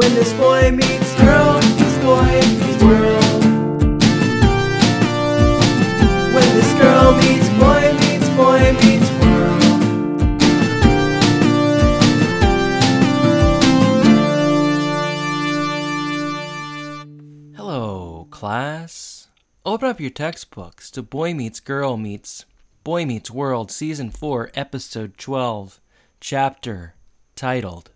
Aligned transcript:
When 0.00 0.14
this 0.14 0.32
boy 0.32 0.70
meets 0.70 1.14
girl, 1.20 1.60
meets 1.60 1.98
boy 1.98 2.40
meets 2.48 2.82
world. 2.82 3.44
When 6.32 6.48
this 6.56 6.72
girl 6.80 7.12
meets 7.18 7.48
boy 7.60 7.92
meets 8.00 8.28
boy 8.30 8.72
meets 8.80 9.10
world. 9.20 9.62
Hello, 17.54 18.26
class. 18.30 19.28
Open 19.66 19.86
up 19.86 20.00
your 20.00 20.08
textbooks 20.08 20.90
to 20.92 21.02
Boy 21.02 21.34
Meets 21.34 21.60
Girl 21.60 21.98
Meets 21.98 22.46
Boy 22.84 23.04
Meets 23.04 23.30
World, 23.30 23.70
Season 23.70 24.08
4, 24.10 24.52
Episode 24.54 25.18
12, 25.18 25.78
Chapter 26.20 26.94
titled 27.36 27.90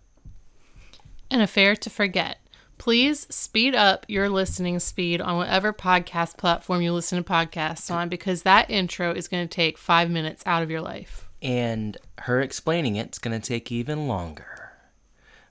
An 1.31 1.41
affair 1.41 1.75
to 1.75 1.89
forget. 1.89 2.39
Please 2.77 3.25
speed 3.29 3.73
up 3.73 4.05
your 4.09 4.29
listening 4.29 4.79
speed 4.79 5.21
on 5.21 5.37
whatever 5.37 5.71
podcast 5.73 6.37
platform 6.37 6.81
you 6.81 6.91
listen 6.93 7.21
to 7.23 7.29
podcasts 7.29 7.89
on 7.89 8.09
because 8.09 8.43
that 8.43 8.69
intro 8.69 9.11
is 9.11 9.27
going 9.27 9.47
to 9.47 9.53
take 9.53 9.77
five 9.77 10.09
minutes 10.09 10.43
out 10.45 10.61
of 10.63 10.69
your 10.69 10.81
life. 10.81 11.27
and 11.41 11.97
her 12.19 12.41
explaining 12.41 12.95
it's 12.95 13.19
going 13.19 13.39
to 13.39 13.45
take 13.45 13.71
even 13.71 14.07
longer. 14.07 14.71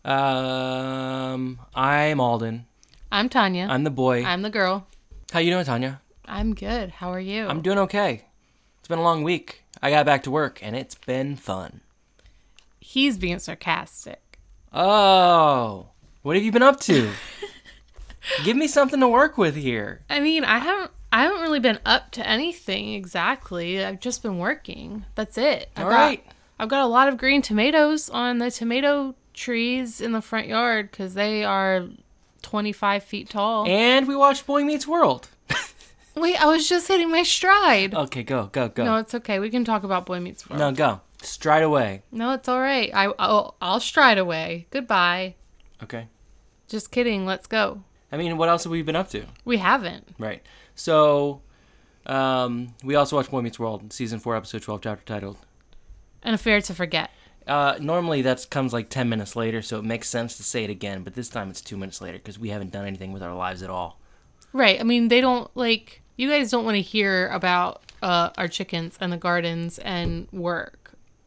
Um, 0.04 1.60
I'm 1.74 2.20
Alden. 2.20 2.66
I'm 3.12 3.28
Tanya. 3.28 3.66
I'm 3.70 3.84
the 3.84 3.90
boy. 3.90 4.24
I'm 4.24 4.42
the 4.42 4.50
girl. 4.50 4.86
How 5.32 5.38
you 5.40 5.50
doing, 5.50 5.64
Tanya? 5.64 6.00
I'm 6.26 6.54
good. 6.54 6.90
How 6.90 7.10
are 7.10 7.20
you? 7.20 7.46
I'm 7.46 7.62
doing 7.62 7.78
okay. 7.78 8.24
It's 8.80 8.88
been 8.88 8.98
a 8.98 9.02
long 9.02 9.22
week. 9.22 9.62
I 9.82 9.90
got 9.90 10.04
back 10.06 10.22
to 10.24 10.30
work 10.30 10.60
and 10.62 10.74
it's 10.76 10.94
been 10.94 11.36
fun. 11.36 11.80
He's 12.80 13.16
being 13.18 13.38
sarcastic. 13.38 14.20
Oh, 14.74 15.86
what 16.22 16.34
have 16.34 16.44
you 16.44 16.50
been 16.50 16.62
up 16.62 16.80
to? 16.80 17.10
Give 18.44 18.56
me 18.56 18.66
something 18.66 18.98
to 19.00 19.08
work 19.08 19.38
with 19.38 19.54
here. 19.54 20.00
I 20.10 20.20
mean, 20.20 20.44
I 20.44 20.58
haven't. 20.58 20.90
I 21.12 21.22
haven't 21.22 21.42
really 21.42 21.60
been 21.60 21.78
up 21.86 22.10
to 22.12 22.28
anything 22.28 22.94
exactly. 22.94 23.84
I've 23.84 24.00
just 24.00 24.20
been 24.20 24.38
working. 24.38 25.04
That's 25.14 25.38
it. 25.38 25.70
I've 25.76 25.84
All 25.84 25.90
got, 25.90 25.96
right. 25.96 26.26
I've 26.58 26.68
got 26.68 26.82
a 26.82 26.88
lot 26.88 27.06
of 27.06 27.18
green 27.18 27.40
tomatoes 27.40 28.10
on 28.10 28.38
the 28.38 28.50
tomato 28.50 29.14
trees 29.32 30.00
in 30.00 30.10
the 30.10 30.20
front 30.20 30.48
yard 30.48 30.90
because 30.90 31.14
they 31.14 31.44
are 31.44 31.86
25 32.42 33.04
feet 33.04 33.30
tall. 33.30 33.64
And 33.68 34.08
we 34.08 34.16
watched 34.16 34.44
Boy 34.44 34.64
Meets 34.64 34.88
World. 34.88 35.28
Wait, 36.16 36.40
I 36.40 36.46
was 36.46 36.68
just 36.68 36.88
hitting 36.88 37.12
my 37.12 37.22
stride. 37.22 37.94
Okay, 37.94 38.24
go, 38.24 38.48
go, 38.52 38.68
go. 38.68 38.84
No, 38.84 38.96
it's 38.96 39.14
okay. 39.14 39.38
We 39.38 39.50
can 39.50 39.64
talk 39.64 39.84
about 39.84 40.06
Boy 40.06 40.18
Meets 40.18 40.50
World. 40.50 40.58
No, 40.58 40.72
go. 40.72 41.00
Stride 41.24 41.62
away. 41.62 42.02
No, 42.12 42.32
it's 42.32 42.48
all 42.48 42.60
right. 42.60 42.90
I 42.94 43.12
I'll, 43.18 43.56
I'll 43.60 43.80
stride 43.80 44.18
away. 44.18 44.66
Goodbye. 44.70 45.34
Okay. 45.82 46.08
Just 46.68 46.90
kidding. 46.90 47.26
Let's 47.26 47.46
go. 47.46 47.82
I 48.12 48.16
mean, 48.16 48.36
what 48.36 48.48
else 48.48 48.64
have 48.64 48.70
we 48.70 48.82
been 48.82 48.96
up 48.96 49.10
to? 49.10 49.24
We 49.44 49.56
haven't. 49.56 50.14
Right. 50.18 50.42
So, 50.74 51.42
um, 52.06 52.74
we 52.84 52.94
also 52.94 53.16
watched 53.16 53.30
Boy 53.30 53.40
Meets 53.40 53.58
World, 53.58 53.92
season 53.92 54.18
four, 54.18 54.36
episode 54.36 54.62
twelve, 54.62 54.82
chapter 54.82 55.04
titled. 55.04 55.38
An 56.22 56.34
affair 56.34 56.60
to 56.60 56.74
forget. 56.74 57.10
Uh, 57.46 57.76
normally 57.80 58.22
that 58.22 58.46
comes 58.50 58.72
like 58.72 58.88
ten 58.88 59.08
minutes 59.08 59.36
later, 59.36 59.62
so 59.62 59.78
it 59.78 59.84
makes 59.84 60.08
sense 60.08 60.36
to 60.36 60.42
say 60.42 60.64
it 60.64 60.70
again. 60.70 61.02
But 61.02 61.14
this 61.14 61.28
time 61.28 61.50
it's 61.50 61.60
two 61.60 61.76
minutes 61.76 62.00
later 62.00 62.18
because 62.18 62.38
we 62.38 62.50
haven't 62.50 62.72
done 62.72 62.86
anything 62.86 63.12
with 63.12 63.22
our 63.22 63.34
lives 63.34 63.62
at 63.62 63.70
all. 63.70 64.00
Right. 64.52 64.78
I 64.80 64.84
mean, 64.84 65.08
they 65.08 65.20
don't 65.20 65.50
like 65.56 66.02
you 66.16 66.28
guys 66.30 66.50
don't 66.50 66.64
want 66.64 66.76
to 66.76 66.82
hear 66.82 67.28
about 67.28 67.82
uh, 68.02 68.30
our 68.38 68.48
chickens 68.48 68.96
and 69.00 69.12
the 69.12 69.16
gardens 69.16 69.78
and 69.80 70.28
work 70.32 70.83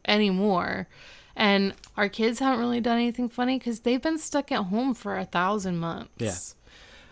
anymore. 0.08 0.88
And 1.36 1.74
our 1.96 2.08
kids 2.08 2.40
haven't 2.40 2.58
really 2.58 2.80
done 2.80 2.96
anything 2.96 3.28
funny 3.28 3.58
because 3.58 3.80
they've 3.80 4.02
been 4.02 4.18
stuck 4.18 4.50
at 4.50 4.64
home 4.64 4.94
for 4.94 5.16
a 5.16 5.24
thousand 5.24 5.78
months. 5.78 6.10
Yeah. 6.18 6.34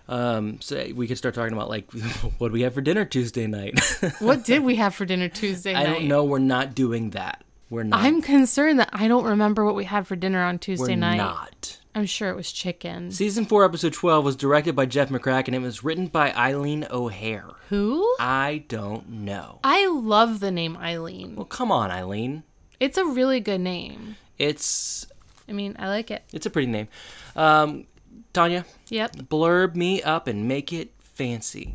Um, 0.09 0.61
so 0.61 0.87
we 0.95 1.07
could 1.07 1.19
start 1.19 1.35
talking 1.35 1.53
about 1.53 1.69
like 1.69 1.91
what 2.39 2.49
do 2.49 2.53
we 2.53 2.63
have 2.63 2.75
for 2.75 2.81
dinner 2.81 3.05
Tuesday 3.05 3.47
night. 3.47 3.79
What 4.21 4.45
did 4.45 4.63
we 4.65 4.77
have 4.77 4.95
for 4.95 5.05
dinner 5.05 5.29
Tuesday 5.29 5.73
night? 5.75 5.87
I 5.87 5.93
don't 5.93 6.09
know. 6.09 6.25
We're 6.25 6.39
not 6.39 6.75
doing 6.75 7.11
that. 7.11 7.45
We're 7.71 7.83
not. 7.83 8.01
I'm 8.01 8.23
concerned 8.23 8.79
that 8.79 8.91
I 8.93 9.09
don't 9.09 9.25
remember 9.25 9.65
what 9.65 9.75
we 9.75 9.85
had 9.85 10.07
for 10.07 10.15
dinner 10.17 10.43
on 10.43 10.59
Tuesday 10.59 10.93
we're 10.93 10.97
night. 10.97 11.17
not. 11.17 11.81
I'm 11.97 12.07
sure 12.07 12.29
it 12.29 12.37
was 12.37 12.53
chicken. 12.53 13.11
Season 13.11 13.47
4, 13.47 13.65
Episode 13.65 13.95
12 13.95 14.25
was 14.25 14.37
directed 14.37 14.77
by 14.77 14.85
Jeff 14.85 15.09
McCracken. 15.09 15.47
And 15.49 15.57
it 15.57 15.61
was 15.63 15.83
written 15.83 16.09
by 16.09 16.31
Eileen 16.35 16.87
O'Hare. 16.91 17.49
Who? 17.71 18.07
I 18.21 18.65
don't 18.69 19.09
know. 19.09 19.61
I 19.65 19.87
love 19.89 20.41
the 20.41 20.51
name 20.51 20.77
Eileen. 20.77 21.37
Well, 21.37 21.47
come 21.47 21.73
on, 21.73 21.91
Eileen. 21.91 22.45
It's 22.81 22.99
a 22.99 23.05
really 23.05 23.41
good 23.41 23.61
name. 23.61 24.17
It's 24.39 25.07
I 25.49 25.53
mean, 25.53 25.77
I 25.79 25.89
like 25.89 26.11
it. 26.11 26.25
it's 26.33 26.47
a 26.47 26.51
pretty 26.51 26.67
name. 26.69 26.89
Um, 27.37 27.87
Tanya, 28.33 28.65
Yep. 28.91 29.17
blurb 29.29 29.75
me 29.77 30.03
up 30.03 30.27
and 30.27 30.47
make 30.49 30.73
it 30.73 30.91
fancy. 31.01 31.75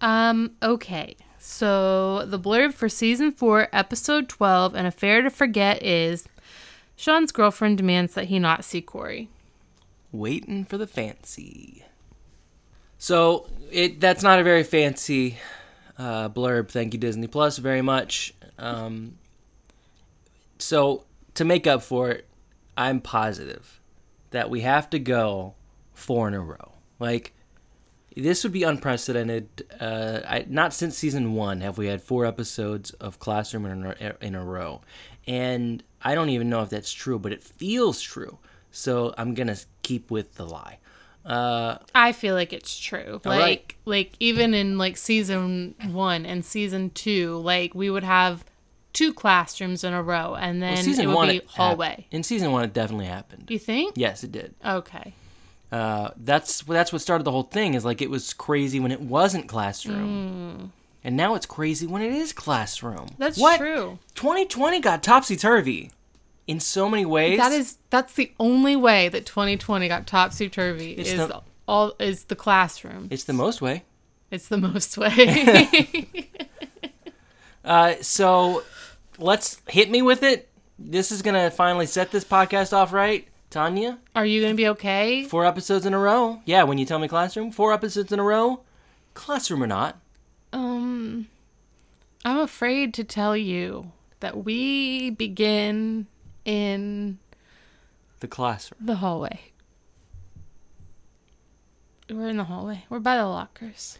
Um, 0.00 0.52
okay. 0.62 1.16
So 1.38 2.24
the 2.26 2.38
blurb 2.38 2.72
for 2.74 2.88
season 2.88 3.32
four, 3.32 3.68
episode 3.72 4.28
12, 4.28 4.74
An 4.74 4.86
Affair 4.86 5.22
to 5.22 5.30
Forget 5.30 5.82
is 5.82 6.24
Sean's 6.96 7.32
girlfriend 7.32 7.76
demands 7.78 8.14
that 8.14 8.26
he 8.26 8.38
not 8.38 8.64
see 8.64 8.80
Corey. 8.80 9.28
Waiting 10.12 10.64
for 10.64 10.78
the 10.78 10.86
fancy. 10.86 11.84
So 12.98 13.48
it 13.70 14.00
that's 14.00 14.22
not 14.22 14.38
a 14.38 14.44
very 14.44 14.62
fancy 14.62 15.38
uh, 15.98 16.28
blurb. 16.28 16.68
Thank 16.70 16.94
you, 16.94 17.00
Disney 17.00 17.26
Plus, 17.26 17.58
very 17.58 17.82
much. 17.82 18.32
Um, 18.58 19.18
so 20.62 21.04
to 21.34 21.44
make 21.44 21.66
up 21.66 21.82
for 21.82 22.10
it, 22.10 22.28
I'm 22.76 23.00
positive 23.00 23.80
that 24.30 24.48
we 24.48 24.60
have 24.60 24.88
to 24.90 24.98
go 24.98 25.54
four 25.92 26.28
in 26.28 26.34
a 26.34 26.40
row. 26.40 26.72
Like 26.98 27.34
this 28.16 28.44
would 28.44 28.52
be 28.52 28.62
unprecedented. 28.62 29.48
Uh, 29.78 30.20
I, 30.26 30.46
not 30.48 30.72
since 30.72 30.96
season 30.96 31.34
one 31.34 31.60
have 31.62 31.78
we 31.78 31.86
had 31.86 32.02
four 32.02 32.26
episodes 32.26 32.90
of 32.92 33.18
Classroom 33.18 33.66
in 33.66 33.86
a, 33.86 34.14
in 34.20 34.34
a 34.34 34.44
row, 34.44 34.82
and 35.26 35.82
I 36.00 36.14
don't 36.14 36.30
even 36.30 36.48
know 36.48 36.62
if 36.62 36.70
that's 36.70 36.92
true, 36.92 37.18
but 37.18 37.32
it 37.32 37.42
feels 37.42 38.00
true. 38.00 38.38
So 38.70 39.14
I'm 39.18 39.34
gonna 39.34 39.56
keep 39.82 40.10
with 40.10 40.34
the 40.34 40.46
lie. 40.46 40.78
Uh, 41.24 41.78
I 41.94 42.12
feel 42.12 42.34
like 42.34 42.52
it's 42.52 42.78
true. 42.78 43.20
Like 43.24 43.40
right. 43.40 43.74
like 43.84 44.12
even 44.20 44.54
in 44.54 44.78
like 44.78 44.96
season 44.96 45.74
one 45.90 46.24
and 46.24 46.44
season 46.44 46.90
two, 46.90 47.38
like 47.38 47.74
we 47.74 47.90
would 47.90 48.04
have 48.04 48.44
two 48.92 49.12
classrooms 49.12 49.84
in 49.84 49.92
a 49.92 50.02
row 50.02 50.34
and 50.34 50.62
then 50.62 50.74
well, 50.74 50.82
season 50.82 51.04
it 51.04 51.08
would 51.08 51.14
one 51.16 51.28
be 51.28 51.40
hallway. 51.46 52.06
in 52.10 52.22
season 52.22 52.52
one, 52.52 52.64
it 52.64 52.72
definitely 52.72 53.06
happened. 53.06 53.46
You 53.48 53.58
think? 53.58 53.94
Yes, 53.96 54.22
it 54.24 54.32
did. 54.32 54.54
Okay. 54.64 55.14
Uh, 55.70 56.10
that's 56.18 56.62
that's 56.62 56.92
what 56.92 57.00
started 57.00 57.24
the 57.24 57.30
whole 57.30 57.44
thing. 57.44 57.74
Is 57.74 57.84
like 57.84 58.02
it 58.02 58.10
was 58.10 58.34
crazy 58.34 58.78
when 58.78 58.92
it 58.92 59.00
wasn't 59.00 59.48
classroom, 59.48 60.72
and 61.02 61.16
now 61.16 61.34
it's 61.34 61.46
crazy 61.46 61.86
when 61.86 62.02
it 62.02 62.12
is 62.12 62.32
classroom. 62.34 63.08
That's 63.16 63.38
what? 63.38 63.56
true. 63.58 63.98
2020 64.14 64.80
got 64.80 65.02
topsy 65.02 65.34
turvy 65.36 65.90
in 66.46 66.60
so 66.60 66.90
many 66.90 67.06
ways. 67.06 67.38
That 67.38 67.52
is 67.52 67.78
that's 67.88 68.12
the 68.12 68.32
only 68.38 68.76
way 68.76 69.08
that 69.08 69.24
2020 69.24 69.88
got 69.88 70.06
topsy 70.06 70.50
turvy 70.50 70.92
is 70.92 71.16
the- 71.16 71.40
all 71.66 71.94
is 71.98 72.24
the 72.24 72.36
classroom. 72.36 73.08
It's 73.10 73.24
the 73.24 73.32
most 73.32 73.62
way. 73.62 73.84
It's 74.30 74.48
the 74.48 74.58
most 74.58 74.98
way. 74.98 76.08
Uh, 77.64 77.94
so 78.00 78.64
let's 79.22 79.60
hit 79.68 79.90
me 79.90 80.02
with 80.02 80.22
it. 80.22 80.48
This 80.78 81.12
is 81.12 81.22
gonna 81.22 81.50
finally 81.50 81.86
set 81.86 82.10
this 82.10 82.24
podcast 82.24 82.72
off 82.72 82.92
right, 82.92 83.28
Tanya. 83.50 83.98
Are 84.16 84.26
you 84.26 84.42
gonna 84.42 84.54
be 84.54 84.68
okay? 84.68 85.24
Four 85.24 85.44
episodes 85.46 85.86
in 85.86 85.94
a 85.94 85.98
row. 85.98 86.40
Yeah, 86.44 86.64
when 86.64 86.78
you 86.78 86.84
tell 86.86 86.98
me 86.98 87.08
classroom, 87.08 87.50
four 87.52 87.72
episodes 87.72 88.12
in 88.12 88.18
a 88.18 88.22
row, 88.24 88.62
classroom 89.14 89.62
or 89.62 89.66
not. 89.66 90.00
Um, 90.52 91.28
I'm 92.24 92.38
afraid 92.38 92.94
to 92.94 93.04
tell 93.04 93.36
you 93.36 93.92
that 94.20 94.44
we 94.44 95.10
begin 95.10 96.06
in 96.44 97.18
The 98.20 98.28
classroom. 98.28 98.78
the 98.84 98.96
hallway. 98.96 99.38
We're 102.10 102.28
in 102.28 102.36
the 102.38 102.44
hallway. 102.44 102.84
We're 102.88 102.98
by 102.98 103.16
the 103.16 103.26
lockers. 103.26 103.98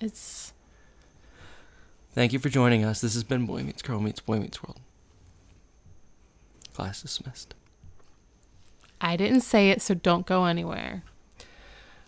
It's 0.00 0.52
Thank 2.14 2.32
you 2.32 2.38
for 2.38 2.48
joining 2.48 2.84
us. 2.84 3.00
This 3.00 3.14
has 3.14 3.24
been 3.24 3.44
Boy 3.46 3.62
Meets 3.62 3.82
Girl 3.82 4.00
Meets 4.00 4.20
Boy 4.20 4.38
Meets 4.38 4.62
World. 4.62 4.78
Class 6.74 7.02
dismissed. 7.02 7.54
I 9.00 9.16
didn't 9.16 9.40
say 9.42 9.70
it, 9.70 9.82
so 9.82 9.94
don't 9.94 10.24
go 10.26 10.44
anywhere. 10.44 11.02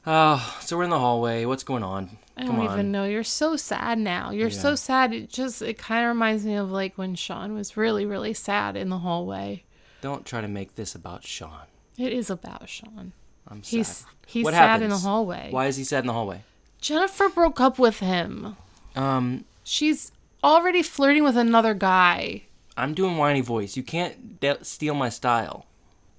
Oh, 0.07 0.57
so 0.61 0.77
we're 0.77 0.85
in 0.85 0.91
the 0.91 0.99
hallway. 1.01 1.45
What's 1.45 1.65
going 1.65 1.83
on? 1.83 2.19
I 2.37 2.43
Come 2.47 2.57
don't 2.57 2.67
on. 2.69 2.73
even 2.75 2.93
know. 2.93 3.05
You're 3.05 3.25
so 3.25 3.57
sad 3.57 3.99
now. 3.99 4.31
You're 4.31 4.49
Yeah. 4.49 4.59
so 4.61 4.75
sad. 4.77 5.13
It 5.13 5.29
just 5.29 5.61
it 5.63 5.79
kind 5.79 6.05
of 6.05 6.09
reminds 6.09 6.45
me 6.45 6.55
of 6.55 6.71
like 6.71 6.97
when 6.97 7.15
Sean 7.17 7.55
was 7.55 7.77
really 7.77 8.05
really 8.07 8.35
sad 8.35 8.77
in 8.77 8.89
the 8.89 8.99
hallway. 8.99 9.65
Don't 10.03 10.25
try 10.25 10.41
to 10.41 10.49
make 10.49 10.77
this 10.77 10.95
about 10.95 11.25
Sean. 11.25 11.63
It 11.99 12.13
is 12.13 12.31
about 12.31 12.69
Sean. 12.69 13.13
I'm 13.49 13.63
sad. 13.65 13.77
He's 13.77 14.07
he's 14.27 14.45
What 14.45 14.55
sad 14.55 14.83
in 14.83 14.91
the 14.91 14.95
happens? 14.95 15.03
hallway. 15.05 15.49
Why 15.51 15.67
is 15.67 15.77
he 15.77 15.83
sad 15.85 16.01
in 16.01 16.07
the 16.07 16.13
hallway? 16.13 16.43
Jennifer 16.81 17.29
broke 17.29 17.61
up 17.61 17.79
with 17.79 17.99
him. 18.01 18.57
Um, 18.95 19.45
She's 19.69 20.13
already 20.45 20.81
flirting 20.81 21.25
with 21.25 21.37
another 21.37 21.75
guy. 21.75 22.43
I'm 22.77 22.95
doing 22.95 23.17
whiny 23.17 23.41
voice. 23.41 23.77
You 23.77 23.83
can't 23.83 24.39
de- 24.39 24.63
steal 24.63 24.95
my 24.95 25.09
style. 25.09 25.67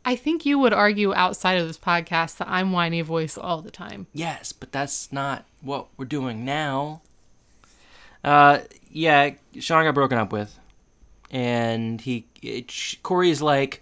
I 0.03 0.17
think 0.17 0.45
you 0.45 0.59
would 0.59 0.73
argue 0.73 1.13
outside 1.13 1.53
of 1.53 1.65
this 1.65 1.77
podcast 1.77 2.39
that 2.39 2.49
I'm 2.49 2.73
whiny 2.73 2.99
voice 2.99 3.38
all 3.38 3.61
the 3.61 3.71
time. 3.71 4.07
Yes, 4.11 4.51
but 4.51 4.73
that's 4.73 5.13
not 5.13 5.45
what 5.61 5.88
we're 5.95 6.03
doing 6.03 6.44
now. 6.44 7.01
Uh, 8.21 8.59
yeah, 8.91 9.29
Sean 9.59 9.85
got 9.85 9.94
broken 9.94 10.17
up 10.17 10.33
with, 10.33 10.59
and 11.31 12.01
he 12.01 12.25
it, 12.41 12.97
Corey's 13.01 13.41
like, 13.41 13.81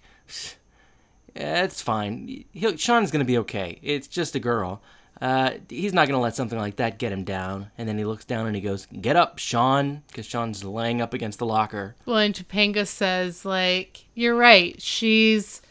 "Eh, 1.34 1.64
it's 1.64 1.82
fine. 1.82 2.44
He'll, 2.52 2.76
Sean's 2.76 3.10
gonna 3.10 3.24
be 3.24 3.38
okay. 3.38 3.80
It's 3.82 4.06
just 4.06 4.36
a 4.36 4.40
girl. 4.40 4.80
Uh, 5.20 5.52
he's 5.70 5.94
not 5.94 6.06
gonna 6.08 6.20
let 6.20 6.34
something 6.36 6.58
like 6.58 6.76
that 6.76 6.98
get 6.98 7.10
him 7.12 7.24
down. 7.24 7.70
And 7.78 7.88
then 7.88 7.96
he 7.96 8.04
looks 8.04 8.24
down 8.26 8.46
and 8.46 8.54
he 8.54 8.60
goes, 8.60 8.86
"Get 9.00 9.16
up, 9.16 9.38
Sean," 9.38 10.02
because 10.08 10.26
Sean's 10.26 10.62
laying 10.62 11.00
up 11.00 11.14
against 11.14 11.38
the 11.38 11.46
locker. 11.46 11.94
Well, 12.04 12.18
and 12.18 12.34
Topanga 12.34 12.86
says, 12.86 13.44
like, 13.44 14.04
you're 14.14 14.34
right. 14.36 14.80
She's 14.82 15.62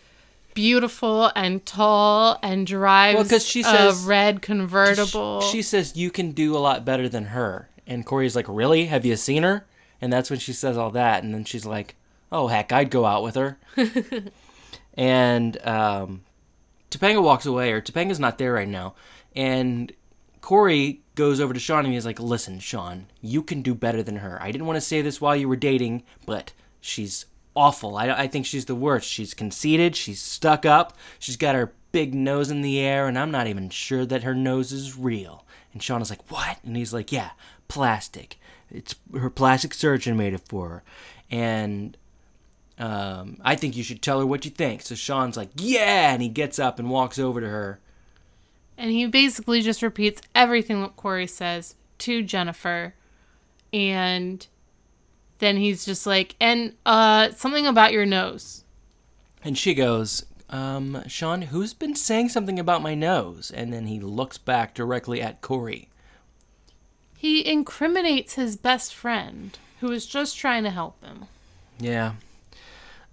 beautiful 0.55 1.31
and 1.35 1.65
tall 1.65 2.39
and 2.41 2.65
drives 2.65 3.15
Well, 3.17 3.25
'cause 3.27 3.45
she 3.45 3.61
says- 3.61 4.03
a 4.05 4.07
red 4.07 4.41
convertible. 4.41 5.41
She 5.41 5.61
says 5.61 5.95
you 5.97 6.09
can 6.09 6.31
do 6.31 6.55
a 6.55 6.59
lot 6.59 6.83
better 6.85 7.07
than 7.09 7.25
her, 7.27 7.69
and 7.85 8.05
Corey's 8.05 8.35
like, 8.35 8.45
"Really? 8.47 8.85
Have 8.85 9.05
you 9.05 9.15
seen 9.15 9.43
her?" 9.43 9.65
And 10.01 10.11
that's 10.11 10.29
when 10.29 10.39
she 10.39 10.53
says 10.53 10.77
all 10.77 10.89
that, 10.91 11.23
and 11.23 11.33
then 11.33 11.43
she's 11.45 11.65
like, 11.65 11.95
"Oh 12.31 12.47
heck, 12.47 12.71
I'd 12.71 12.89
go 12.89 13.05
out 13.05 13.21
with 13.21 13.35
her." 13.35 13.57
and 14.95 15.57
um, 15.67 16.23
Topanga 16.89 17.21
walks 17.21 17.45
away, 17.45 17.71
or 17.71 17.81
Topanga's 17.81 18.19
not 18.19 18.37
there 18.37 18.53
right 18.53 18.67
now, 18.67 18.93
and 19.35 19.91
Corey 20.41 21.01
goes 21.15 21.39
over 21.39 21.53
to 21.53 21.59
Sean 21.59 21.85
and 21.85 21.93
he's 21.93 22.05
like, 22.05 22.19
"Listen, 22.19 22.59
Sean, 22.59 23.07
you 23.21 23.41
can 23.41 23.61
do 23.61 23.73
better 23.73 24.03
than 24.03 24.17
her. 24.17 24.41
I 24.41 24.51
didn't 24.51 24.67
want 24.67 24.77
to 24.77 24.81
say 24.81 25.01
this 25.01 25.19
while 25.19 25.35
you 25.35 25.49
were 25.49 25.55
dating, 25.55 26.03
but 26.25 26.53
she's 26.81 27.25
awful. 27.55 27.97
I, 27.97 28.09
I 28.09 28.27
think 28.27 28.45
she's 28.45 28.65
the 28.65 28.75
worst. 28.75 29.09
She's 29.09 29.33
conceited. 29.33 29.95
She's 29.95 30.21
stuck 30.21 30.65
up. 30.65 30.95
She's 31.19 31.37
got 31.37 31.55
her 31.55 31.73
big 31.91 32.13
nose 32.13 32.51
in 32.51 32.61
the 32.61 32.79
air, 32.79 33.07
and 33.07 33.17
I'm 33.17 33.31
not 33.31 33.47
even 33.47 33.69
sure 33.69 34.05
that 34.05 34.23
her 34.23 34.35
nose 34.35 34.71
is 34.71 34.97
real." 34.97 35.45
And 35.73 35.81
Sean 35.81 36.01
is 36.01 36.09
like, 36.09 36.31
"What?" 36.31 36.57
And 36.63 36.77
he's 36.77 36.93
like, 36.93 37.11
"Yeah, 37.11 37.31
plastic. 37.67 38.37
It's 38.71 38.95
her 39.13 39.29
plastic 39.29 39.73
surgeon 39.73 40.15
made 40.17 40.33
it 40.33 40.47
for 40.47 40.69
her." 40.69 40.83
And 41.31 41.97
um, 42.77 43.37
I 43.41 43.55
think 43.55 43.75
you 43.75 43.83
should 43.83 44.01
tell 44.01 44.19
her 44.19 44.25
what 44.25 44.45
you 44.45 44.51
think. 44.51 44.81
So 44.81 44.95
Sean's 44.95 45.37
like, 45.37 45.49
"Yeah," 45.55 46.13
and 46.13 46.21
he 46.21 46.29
gets 46.29 46.59
up 46.59 46.77
and 46.77 46.89
walks 46.89 47.17
over 47.17 47.41
to 47.41 47.47
her. 47.47 47.79
And 48.77 48.91
he 48.91 49.05
basically 49.07 49.61
just 49.61 49.81
repeats 49.81 50.21
everything 50.33 50.81
that 50.81 50.95
Corey 50.95 51.27
says 51.27 51.75
to 51.99 52.21
Jennifer. 52.21 52.93
And 53.73 54.45
then 55.39 55.57
he's 55.57 55.85
just 55.85 56.05
like, 56.05 56.35
and 56.39 56.73
uh, 56.85 57.31
something 57.31 57.67
about 57.67 57.91
your 57.91 58.05
nose. 58.05 58.63
And 59.43 59.57
she 59.57 59.73
goes, 59.73 60.25
um, 60.49 61.03
Sean, 61.07 61.43
who's 61.43 61.73
been 61.73 61.95
saying 61.95 62.29
something 62.29 62.59
about 62.59 62.81
my 62.81 62.95
nose? 62.95 63.51
And 63.51 63.73
then 63.73 63.87
he 63.87 63.99
looks 63.99 64.37
back 64.37 64.73
directly 64.73 65.21
at 65.21 65.41
Corey. 65.41 65.89
He 67.17 67.45
incriminates 67.45 68.35
his 68.35 68.55
best 68.55 68.93
friend, 68.93 69.57
who 69.79 69.91
is 69.91 70.05
just 70.05 70.37
trying 70.37 70.63
to 70.63 70.69
help 70.69 71.03
him. 71.03 71.25
Yeah. 71.79 72.13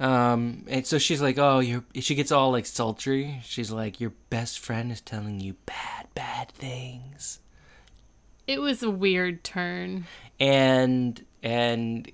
Um, 0.02 0.64
and 0.66 0.84
so 0.84 0.98
she's 0.98 1.22
like, 1.22 1.38
oh, 1.38 1.60
you're, 1.60 1.84
she 1.94 2.16
gets 2.16 2.32
all 2.32 2.50
like 2.50 2.66
sultry. 2.66 3.40
She's 3.44 3.70
like, 3.70 4.00
your 4.00 4.12
best 4.30 4.58
friend 4.58 4.90
is 4.90 5.00
telling 5.00 5.38
you 5.38 5.54
bad, 5.64 6.08
bad 6.14 6.48
things. 6.50 7.38
It 8.48 8.60
was 8.60 8.82
a 8.82 8.90
weird 8.90 9.44
turn. 9.44 10.06
And, 10.40 11.24
and, 11.40 12.10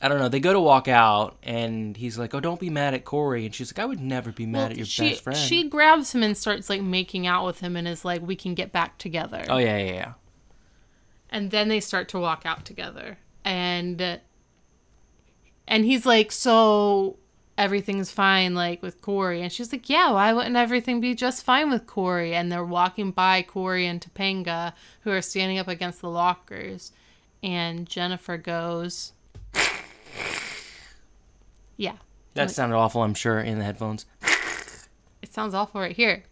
I 0.00 0.06
don't 0.06 0.20
know. 0.20 0.28
They 0.28 0.38
go 0.38 0.52
to 0.52 0.60
walk 0.60 0.88
out, 0.88 1.36
and 1.42 1.96
he's 1.96 2.18
like, 2.18 2.34
"Oh, 2.34 2.38
don't 2.38 2.60
be 2.60 2.68
mad 2.68 2.92
at 2.92 3.06
Corey." 3.06 3.46
And 3.46 3.54
she's 3.54 3.72
like, 3.72 3.82
"I 3.82 3.86
would 3.86 3.98
never 3.98 4.30
be 4.30 4.44
mad 4.44 4.58
Well, 4.58 4.70
at 4.72 4.76
your 4.76 4.86
she, 4.86 5.08
best 5.08 5.24
friend." 5.24 5.38
She 5.38 5.68
grabs 5.68 6.14
him 6.14 6.22
and 6.22 6.36
starts 6.36 6.68
like 6.68 6.82
making 6.82 7.26
out 7.26 7.46
with 7.46 7.60
him 7.60 7.76
and 7.76 7.88
is 7.88 8.04
like, 8.04 8.20
we 8.20 8.36
can 8.36 8.54
get 8.54 8.72
back 8.72 8.98
together. 8.98 9.44
oh 9.48 9.56
yeah, 9.56 9.78
yeah, 9.78 9.92
yeah. 9.92 10.12
and 11.30 11.50
then 11.50 11.68
they 11.68 11.80
start 11.80 12.10
to 12.10 12.20
walk 12.20 12.42
out 12.44 12.66
together 12.66 13.16
and 13.42 14.20
and 15.68 15.84
he's 15.84 16.06
like 16.06 16.32
so 16.32 17.16
everything's 17.58 18.10
fine 18.10 18.54
like 18.54 18.82
with 18.82 19.00
corey? 19.00 19.42
And 19.42 19.52
she's 19.52 19.72
like 19.72 19.88
yeah 19.88 20.10
why 20.10 20.32
wouldn't 20.32 20.56
everything 20.56 21.00
be 21.00 21.14
just 21.14 21.44
fine 21.44 21.70
with 21.70 21.86
corey? 21.86 22.34
And 22.34 22.50
they're 22.50 22.64
walking 22.64 23.10
by 23.10 23.42
corey 23.42 23.86
and 23.86 24.00
topanga 24.00 24.72
who 25.02 25.10
are 25.10 25.22
standing 25.22 25.58
up 25.58 25.68
against 25.68 26.00
the 26.00 26.10
lockers. 26.10 26.92
And 27.42 27.88
jennifer 27.88 28.36
goes 28.36 29.12
yeah. 31.76 31.96
That 32.34 32.50
sounded 32.50 32.76
awful. 32.76 33.02
I'm 33.02 33.14
sure 33.14 33.40
in 33.40 33.58
the 33.58 33.64
headphones. 33.64 34.04
it 35.22 35.32
sounds 35.32 35.54
awful 35.54 35.80
right 35.80 35.96
here. 35.96 36.24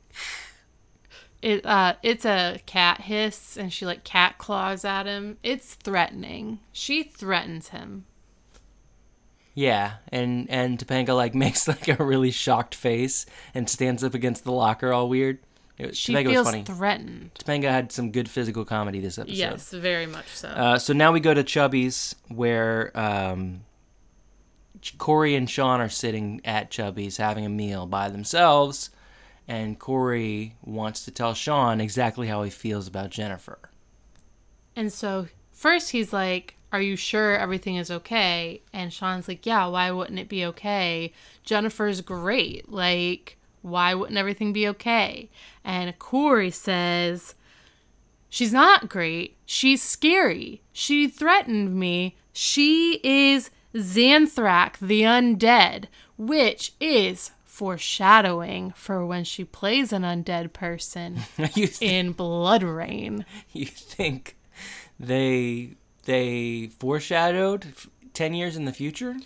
It 1.40 1.64
uh 1.64 1.94
it's 2.02 2.24
a 2.24 2.60
cat 2.66 3.02
hiss 3.02 3.56
and 3.56 3.72
she 3.72 3.86
like 3.86 4.04
cat 4.04 4.38
claws 4.38 4.84
at 4.84 5.06
him. 5.06 5.38
It's 5.42 5.74
threatening. 5.74 6.60
She 6.72 7.02
threatens 7.02 7.68
him 7.68 8.04
Yeah, 9.54 9.94
and 10.10 10.50
and 10.50 10.78
Topanga 10.78 11.14
like 11.14 11.34
makes 11.44 11.68
like 11.68 11.88
a 11.88 12.02
really 12.02 12.30
shocked 12.32 12.74
face 12.74 13.24
and 13.54 13.68
stands 13.70 14.02
up 14.02 14.14
against 14.14 14.44
the 14.44 14.52
locker 14.52 14.92
all 14.92 15.08
weird. 15.08 15.38
It, 15.78 15.86
was- 15.88 15.96
she 15.98 16.12
Topanga 16.12 16.30
feels 16.30 16.46
was 16.46 16.54
funny. 16.54 16.62
threatened 16.64 17.30
Topanga 17.34 17.64
had 17.70 17.90
some 17.92 18.12
good 18.12 18.28
physical 18.30 18.64
comedy 18.64 19.00
this 19.00 19.18
episode. 19.18 19.36
yes 19.36 19.70
very 19.70 20.06
much 20.06 20.26
so 20.28 20.48
Uh, 20.48 20.78
so 20.78 20.92
now 20.92 21.10
we 21.12 21.18
go 21.20 21.34
to 21.34 21.42
Chubby's 21.42 22.14
where 22.28 22.96
um, 22.98 23.62
Corey 24.98 25.34
and 25.34 25.48
Sean 25.48 25.80
are 25.80 25.88
sitting 25.88 26.40
at 26.44 26.70
Chubby's 26.70 27.16
having 27.16 27.46
a 27.46 27.48
meal 27.48 27.86
by 27.86 28.08
themselves, 28.08 28.90
and 29.48 29.78
Corey 29.78 30.56
wants 30.62 31.04
to 31.06 31.10
tell 31.10 31.34
Sean 31.34 31.80
exactly 31.80 32.26
how 32.28 32.42
he 32.42 32.50
feels 32.50 32.86
about 32.86 33.10
Jennifer. 33.10 33.58
and 34.76 34.92
so 34.92 35.26
first 35.52 35.90
he's 35.90 36.12
like 36.12 36.56
are 36.74 36.80
you 36.80 36.96
sure 36.96 37.36
everything 37.36 37.76
is 37.76 37.90
okay 37.90 38.60
and 38.72 38.92
sean's 38.92 39.28
like 39.28 39.46
yeah 39.46 39.66
why 39.66 39.90
wouldn't 39.90 40.18
it 40.18 40.28
be 40.28 40.44
okay 40.44 41.12
jennifer's 41.44 42.00
great 42.00 42.70
like 42.70 43.36
why 43.62 43.94
wouldn't 43.94 44.18
everything 44.18 44.52
be 44.52 44.66
okay 44.68 45.30
and 45.64 45.98
corey 45.98 46.50
says 46.50 47.34
She's 48.34 48.52
not 48.52 48.88
great. 48.88 49.36
She's 49.46 49.80
scary. 49.80 50.60
She 50.72 51.06
threatened 51.06 51.76
me. 51.76 52.16
She 52.32 52.98
is 53.04 53.50
Xanthrak 53.76 54.76
the 54.78 55.02
undead, 55.02 55.84
which 56.18 56.72
is 56.80 57.30
foreshadowing 57.44 58.72
for 58.72 59.06
when 59.06 59.22
she 59.22 59.44
plays 59.44 59.92
an 59.92 60.02
undead 60.02 60.52
person 60.52 61.20
th- 61.36 61.80
in 61.80 62.12
BloodRayne. 62.12 63.24
you 63.52 63.66
think 63.66 64.36
they 64.98 65.76
they 66.04 66.70
foreshadowed 66.78 67.66
ten 68.12 68.34
years 68.34 68.56
in 68.56 68.64
the 68.64 68.72
future? 68.72 69.16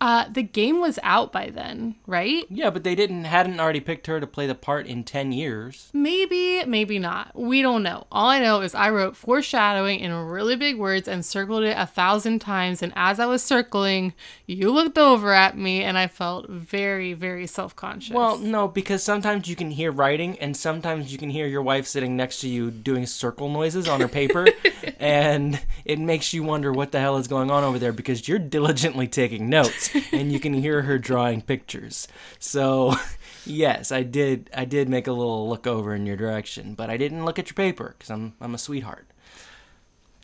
Uh, 0.00 0.26
the 0.30 0.42
game 0.42 0.80
was 0.80 0.98
out 1.02 1.32
by 1.32 1.50
then, 1.50 1.94
right? 2.06 2.44
Yeah, 2.50 2.70
but 2.70 2.84
they 2.84 2.94
didn't 2.94 3.24
hadn't 3.24 3.60
already 3.60 3.80
picked 3.80 4.06
her 4.06 4.20
to 4.20 4.26
play 4.26 4.46
the 4.46 4.54
part 4.54 4.86
in 4.86 5.04
ten 5.04 5.32
years. 5.32 5.90
Maybe, 5.92 6.64
maybe 6.66 6.98
not. 6.98 7.32
We 7.34 7.62
don't 7.62 7.82
know. 7.82 8.06
All 8.12 8.28
I 8.28 8.38
know 8.40 8.60
is 8.60 8.74
I 8.74 8.90
wrote 8.90 9.16
foreshadowing 9.16 10.00
in 10.00 10.12
really 10.12 10.56
big 10.56 10.76
words 10.76 11.08
and 11.08 11.24
circled 11.24 11.64
it 11.64 11.76
a 11.78 11.86
thousand 11.86 12.40
times. 12.40 12.82
And 12.82 12.92
as 12.94 13.18
I 13.18 13.26
was 13.26 13.42
circling, 13.42 14.12
you 14.46 14.70
looked 14.70 14.98
over 14.98 15.32
at 15.32 15.56
me 15.56 15.82
and 15.82 15.96
I 15.96 16.06
felt 16.08 16.48
very, 16.48 17.14
very 17.14 17.46
self 17.46 17.74
conscious. 17.74 18.14
Well, 18.14 18.38
no, 18.38 18.68
because 18.68 19.02
sometimes 19.02 19.48
you 19.48 19.56
can 19.56 19.70
hear 19.70 19.90
writing, 19.90 20.38
and 20.38 20.56
sometimes 20.56 21.12
you 21.12 21.18
can 21.18 21.30
hear 21.30 21.46
your 21.46 21.62
wife 21.62 21.86
sitting 21.86 22.16
next 22.16 22.40
to 22.40 22.48
you 22.48 22.70
doing 22.70 23.06
circle 23.06 23.48
noises 23.48 23.88
on 23.88 24.00
her 24.00 24.08
paper, 24.08 24.46
and 24.98 25.60
it 25.84 25.98
makes 25.98 26.32
you 26.32 26.42
wonder 26.42 26.72
what 26.72 26.92
the 26.92 27.00
hell 27.00 27.16
is 27.16 27.28
going 27.28 27.50
on 27.50 27.64
over 27.64 27.78
there 27.78 27.92
because 27.92 28.28
you're 28.28 28.38
diligently 28.38 29.08
taking 29.08 29.48
notes, 29.48 29.85
and 30.12 30.32
you 30.32 30.40
can 30.40 30.54
hear 30.54 30.82
her 30.82 30.98
drawing 30.98 31.42
pictures. 31.42 32.08
So, 32.38 32.94
yes, 33.46 33.92
I 33.92 34.02
did. 34.02 34.50
I 34.54 34.64
did 34.64 34.88
make 34.88 35.06
a 35.06 35.12
little 35.12 35.48
look 35.48 35.66
over 35.66 35.94
in 35.94 36.06
your 36.06 36.16
direction, 36.16 36.74
but 36.74 36.90
I 36.90 36.96
didn't 36.96 37.24
look 37.24 37.38
at 37.38 37.48
your 37.48 37.54
paper 37.54 37.94
because 37.96 38.10
I'm 38.10 38.34
I'm 38.40 38.54
a 38.54 38.58
sweetheart. 38.58 39.06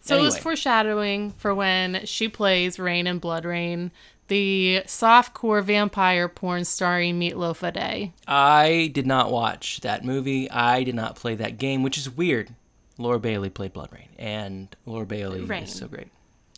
so 0.03 0.19
it 0.19 0.23
was 0.23 0.39
foreshadowing 0.39 1.33
for 1.33 1.55
when 1.55 2.05
she 2.07 2.29
plays 2.29 2.79
Rayne 2.79 3.07
and 3.07 3.21
BloodRayne, 3.21 3.91
the 4.29 4.83
softcore 4.87 5.63
vampire 5.63 6.29
porn 6.29 6.65
starring 6.65 7.21
Meatloaf 7.21 7.61
Aday. 7.71 8.13
I 8.27 8.91
did 8.95 9.07
not 9.07 9.31
watch 9.31 9.81
that 9.81 10.05
movie. 10.05 10.51
I 10.51 10.85
did 10.85 10.95
not 10.95 11.17
play 11.17 11.35
that 11.37 11.59
game, 11.59 11.83
which 11.83 11.99
is 11.99 12.09
weird. 12.09 12.55
Laura 12.99 13.19
Bailey 13.19 13.51
played 13.51 13.75
BloodRayne, 13.75 14.09
and 14.19 14.75
Laura 14.87 15.07
Bailey 15.07 15.41
Rayne. 15.43 15.65
is 15.65 15.75
so 15.75 15.89
great. 15.89 16.09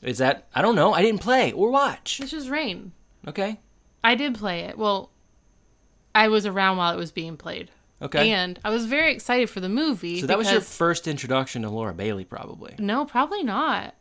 Is 0.05 0.19
that? 0.19 0.47
I 0.55 0.63
don't 0.63 0.77
know. 0.77 0.93
I 0.93 1.03
didn't 1.03 1.21
play 1.21 1.53
or 1.53 1.71
watch. 1.71 2.21
Which 2.21 2.33
is 2.33 2.51
Rayne. 2.51 2.93
Okay. 3.27 3.59
I 4.03 4.15
did 4.15 4.35
play 4.35 4.61
it. 4.61 4.77
Well, 4.77 5.11
I 6.15 6.29
was 6.29 6.47
around 6.47 6.77
while 6.77 6.93
it 6.93 6.99
was 6.99 7.11
being 7.11 7.37
played. 7.37 7.71
Okay. 8.03 8.31
And 8.31 8.59
I 8.63 8.71
was 8.71 8.85
very 8.85 9.13
excited 9.13 9.49
for 9.49 9.61
the 9.61 9.69
movie. 9.69 10.21
so 10.21 10.27
that 10.27 10.37
was 10.37 10.51
your 10.51 10.61
first 10.61 11.09
introduction 11.09 11.63
to 11.63 11.71
Laura 11.71 11.95
Bailey, 11.95 12.25
probably. 12.25 12.75
No, 12.79 13.07
probably 13.07 13.43
not. 13.43 13.95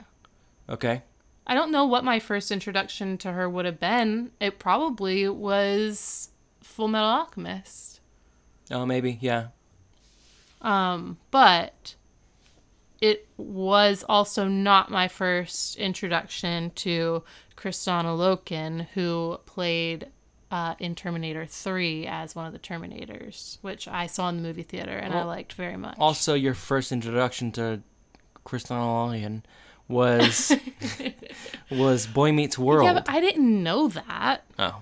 Okay. 0.68 1.04
I 1.48 1.54
don't 1.54 1.72
know 1.72 1.86
what 1.86 2.04
my 2.04 2.20
first 2.20 2.52
introduction 2.52 3.18
to 3.20 3.32
her 3.32 3.50
would 3.50 3.66
have 3.66 3.80
been. 3.80 4.32
It 4.40 4.60
probably 4.60 5.28
was 5.30 6.30
Full 6.62 6.88
Metal 6.88 7.10
Alchemist. 7.10 8.02
Oh, 8.72 8.86
maybe. 8.86 9.20
Yeah. 9.22 9.48
Um, 10.62 11.18
but 11.32 11.96
it 13.04 13.28
was 13.36 14.06
also 14.08 14.48
not 14.48 14.90
my 14.90 15.10
first 15.10 15.76
introduction 15.76 16.72
to 16.76 17.22
Kristanna 17.58 18.18
Loken, 18.18 18.88
who 18.94 19.40
played 19.46 20.08
uh, 20.50 20.76
in 20.80 20.96
Terminator 20.96 21.46
3 21.46 22.08
as 22.08 22.34
one 22.34 22.46
of 22.46 22.54
the 22.54 22.60
Terminators, 22.60 23.58
which 23.62 23.90
I 23.90 24.08
saw 24.08 24.30
in 24.30 24.38
the 24.38 24.42
movie 24.42 24.64
theater 24.64 24.98
and 24.98 25.14
I 25.14 25.26
liked 25.26 25.52
very 25.52 25.76
much. 25.76 25.98
Also, 26.00 26.34
your 26.34 26.54
first 26.54 26.94
introduction 26.94 27.52
to 27.54 27.82
Kristen 28.46 28.78
Loken 28.78 29.44
was 29.90 30.56
was 31.70 32.08
Boy 32.08 32.32
Meets 32.32 32.58
World. 32.58 32.86
yeah, 32.86 32.94
but 32.94 33.10
I 33.10 33.20
didn't 33.20 33.64
know 33.64 33.90
that. 33.90 34.44
oh, 34.58 34.82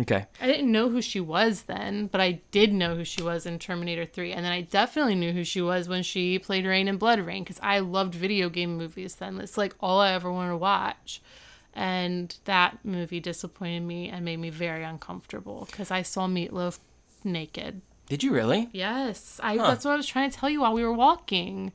okay. 0.00 0.26
I 0.40 0.46
didn't 0.46 0.70
know 0.70 0.88
who 0.88 1.02
she 1.02 1.20
was 1.20 1.62
then, 1.62 2.06
but 2.06 2.20
I 2.20 2.40
did 2.50 2.72
know 2.72 2.94
who 2.94 3.04
she 3.04 3.22
was 3.22 3.46
in 3.46 3.58
Terminator 3.58 4.04
3. 4.04 4.32
And 4.32 4.44
then 4.44 4.52
I 4.52 4.60
definitely 4.62 5.14
knew 5.14 5.32
who 5.32 5.44
she 5.44 5.60
was 5.60 5.88
when 5.88 6.02
she 6.02 6.38
played 6.38 6.66
Rayne 6.66 6.88
in 6.88 6.98
BloodRayne 6.98 7.40
because 7.40 7.60
I 7.62 7.78
loved 7.80 8.14
video 8.14 8.48
game 8.48 8.76
movies 8.76 9.16
then. 9.16 9.40
It's 9.40 9.58
like 9.58 9.74
all 9.80 10.00
I 10.00 10.12
ever 10.12 10.30
wanted 10.30 10.50
to 10.50 10.56
watch. 10.56 11.20
And 11.74 12.34
that 12.44 12.78
movie 12.84 13.20
disappointed 13.20 13.80
me 13.80 14.08
and 14.08 14.24
made 14.24 14.38
me 14.38 14.50
very 14.50 14.82
uncomfortable 14.84 15.66
because 15.70 15.90
I 15.90 16.02
saw 16.02 16.26
Meatloaf 16.26 16.78
naked. 17.24 17.82
Did 18.06 18.22
you 18.22 18.32
really? 18.32 18.68
Yes, 18.72 19.38
I. 19.42 19.56
Huh. 19.58 19.68
That's 19.68 19.84
what 19.84 19.92
I 19.92 19.96
was 19.96 20.06
trying 20.06 20.30
to 20.30 20.36
tell 20.36 20.48
you 20.48 20.62
while 20.62 20.72
we 20.72 20.82
were 20.82 20.92
walking. 20.92 21.72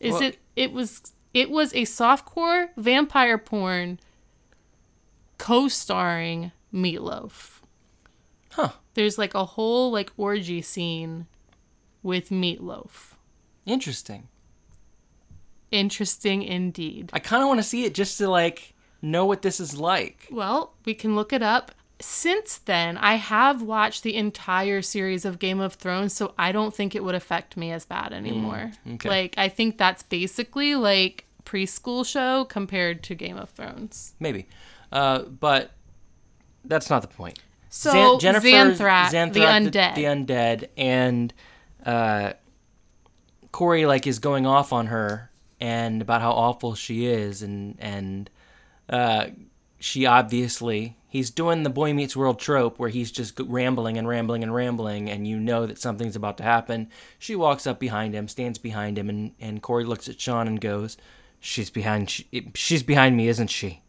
Is 0.00 0.14
Well- 0.14 0.22
it? 0.22 0.38
It 0.56 0.72
was. 0.72 1.12
It 1.34 1.50
was 1.50 1.72
a 1.74 1.82
softcore 1.82 2.68
vampire 2.76 3.38
porn, 3.38 3.98
co-starring 5.38 6.52
Meatloaf. 6.72 7.53
Huh. 8.54 8.70
There's 8.94 9.18
like 9.18 9.34
a 9.34 9.44
whole 9.44 9.90
like 9.90 10.12
orgy 10.16 10.62
scene 10.62 11.26
with 12.04 12.30
Meatloaf. 12.30 13.14
Interesting. 13.66 14.28
Interesting 15.72 16.42
indeed. 16.42 17.10
I 17.12 17.18
kind 17.18 17.42
of 17.42 17.48
want 17.48 17.58
to 17.58 17.64
see 17.64 17.84
it 17.84 17.94
just 17.94 18.16
to 18.18 18.28
like 18.28 18.74
know 19.02 19.26
what 19.26 19.42
this 19.42 19.58
is 19.58 19.76
like. 19.76 20.28
Well, 20.30 20.74
we 20.84 20.94
can 20.94 21.16
look 21.16 21.32
it 21.32 21.42
up. 21.42 21.72
Since 22.00 22.58
then, 22.58 22.96
I 22.98 23.14
have 23.16 23.62
watched 23.62 24.02
the 24.02 24.14
entire 24.14 24.82
series 24.82 25.24
of 25.24 25.38
Game 25.38 25.60
of 25.60 25.74
Thrones, 25.74 26.12
so 26.12 26.34
I 26.38 26.52
don't 26.52 26.74
think 26.74 26.94
it 26.94 27.02
would 27.02 27.14
affect 27.14 27.56
me 27.56 27.72
as 27.72 27.84
bad 27.84 28.12
anymore. 28.12 28.72
okay. 28.94 29.08
Like, 29.08 29.34
I 29.38 29.48
think 29.48 29.78
that's 29.78 30.02
basically 30.02 30.74
like 30.74 31.24
preschool 31.44 32.04
show 32.06 32.44
compared 32.44 33.02
to 33.04 33.14
Game 33.14 33.36
of 33.36 33.50
Thrones. 33.50 34.14
Maybe, 34.20 34.46
uh, 34.92 35.22
but 35.22 35.70
that's 36.64 36.90
not 36.90 37.02
the 37.02 37.08
point. 37.08 37.38
So, 37.76 37.92
Xan- 37.92 38.20
Jennifer 38.20 38.46
Xanthrak, 38.46 39.10
the 39.10 39.40
Xanthrak, 39.40 39.72
undead. 39.72 39.94
the, 39.96 40.04
undead, 40.04 40.68
and 40.76 41.34
uh, 41.84 42.34
Corey 43.50 43.84
like 43.84 44.06
is 44.06 44.20
going 44.20 44.46
off 44.46 44.72
on 44.72 44.86
her 44.86 45.28
and 45.60 46.00
about 46.00 46.20
how 46.20 46.30
awful 46.30 46.76
she 46.76 47.06
is, 47.06 47.42
and 47.42 47.74
and 47.80 48.30
uh, 48.88 49.26
she 49.80 50.06
obviously 50.06 50.96
he's 51.08 51.30
doing 51.30 51.64
the 51.64 51.68
Boy 51.68 51.92
Meets 51.92 52.14
World 52.16 52.38
trope 52.38 52.78
where 52.78 52.90
he's 52.90 53.10
just 53.10 53.40
rambling 53.40 53.98
and 53.98 54.06
rambling 54.06 54.44
and 54.44 54.54
rambling, 54.54 55.10
and 55.10 55.26
you 55.26 55.40
know 55.40 55.66
that 55.66 55.80
something's 55.80 56.14
about 56.14 56.36
to 56.38 56.44
happen. 56.44 56.88
She 57.18 57.34
walks 57.34 57.66
up 57.66 57.80
behind 57.80 58.14
him, 58.14 58.28
stands 58.28 58.56
behind 58.56 58.96
him, 58.96 59.08
and 59.08 59.32
and 59.40 59.60
Corey 59.60 59.84
looks 59.84 60.08
at 60.08 60.20
Sean 60.20 60.46
and 60.46 60.60
goes, 60.60 60.96
"She's 61.40 61.70
behind. 61.70 62.08
She, 62.08 62.52
she's 62.54 62.84
behind 62.84 63.16
me, 63.16 63.26
isn't 63.26 63.50
she?" 63.50 63.80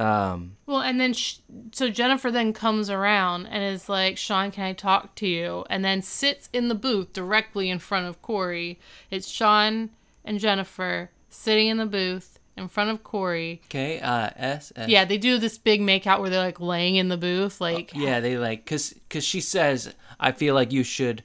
Um, 0.00 0.56
Well, 0.66 0.80
and 0.80 1.00
then 1.00 1.12
sh- 1.12 1.36
so 1.72 1.90
Jennifer 1.90 2.30
then 2.30 2.52
comes 2.52 2.88
around 2.88 3.46
and 3.46 3.62
is 3.62 3.88
like, 3.88 4.16
"Sean, 4.16 4.50
can 4.50 4.64
I 4.64 4.72
talk 4.72 5.14
to 5.16 5.26
you?" 5.26 5.64
And 5.68 5.84
then 5.84 6.02
sits 6.02 6.48
in 6.52 6.68
the 6.68 6.74
booth 6.74 7.12
directly 7.12 7.68
in 7.68 7.78
front 7.78 8.06
of 8.06 8.22
Corey. 8.22 8.78
It's 9.10 9.28
Sean 9.28 9.90
and 10.24 10.38
Jennifer 10.38 11.10
sitting 11.28 11.68
in 11.68 11.76
the 11.76 11.86
booth 11.86 12.38
in 12.56 12.68
front 12.68 12.90
of 12.90 13.02
Corey. 13.02 13.60
K 13.68 14.00
uh, 14.00 14.30
S 14.36 14.72
S. 14.76 14.88
Yeah, 14.88 15.04
they 15.04 15.18
do 15.18 15.38
this 15.38 15.58
big 15.58 15.80
makeout 15.80 16.20
where 16.20 16.30
they're 16.30 16.44
like 16.44 16.60
laying 16.60 16.96
in 16.96 17.08
the 17.08 17.16
booth, 17.16 17.60
like 17.60 17.92
Yeah, 17.94 18.20
they 18.20 18.36
like 18.38 18.66
cuz 18.66 18.94
cuz 19.08 19.24
she 19.24 19.40
says 19.40 19.94
I 20.18 20.32
feel 20.32 20.54
like 20.54 20.72
you 20.72 20.82
should 20.82 21.24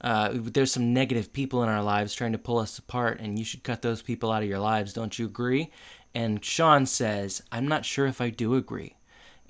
uh, 0.00 0.30
there's 0.34 0.70
some 0.70 0.92
negative 0.92 1.32
people 1.32 1.62
in 1.62 1.68
our 1.70 1.82
lives 1.82 2.14
trying 2.14 2.32
to 2.32 2.38
pull 2.38 2.58
us 2.58 2.78
apart 2.78 3.20
and 3.20 3.38
you 3.38 3.44
should 3.44 3.62
cut 3.62 3.80
those 3.80 4.02
people 4.02 4.30
out 4.30 4.42
of 4.42 4.48
your 4.48 4.58
lives, 4.58 4.92
don't 4.92 5.18
you 5.18 5.24
agree? 5.24 5.70
And 6.14 6.44
Sean 6.44 6.86
says, 6.86 7.42
"I'm 7.50 7.66
not 7.66 7.84
sure 7.84 8.06
if 8.06 8.20
I 8.20 8.30
do 8.30 8.54
agree." 8.54 8.96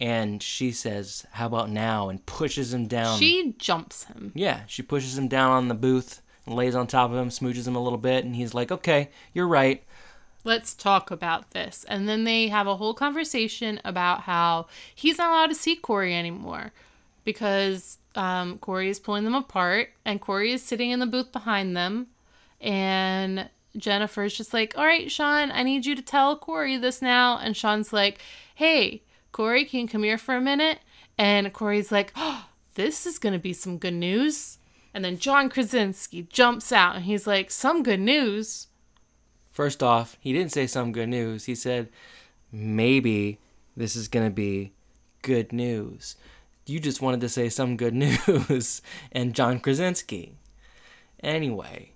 And 0.01 0.43
she 0.43 0.73
says, 0.73 1.27
"How 1.33 1.47
about 1.47 1.71
now?" 1.71 2.09
and 2.09 2.25
pushes 2.27 2.73
him 2.73 2.87
down. 2.87 3.19
she 3.19 3.55
jumps 3.59 4.05
him. 4.05 4.33
yeah, 4.35 4.63
she 4.67 4.83
pushes 4.83 5.17
him 5.19 5.29
down 5.29 5.51
on 5.51 5.69
the 5.69 5.75
booth 5.75 6.23
and 6.47 6.55
lays 6.55 6.75
on 6.75 6.87
top 6.87 7.11
of 7.11 7.17
him, 7.17 7.29
smooches 7.29 7.67
him 7.67 7.77
a 7.77 7.83
little 7.83 7.99
bit, 7.99 8.25
and 8.25 8.35
he's 8.37 8.55
like, 8.55 8.73
"Okay, 8.73 9.11
you're 9.33 9.49
right." 9.49 9.85
let's 10.45 10.75
talk 10.75 11.11
about 11.11 11.51
this. 11.51 11.85
And 11.89 12.09
then 12.09 12.25
they 12.25 12.49
have 12.49 12.67
a 12.67 12.77
whole 12.77 12.95
conversation 12.95 13.81
about 13.85 14.23
how 14.23 14.67
he's 14.95 15.19
not 15.19 15.31
allowed 15.31 15.47
to 15.49 15.55
see 15.55 15.75
Corey 15.75 16.15
anymore 16.15 16.73
because 17.25 17.99
um, 18.15 18.59
Corey 18.59 18.91
is 18.91 19.01
pulling 19.01 19.25
them 19.25 19.35
apart 19.35 19.91
and 20.05 20.21
Corey 20.21 20.53
is 20.53 20.63
sitting 20.63 20.91
in 20.91 21.01
the 21.01 21.07
booth 21.07 21.33
behind 21.33 21.77
them. 21.77 22.09
And 22.61 23.49
Jennifer's 23.77 24.35
just 24.37 24.55
like, 24.55 24.77
all 24.77 24.85
right, 24.85 25.11
Sean, 25.11 25.51
I 25.51 25.63
need 25.63 25.87
you 25.87 25.95
to 25.95 26.03
tell 26.03 26.37
Corey 26.37 26.77
this 26.77 27.03
now. 27.03 27.39
And 27.39 27.57
Sean's 27.57 27.93
like, 27.93 28.21
hey, 28.55 29.03
Corey, 29.33 29.65
can 29.65 29.81
you 29.81 29.89
come 29.89 30.03
here 30.03 30.19
for 30.19 30.37
a 30.37 30.41
minute? 30.41 30.79
And 31.19 31.53
Corey's 31.53 31.93
like, 31.93 32.13
oh, 32.17 32.47
this 32.75 33.07
is 33.07 33.19
going 33.19 33.33
to 33.33 33.39
be 33.39 33.53
some 33.53 33.79
good 33.79 33.95
news. 33.95 34.59
And 34.93 35.05
then 35.05 35.19
John 35.19 35.49
Krasinski 35.49 36.23
jumps 36.23 36.71
out 36.71 36.97
and 36.97 37.05
he's 37.05 37.27
like, 37.27 37.51
some 37.51 37.83
good 37.83 38.01
news. 38.01 38.69
First 39.51 39.83
off, 39.83 40.17
he 40.21 40.33
didn't 40.33 40.53
say 40.53 40.67
some 40.67 40.93
good 40.93 41.09
news. 41.09 41.45
He 41.45 41.55
said, 41.55 41.89
maybe 42.53 43.39
this 43.77 43.97
is 43.97 44.09
going 44.09 44.27
to 44.27 44.33
be 44.35 44.73
good 45.23 45.53
news. 45.53 46.17
You 46.67 46.81
just 46.81 47.03
wanted 47.03 47.21
to 47.23 47.29
say 47.29 47.49
some 47.49 47.77
good 47.77 47.95
news. 47.95 48.83
and 49.13 49.35
John 49.35 49.59
Krasinski. 49.59 50.37
Anyway, 51.23 51.94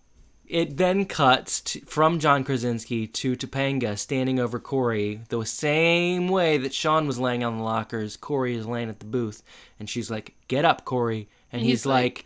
it 0.48 0.76
then 0.78 1.04
cuts 1.04 1.60
to, 1.60 1.80
from 1.80 2.18
John 2.18 2.42
Krasinski 2.44 3.06
to 3.06 3.36
Topanga 3.36 3.98
standing 3.98 4.38
over 4.40 4.58
Corey 4.58 5.20
the 5.28 5.44
same 5.44 6.28
way 6.28 6.56
that 6.58 6.72
Sean 6.74 7.06
was 7.06 7.18
laying 7.18 7.44
on 7.44 7.58
the 7.58 7.62
lockers. 7.62 8.16
Corey 8.16 8.56
is 8.56 8.66
laying 8.66 8.88
at 8.88 8.98
the 9.00 9.06
booth. 9.06 9.42
And 9.78 9.88
she's 9.88 10.10
like, 10.10 10.34
get 10.48 10.64
up, 10.64 10.84
Corey. 10.84 11.28
And, 11.52 11.60
And 11.60 11.62
he's, 11.62 11.80
he's 11.80 11.86
like, 11.86 12.24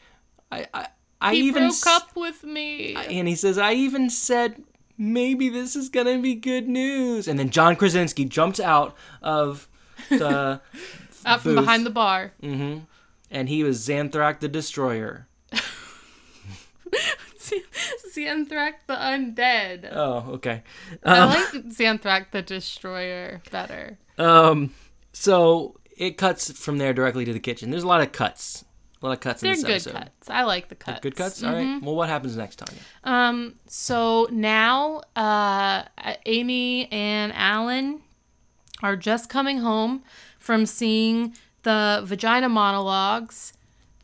I, 0.51 0.67
I, 0.73 0.87
I 1.21 1.35
he 1.35 1.41
even 1.49 1.65
broke 1.69 1.87
up 1.87 2.17
with 2.17 2.45
me. 2.45 2.95
and 2.95 3.27
he 3.29 3.35
says, 3.35 3.59
I 3.59 3.73
even 3.73 4.09
said 4.11 4.63
maybe 4.99 5.49
this 5.49 5.75
is 5.75 5.89
gonna 5.89 6.19
be 6.19 6.35
good 6.35 6.69
news. 6.69 7.27
And 7.29 7.39
then 7.39 7.51
John 7.51 7.77
Krasinski 7.77 8.25
jumps 8.25 8.61
out 8.61 8.95
of 9.23 9.69
the 10.11 10.61
out 11.27 11.41
from 11.43 11.55
booth. 11.55 11.65
behind 11.65 11.87
the 11.87 11.91
bar. 11.91 12.33
Mm-hmm. 12.43 12.81
and 13.31 13.49
he 13.49 13.65
was 13.65 13.87
Xanthrak 13.87 14.41
the 14.41 14.49
Destroyer. 14.49 15.27
Xanthrak 18.15 18.73
the 18.87 18.95
Undead. 18.95 19.89
Oh, 19.93 20.33
okay. 20.35 20.63
I 21.05 21.25
like 21.25 21.65
Xanthrak 21.67 22.31
the 22.31 22.43
Destroyer 22.43 23.43
better. 23.51 23.99
Um, 24.19 24.73
so 25.13 25.79
it 25.97 26.17
cuts 26.17 26.51
from 26.53 26.79
there 26.79 26.93
directly 26.93 27.25
to 27.25 27.33
the 27.33 27.41
kitchen. 27.41 27.71
There's 27.71 27.83
a 27.83 27.89
lot 27.89 28.01
of 28.01 28.13
cuts. 28.13 28.65
A 29.03 29.07
lot 29.07 29.13
of 29.13 29.21
cuts 29.21 29.41
They're 29.41 29.51
in 29.53 29.57
this 29.57 29.65
good 29.65 29.73
episode. 29.95 29.95
cuts. 29.95 30.31
I 30.31 30.45
like 30.45 30.69
the 30.69 30.77
cuts. 30.77 31.01
Good 31.01 31.17
cuts. 31.17 31.43
All 31.43 31.53
right. 31.53 31.83
Well, 31.83 31.97
what 31.97 32.09
happens 32.09 32.37
next 32.37 32.57
time? 32.57 32.77
Um. 33.03 33.55
So 33.67 34.29
now, 34.31 35.03
uh, 35.17 35.85
Amy 36.27 36.91
and 36.93 37.33
Alan 37.35 38.01
are 38.81 38.95
just 38.97 39.29
coming 39.29 39.59
home 39.59 40.05
from 40.39 40.67
seeing 40.67 41.35
the 41.65 42.03
vagina 42.05 42.49
monologues, 42.49 43.53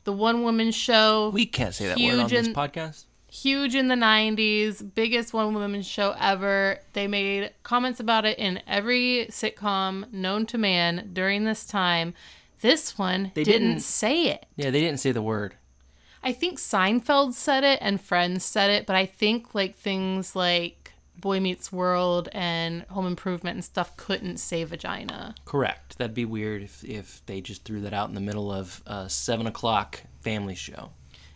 the 0.02 0.12
one 0.12 0.42
woman 0.42 0.72
show. 0.72 1.30
We 1.32 1.46
can't 1.46 1.74
say 1.74 1.86
that 1.88 1.98
word 1.98 2.18
on 2.24 2.28
this 2.28 2.48
in- 2.48 2.54
podcast. 2.54 3.04
Huge 3.42 3.74
in 3.74 3.88
the 3.88 3.94
90s, 3.94 4.82
biggest 4.94 5.32
one 5.32 5.54
woman 5.54 5.82
show 5.82 6.14
ever. 6.18 6.80
They 6.92 7.06
made 7.06 7.52
comments 7.62 8.00
about 8.00 8.24
it 8.24 8.38
in 8.38 8.60
every 8.66 9.26
sitcom 9.30 10.12
known 10.12 10.46
to 10.46 10.58
man 10.58 11.10
during 11.12 11.44
this 11.44 11.64
time. 11.64 12.14
This 12.60 12.98
one 12.98 13.32
They 13.34 13.44
didn't, 13.44 13.68
didn't- 13.68 13.82
say 13.82 14.24
it. 14.26 14.46
Yeah, 14.56 14.70
they 14.70 14.80
didn't 14.80 15.00
say 15.00 15.12
the 15.12 15.22
word. 15.22 15.54
I 16.22 16.32
think 16.32 16.58
Seinfeld 16.58 17.34
said 17.34 17.62
it 17.62 17.78
and 17.80 18.00
Friends 18.00 18.44
said 18.44 18.70
it, 18.70 18.86
but 18.86 18.96
I 18.96 19.06
think 19.06 19.54
like 19.54 19.76
things 19.76 20.34
like 20.34 20.92
Boy 21.16 21.38
Meets 21.40 21.72
World 21.72 22.28
and 22.32 22.82
Home 22.90 23.06
Improvement 23.06 23.54
and 23.54 23.64
stuff 23.64 23.96
couldn't 23.96 24.38
say 24.38 24.64
vagina. 24.64 25.34
Correct. 25.44 25.96
That'd 25.98 26.14
be 26.14 26.24
weird 26.24 26.62
if 26.62 26.84
if 26.84 27.22
they 27.26 27.40
just 27.40 27.64
threw 27.64 27.80
that 27.82 27.92
out 27.92 28.08
in 28.08 28.14
the 28.16 28.20
middle 28.20 28.50
of 28.52 28.82
a 28.86 29.08
seven 29.08 29.46
o'clock 29.46 30.02
family 30.20 30.54
show. 30.56 30.90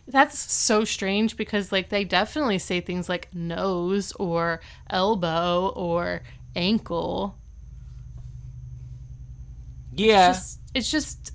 That's 0.07 0.37
so 0.37 0.83
strange 0.83 1.37
because 1.37 1.71
like 1.71 1.89
they 1.89 2.03
definitely 2.03 2.59
say 2.59 2.81
things 2.81 3.07
like 3.07 3.33
nose 3.33 4.11
or 4.13 4.59
elbow 4.89 5.71
or 5.75 6.21
ankle. 6.55 7.37
Yeah. 9.95 10.33
just 10.33 10.59
it's 10.73 10.91
just 10.91 11.31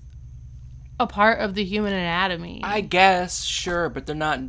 a 1.01 1.07
part 1.07 1.41
of 1.41 1.55
the 1.55 1.65
human 1.65 1.93
anatomy. 1.93 2.61
I 2.63 2.81
guess, 2.81 3.45
sure, 3.45 3.89
but 3.89 4.07
they're 4.07 4.17
not 4.17 4.41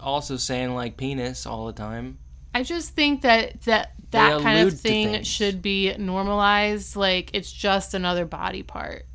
also 0.00 0.36
saying 0.36 0.74
like 0.74 0.96
penis 0.96 1.46
all 1.46 1.66
the 1.66 1.72
time. 1.72 2.18
I 2.54 2.62
just 2.62 2.90
think 2.90 3.22
that 3.22 3.62
that 3.62 3.92
that 4.10 4.40
kind 4.42 4.66
of 4.68 4.78
thing 4.78 5.22
should 5.22 5.62
be 5.62 5.94
normalized. 5.96 6.96
Like 6.96 7.30
it's 7.32 7.50
just 7.52 7.94
another 7.94 8.24
body 8.26 8.62
part. 8.62 9.06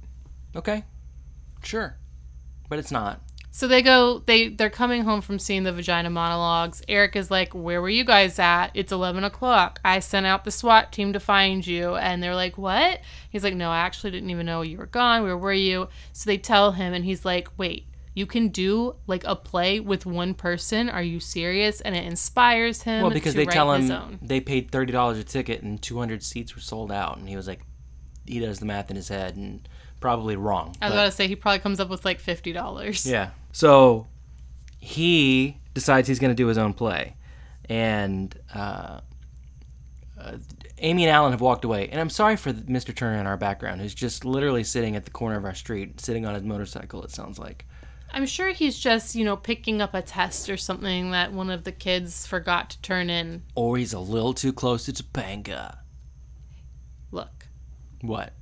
Okay, 0.55 0.83
sure, 1.63 1.97
but 2.67 2.79
it's 2.79 2.91
not. 2.91 3.21
So 3.59 3.67
they 3.67 3.81
go. 3.81 4.19
They 4.25 4.47
they're 4.47 4.69
coming 4.69 5.03
home 5.03 5.19
from 5.19 5.37
seeing 5.37 5.63
the 5.63 5.73
vagina 5.73 6.09
monologues. 6.09 6.81
Eric 6.87 7.17
is 7.17 7.29
like, 7.29 7.53
"Where 7.53 7.81
were 7.81 7.89
you 7.89 8.05
guys 8.05 8.39
at? 8.39 8.69
It's 8.73 8.93
eleven 8.93 9.25
o'clock. 9.25 9.81
I 9.83 9.99
sent 9.99 10.25
out 10.25 10.45
the 10.45 10.49
SWAT 10.49 10.93
team 10.93 11.11
to 11.11 11.19
find 11.19 11.67
you." 11.67 11.97
And 11.97 12.23
they're 12.23 12.35
like, 12.35 12.57
"What?" 12.57 13.01
He's 13.29 13.43
like, 13.43 13.55
"No, 13.55 13.69
I 13.69 13.79
actually 13.79 14.11
didn't 14.11 14.29
even 14.29 14.45
know 14.45 14.61
you 14.61 14.77
were 14.77 14.85
gone. 14.85 15.23
Where 15.23 15.37
were 15.37 15.51
you?" 15.51 15.89
So 16.13 16.29
they 16.29 16.37
tell 16.37 16.71
him, 16.71 16.93
and 16.93 17.03
he's 17.03 17.25
like, 17.25 17.49
"Wait." 17.57 17.85
You 18.13 18.25
can 18.25 18.47
do 18.47 18.95
like 19.07 19.25
a 19.25 19.35
play 19.35 19.81
with 19.81 20.05
one 20.05 20.35
person. 20.35 20.89
Are 20.89 21.03
you 21.03 21.19
serious? 21.19 21.81
And 21.81 21.95
it 21.97 22.05
inspires 22.05 22.83
him. 22.83 23.01
Well, 23.01 23.11
because 23.11 23.33
they 23.33 23.45
tell 23.45 23.73
him 23.73 24.19
they 24.21 24.39
paid 24.39 24.71
thirty 24.71 24.93
dollars 24.93 25.17
a 25.17 25.25
ticket 25.25 25.63
and 25.63 25.81
two 25.81 25.99
hundred 25.99 26.23
seats 26.23 26.55
were 26.55 26.61
sold 26.61 26.93
out, 26.93 27.17
and 27.17 27.27
he 27.27 27.35
was 27.35 27.47
like, 27.47 27.59
he 28.25 28.39
does 28.39 28.59
the 28.59 28.65
math 28.65 28.89
in 28.89 28.95
his 28.95 29.09
head 29.09 29.35
and 29.35 29.67
probably 29.99 30.37
wrong. 30.37 30.77
I 30.81 30.85
was 30.85 30.91
but- 30.91 30.93
about 30.93 31.05
to 31.07 31.11
say 31.11 31.27
he 31.27 31.35
probably 31.35 31.59
comes 31.59 31.81
up 31.81 31.89
with 31.89 32.05
like 32.05 32.21
fifty 32.21 32.53
dollars. 32.53 33.05
Yeah. 33.05 33.31
So 33.51 34.07
he 34.77 35.57
decides 35.73 36.07
he's 36.07 36.19
going 36.19 36.31
to 36.31 36.35
do 36.35 36.47
his 36.47 36.57
own 36.57 36.73
play, 36.73 37.15
and 37.65 38.33
uh, 38.53 39.01
uh, 40.19 40.37
Amy 40.79 41.05
and 41.05 41.11
Alan 41.11 41.31
have 41.31 41.41
walked 41.41 41.65
away. 41.65 41.89
And 41.89 41.99
I'm 41.99 42.09
sorry 42.09 42.35
for 42.35 42.53
Mr. 42.53 42.95
Turner 42.95 43.19
in 43.19 43.27
our 43.27 43.37
background, 43.37 43.81
who's 43.81 43.93
just 43.95 44.25
literally 44.25 44.63
sitting 44.63 44.95
at 44.95 45.05
the 45.05 45.11
corner 45.11 45.37
of 45.37 45.45
our 45.45 45.55
street, 45.55 45.99
sitting 45.99 46.25
on 46.25 46.33
his 46.35 46.43
motorcycle. 46.43 47.03
It 47.03 47.11
sounds 47.11 47.39
like. 47.39 47.65
I'm 48.11 48.25
sure 48.25 48.49
he's 48.49 48.79
just, 48.79 49.13
you 49.13 49.23
know, 49.23 49.35
picking 49.37 49.81
up 49.81 49.93
a 49.93 50.01
test 50.01 50.49
or 50.49 50.57
something 50.57 51.11
that 51.11 51.31
one 51.31 51.51
of 51.51 51.63
the 51.63 51.71
kids 51.71 52.25
forgot 52.25 52.71
to 52.71 52.81
turn 52.81 53.09
in. 53.09 53.43
Or 53.53 53.77
he's 53.77 53.93
a 53.93 53.99
little 53.99 54.33
too 54.33 54.51
close 54.51 54.85
to 54.85 54.93
Topanga. 54.93 55.77
Look, 57.11 57.47
What? 58.01 58.33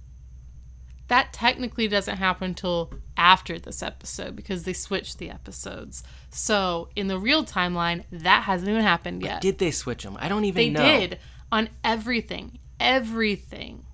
that 1.10 1.32
technically 1.34 1.88
doesn't 1.88 2.18
happen 2.18 2.50
until 2.50 2.92
after 3.18 3.60
this 3.60 3.82
episode 3.82 4.36
because 4.36 4.64
they 4.64 4.74
switched 4.74 5.18
the 5.18 5.30
episodes. 5.30 6.04
So 6.30 6.90
in 6.96 7.08
the 7.08 7.18
real 7.18 7.44
timeline, 7.44 8.04
that 8.12 8.44
hasn't 8.44 8.70
even 8.70 8.82
happened 8.82 9.24
yet. 9.24 9.42
Did 9.42 9.58
they 9.58 9.72
switch 9.72 10.04
them? 10.04 10.18
I 10.20 10.30
don't 10.30 10.46
even 10.46 10.56
they 10.56 10.70
know. 10.70 10.82
did 10.82 11.20
on 11.52 11.70
everything. 11.84 12.60
Everything. 12.80 13.86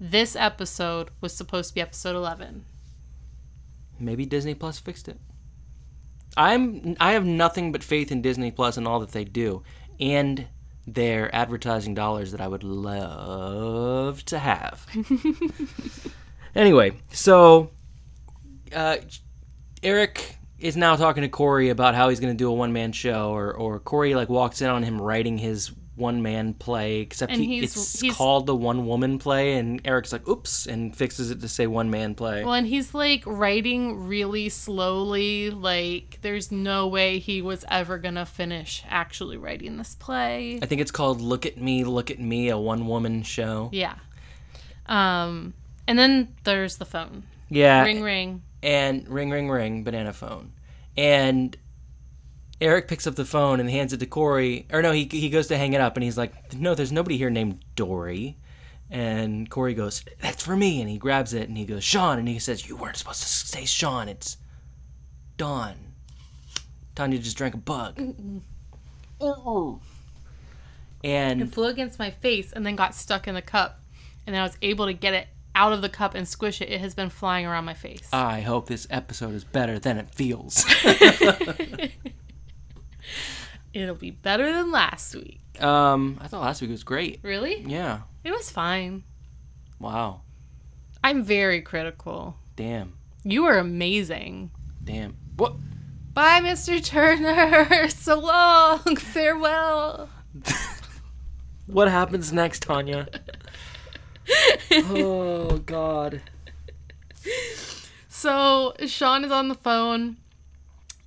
This 0.00 0.34
episode 0.34 1.10
was 1.20 1.34
supposed 1.34 1.68
to 1.68 1.74
be 1.74 1.80
episode 1.80 2.16
11. 2.16 2.64
Maybe 3.98 4.26
Disney 4.26 4.54
Plus 4.54 4.78
fixed 4.78 5.08
it. 5.08 5.18
I'm 6.36 6.96
I 7.00 7.12
have 7.12 7.24
nothing 7.24 7.72
but 7.72 7.82
faith 7.82 8.12
in 8.12 8.20
Disney 8.20 8.50
Plus 8.50 8.76
and 8.76 8.86
all 8.86 9.00
that 9.00 9.12
they 9.12 9.24
do 9.24 9.62
and 9.98 10.46
their 10.86 11.34
advertising 11.34 11.94
dollars 11.94 12.32
that 12.32 12.40
I 12.40 12.46
would 12.48 12.62
love 12.62 14.24
to 14.26 14.38
have. 14.38 14.86
anyway, 16.54 16.92
so 17.10 17.70
uh, 18.74 18.96
Eric 19.82 20.36
is 20.58 20.76
now 20.76 20.96
talking 20.96 21.22
to 21.22 21.28
Corey 21.28 21.68
about 21.68 21.94
how 21.94 22.08
he's 22.08 22.20
going 22.20 22.32
to 22.32 22.36
do 22.38 22.48
a 22.48 22.54
one 22.54 22.72
man 22.72 22.92
show, 22.92 23.30
or 23.34 23.52
or 23.54 23.78
Corey 23.78 24.14
like 24.14 24.28
walks 24.28 24.62
in 24.62 24.68
on 24.70 24.82
him 24.82 25.00
writing 25.00 25.38
his 25.38 25.70
one 25.96 26.20
man 26.22 26.52
play, 26.52 26.98
except 27.00 27.32
And 27.32 27.40
he, 27.40 27.60
he's- 27.60 27.74
it's 27.74 28.00
he's- 28.00 28.14
called 28.14 28.44
the 28.44 28.54
one 28.54 28.86
woman 28.86 29.18
play, 29.18 29.54
and 29.54 29.80
Eric's 29.86 30.12
like, 30.12 30.28
"Oops," 30.28 30.66
and 30.66 30.94
fixes 30.94 31.30
it 31.30 31.40
to 31.40 31.48
say 31.48 31.66
one 31.66 31.90
man 31.90 32.14
play. 32.14 32.44
Well, 32.44 32.52
and 32.52 32.66
he's 32.66 32.92
like 32.92 33.22
writing 33.24 34.06
really 34.06 34.50
slowly. 34.50 35.48
Like, 35.50 36.18
there's 36.20 36.52
no 36.52 36.86
way 36.86 37.18
he 37.18 37.40
was 37.40 37.64
ever 37.70 37.96
gonna 37.96 38.26
finish 38.26 38.82
actually 38.90 39.38
writing 39.38 39.78
this 39.78 39.94
play. 39.94 40.58
I 40.62 40.66
think 40.66 40.82
it's 40.82 40.90
called 40.90 41.20
"Look 41.22 41.46
at 41.46 41.56
Me, 41.58 41.82
Look 41.84 42.10
at 42.10 42.18
Me," 42.20 42.48
a 42.50 42.58
one 42.58 42.86
woman 42.86 43.22
show. 43.22 43.70
Yeah. 43.72 43.94
Um, 44.86 45.54
and 45.86 45.98
then 45.98 46.28
there's 46.44 46.76
the 46.76 46.84
phone. 46.84 47.24
Yeah, 47.48 47.84
Ring, 47.84 48.02
ring. 48.02 48.42
And 48.66 49.08
ring, 49.08 49.30
ring, 49.30 49.48
ring, 49.48 49.84
banana 49.84 50.12
phone, 50.12 50.52
and 50.96 51.56
Eric 52.60 52.88
picks 52.88 53.06
up 53.06 53.14
the 53.14 53.24
phone 53.24 53.60
and 53.60 53.70
hands 53.70 53.92
it 53.92 54.00
to 54.00 54.06
Corey. 54.06 54.66
Or 54.72 54.82
no, 54.82 54.90
he 54.90 55.04
he 55.10 55.30
goes 55.30 55.46
to 55.46 55.56
hang 55.56 55.72
it 55.72 55.80
up, 55.80 55.96
and 55.96 56.02
he's 56.02 56.18
like, 56.18 56.52
"No, 56.54 56.74
there's 56.74 56.92
nobody 56.92 57.16
here 57.16 57.30
named 57.30 57.64
Dory." 57.76 58.36
And 58.90 59.48
Corey 59.48 59.72
goes, 59.72 60.04
"That's 60.20 60.44
for 60.44 60.56
me," 60.56 60.80
and 60.80 60.90
he 60.90 60.98
grabs 60.98 61.32
it 61.32 61.48
and 61.48 61.56
he 61.56 61.64
goes, 61.64 61.84
"Sean," 61.84 62.18
and 62.18 62.28
he 62.28 62.40
says, 62.40 62.68
"You 62.68 62.76
weren't 62.76 62.96
supposed 62.96 63.22
to 63.22 63.28
say 63.28 63.64
Sean. 63.64 64.08
It's 64.08 64.36
Dawn." 65.36 65.94
Tanya 66.96 67.18
just 67.18 67.36
drank 67.36 67.54
a 67.54 67.58
bug. 67.58 67.98
And 71.04 71.42
It 71.42 71.52
flew 71.52 71.66
against 71.66 71.98
my 71.98 72.10
face 72.10 72.52
and 72.52 72.66
then 72.66 72.74
got 72.74 72.94
stuck 72.94 73.28
in 73.28 73.34
the 73.34 73.42
cup. 73.42 73.80
And 74.26 74.34
then 74.34 74.40
I 74.40 74.44
was 74.44 74.56
able 74.60 74.86
to 74.86 74.92
get 74.92 75.14
it 75.14 75.28
out 75.56 75.72
of 75.72 75.80
the 75.82 75.88
cup 75.88 76.14
and 76.14 76.28
squish 76.28 76.60
it. 76.60 76.68
It 76.70 76.80
has 76.80 76.94
been 76.94 77.08
flying 77.10 77.46
around 77.46 77.64
my 77.64 77.74
face. 77.74 78.08
I 78.12 78.42
hope 78.42 78.68
this 78.68 78.86
episode 78.90 79.34
is 79.34 79.42
better 79.42 79.78
than 79.80 79.96
it 79.98 80.14
feels. 80.14 80.64
It'll 83.72 83.94
be 83.94 84.10
better 84.10 84.52
than 84.52 84.70
last 84.70 85.14
week. 85.16 85.40
um, 85.62 86.18
I 86.20 86.28
thought 86.28 86.42
last 86.42 86.62
week 86.62 86.70
was 86.70 86.84
great. 86.84 87.20
Really? 87.22 87.62
Yeah. 87.66 88.00
It 88.24 88.30
was 88.30 88.50
fine. 88.50 89.04
Wow. 89.78 90.22
I'm 91.04 91.22
very 91.24 91.60
critical. 91.60 92.36
Damn. 92.56 92.94
You 93.24 93.44
are 93.46 93.58
amazing. 93.58 94.50
Damn. 94.82 95.16
What? 95.36 95.54
Bye, 96.14 96.40
Mr. 96.40 96.82
Turner. 96.84 97.88
So 97.90 98.18
long. 98.18 98.96
Farewell. 98.96 100.08
What 101.66 101.88
happens 101.88 102.32
next, 102.32 102.62
Tanya? 102.62 103.08
Oh 104.72 105.58
God. 105.64 106.20
So 108.08 108.74
Sean 108.86 109.24
is 109.24 109.30
on 109.30 109.48
the 109.48 109.54
phone 109.54 110.16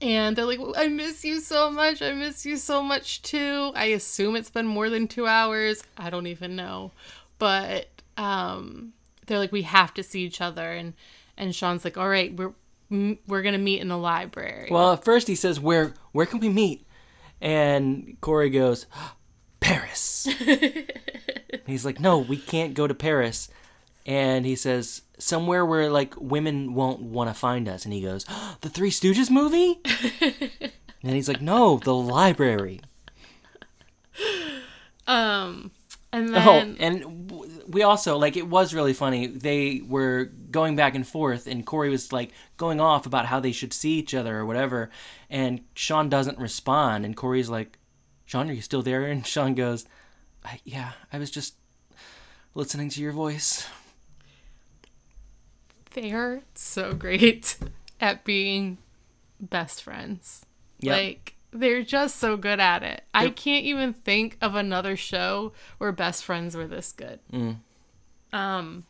and 0.02 0.36
they're 0.36 0.46
like, 0.46 0.60
I 0.78 0.88
miss 0.88 1.26
you 1.26 1.40
so 1.42 1.70
much. 1.70 2.02
I 2.02 2.14
miss 2.14 2.46
you 2.46 2.58
so 2.58 2.82
much 2.82 3.22
too. 3.22 3.72
I 3.76 3.86
assume 3.86 4.36
it's 4.36 4.50
been 4.50 4.68
more 4.68 4.90
than 4.90 5.08
two 5.08 5.28
hours. 5.28 5.84
I 5.98 6.10
don't 6.10 6.28
even 6.28 6.56
know. 6.56 6.92
But 7.38 7.88
um, 8.18 8.94
they're 9.26 9.40
like, 9.40 9.52
we 9.52 9.64
have 9.64 9.94
to 9.96 10.04
see 10.04 10.22
each 10.22 10.42
other. 10.42 10.72
And, 10.72 10.94
and 11.38 11.56
Sean's 11.56 11.84
like, 11.84 11.98
all 11.98 12.10
right, 12.10 12.34
we're, 12.36 12.54
we're 12.90 13.42
going 13.42 13.54
to 13.54 13.58
meet 13.60 13.82
in 13.82 13.88
the 13.88 13.98
library. 13.98 14.70
Well, 14.72 14.94
at 14.94 15.04
first 15.04 15.28
he 15.28 15.36
says, 15.36 15.60
"Where? 15.60 15.94
Where 16.12 16.26
can 16.26 16.40
we 16.40 16.50
meet?" 16.50 16.88
And 17.40 18.18
Corey 18.20 18.50
goes, 18.50 18.88
"Paris." 19.60 20.28
He's 21.66 21.86
like, 21.86 22.00
"No, 22.00 22.20
we 22.20 22.38
can't 22.38 22.74
go 22.74 22.88
to 22.88 22.94
Paris." 22.94 23.50
And 24.06 24.46
he 24.46 24.56
says, 24.56 25.04
"Somewhere 25.18 25.66
where 25.66 25.90
like 25.90 26.14
women 26.20 26.74
won't 26.74 27.02
want 27.02 27.30
to 27.30 27.34
find 27.34 27.68
us." 27.68 27.86
And 27.86 27.94
he 27.94 28.02
goes, 28.02 28.26
"The 28.62 28.70
Three 28.70 28.92
Stooges 28.92 29.30
movie?" 29.30 29.80
and 30.22 31.14
he's 31.16 31.28
like, 31.28 31.42
"No, 31.42 31.78
the 31.78 31.94
library." 31.94 32.82
um, 35.08 35.72
and 36.12 36.34
then. 36.34 36.48
Oh, 36.48 36.84
and 36.84 37.32
we 37.68 37.84
also 37.84 38.18
like 38.18 38.36
it 38.36 38.48
was 38.48 38.74
really 38.74 38.94
funny. 38.94 39.28
They 39.28 39.82
were 39.88 40.26
going 40.52 40.76
back 40.76 40.96
and 40.96 41.08
forth, 41.08 41.48
and 41.48 41.66
Corey 41.66 41.90
was 41.90 42.12
like 42.12 42.32
going 42.58 42.80
off 42.80 43.06
about 43.06 43.28
how 43.28 43.40
they 43.40 43.52
should 43.52 43.74
see 43.74 43.92
each 43.92 44.16
other 44.16 44.38
or 44.38 44.46
whatever, 44.46 44.90
and 45.30 45.62
Sean 45.76 46.10
doesn't 46.10 46.40
respond, 46.40 47.06
and 47.06 47.16
Corey's 47.16 47.50
like, 47.50 47.78
"Sean, 48.30 48.48
are 48.48 48.54
you 48.54 48.62
still 48.62 48.84
there?" 48.84 49.06
And 49.06 49.26
Sean 49.26 49.56
goes, 49.56 49.86
I, 50.46 50.60
"Yeah, 50.64 50.92
I 51.12 51.18
was 51.18 51.32
just 51.32 51.56
listening 52.54 52.90
to 52.90 53.02
your 53.02 53.12
voice." 53.12 53.68
they're 55.94 56.44
so 56.54 56.94
great 56.94 57.58
at 58.02 58.24
being 58.24 58.78
best 59.40 59.82
friends. 59.84 60.46
Yep. 60.80 60.96
Like 60.96 61.36
they're 61.52 61.82
just 61.82 62.18
so 62.18 62.38
good 62.38 62.60
at 62.60 62.84
it. 62.84 63.04
I 63.14 63.30
can't 63.30 63.66
even 63.66 63.94
think 63.94 64.38
of 64.42 64.54
another 64.54 64.96
show 64.96 65.54
where 65.80 65.92
best 65.92 66.24
friends 66.24 66.56
were 66.56 66.68
this 66.68 66.92
good. 66.92 67.20
Mm. 67.34 67.58
Um 68.32 68.86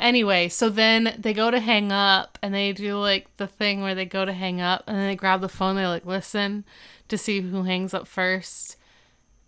anyway, 0.00 0.48
so 0.48 0.68
then 0.68 1.14
they 1.18 1.32
go 1.32 1.50
to 1.50 1.60
hang 1.60 1.92
up 1.92 2.38
and 2.42 2.52
they 2.52 2.72
do 2.72 2.98
like 2.98 3.28
the 3.36 3.46
thing 3.46 3.82
where 3.82 3.94
they 3.94 4.06
go 4.06 4.24
to 4.24 4.32
hang 4.32 4.60
up 4.60 4.82
and 4.86 4.96
then 4.96 5.06
they 5.06 5.14
grab 5.16 5.40
the 5.40 5.48
phone, 5.48 5.76
they 5.76 5.86
like 5.86 6.04
listen 6.06 6.64
to 7.08 7.16
see 7.18 7.40
who 7.40 7.62
hangs 7.62 7.94
up 7.94 8.06
first. 8.08 8.76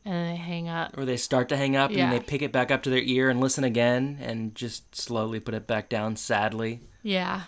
And 0.04 0.12
then 0.14 0.30
they 0.32 0.36
hang 0.36 0.68
up. 0.68 0.98
Or 0.98 1.04
they 1.04 1.16
start 1.16 1.48
to 1.50 1.56
hang 1.56 1.76
up 1.76 1.90
Yeah. 1.92 2.04
and 2.04 2.12
they 2.12 2.18
pick 2.20 2.42
it 2.42 2.50
back 2.52 2.70
up 2.72 2.82
to 2.84 2.90
their 2.90 3.02
ear 3.02 3.30
and 3.30 3.40
listen 3.40 3.62
again, 3.62 4.18
and 4.20 4.52
just 4.52 4.96
slowly 4.96 5.38
put 5.38 5.54
it 5.54 5.68
back 5.68 5.88
down, 5.88 6.16
sadly. 6.16 6.80
Yeah. 7.04 7.42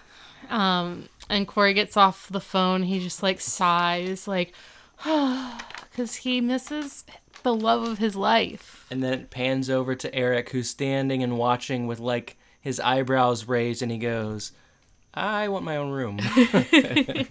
Um, 0.51 1.09
and 1.29 1.49
Corey 1.49 1.75
gets 1.75 1.97
off 1.97 2.29
the 2.31 2.41
phone. 2.41 2.85
He 2.85 3.01
just 3.01 3.25
like 3.25 3.41
sighs, 3.41 4.29
like, 4.29 4.55
because 5.91 6.17
he 6.17 6.41
misses 6.41 7.05
the 7.43 7.55
love 7.55 7.83
of 7.89 7.99
his 7.99 8.15
life. 8.15 8.87
And 8.91 9.03
then 9.03 9.13
it 9.15 9.31
pans 9.31 9.69
over 9.69 9.95
to 9.97 10.15
Eric, 10.15 10.51
who's 10.51 10.71
standing 10.71 11.23
and 11.25 11.37
watching 11.37 11.87
with 11.89 11.99
like 11.99 12.37
his 12.65 12.81
eyebrows 12.81 13.47
raised, 13.47 13.83
and 13.83 13.93
he 13.93 13.99
goes, 13.99 14.53
I 15.13 15.49
want 15.49 15.67
my 15.67 15.77
own 15.77 15.91
room. 15.91 16.19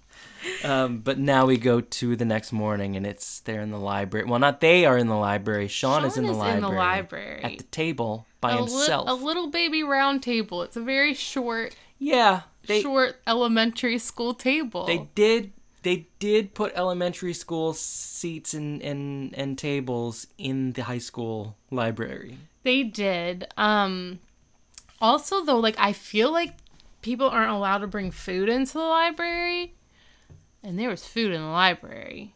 um, 0.64 0.98
but 0.98 1.18
now 1.18 1.46
we 1.46 1.56
go 1.56 1.80
to 1.80 2.14
the 2.14 2.24
next 2.24 2.52
morning, 2.52 2.94
and 2.94 3.04
it's 3.04 3.40
there 3.40 3.60
in 3.60 3.72
the 3.72 3.78
library. 3.78 4.24
Well, 4.24 4.38
not 4.38 4.60
they 4.60 4.86
are 4.86 4.96
in 4.96 5.08
the 5.08 5.16
library. 5.16 5.66
Sean, 5.66 6.04
is, 6.04 6.16
in 6.16 6.26
the, 6.26 6.32
library, 6.32 6.76
library. 6.76 7.42
at 7.42 7.58
the 7.58 7.64
table 7.64 8.24
by 8.40 8.52
a, 8.52 8.62
li- 8.62 8.70
himself. 8.70 9.08
a 9.08 9.14
little 9.14 9.48
baby 9.48 9.82
round 9.82 10.22
table. 10.22 10.62
It's 10.62 10.76
a 10.76 10.80
very 10.80 11.12
short, 11.12 11.74
yeah, 11.98 12.42
they 12.68 12.82
short 12.82 13.16
elementary 13.26 13.98
school 13.98 14.32
table. 14.32 14.86
they 14.86 15.08
did 15.16 15.52
they 15.82 16.06
did 16.20 16.54
put 16.54 16.72
elementary 16.76 17.34
school 17.34 17.72
seats 17.72 18.54
and 18.54 18.80
and 18.80 19.34
and 19.36 19.58
tables 19.58 20.28
in 20.38 20.72
the 20.74 20.84
high 20.84 20.98
school 20.98 21.56
library. 21.70 22.38
They 22.62 22.84
did. 22.84 23.48
Um 23.56 24.20
also 25.00 25.44
though, 25.44 25.58
like 25.58 25.76
I 25.78 25.92
feel 25.92 26.32
like 26.32 26.54
people 27.02 27.28
aren't 27.28 27.52
allowed 27.52 27.78
to 27.78 27.86
bring 27.86 28.10
food 28.10 28.48
into 28.48 28.74
the 28.74 28.80
library. 28.80 29.74
And 30.62 30.78
there 30.78 30.90
was 30.90 31.06
food 31.06 31.32
in 31.32 31.40
the 31.40 31.46
library. 31.46 32.34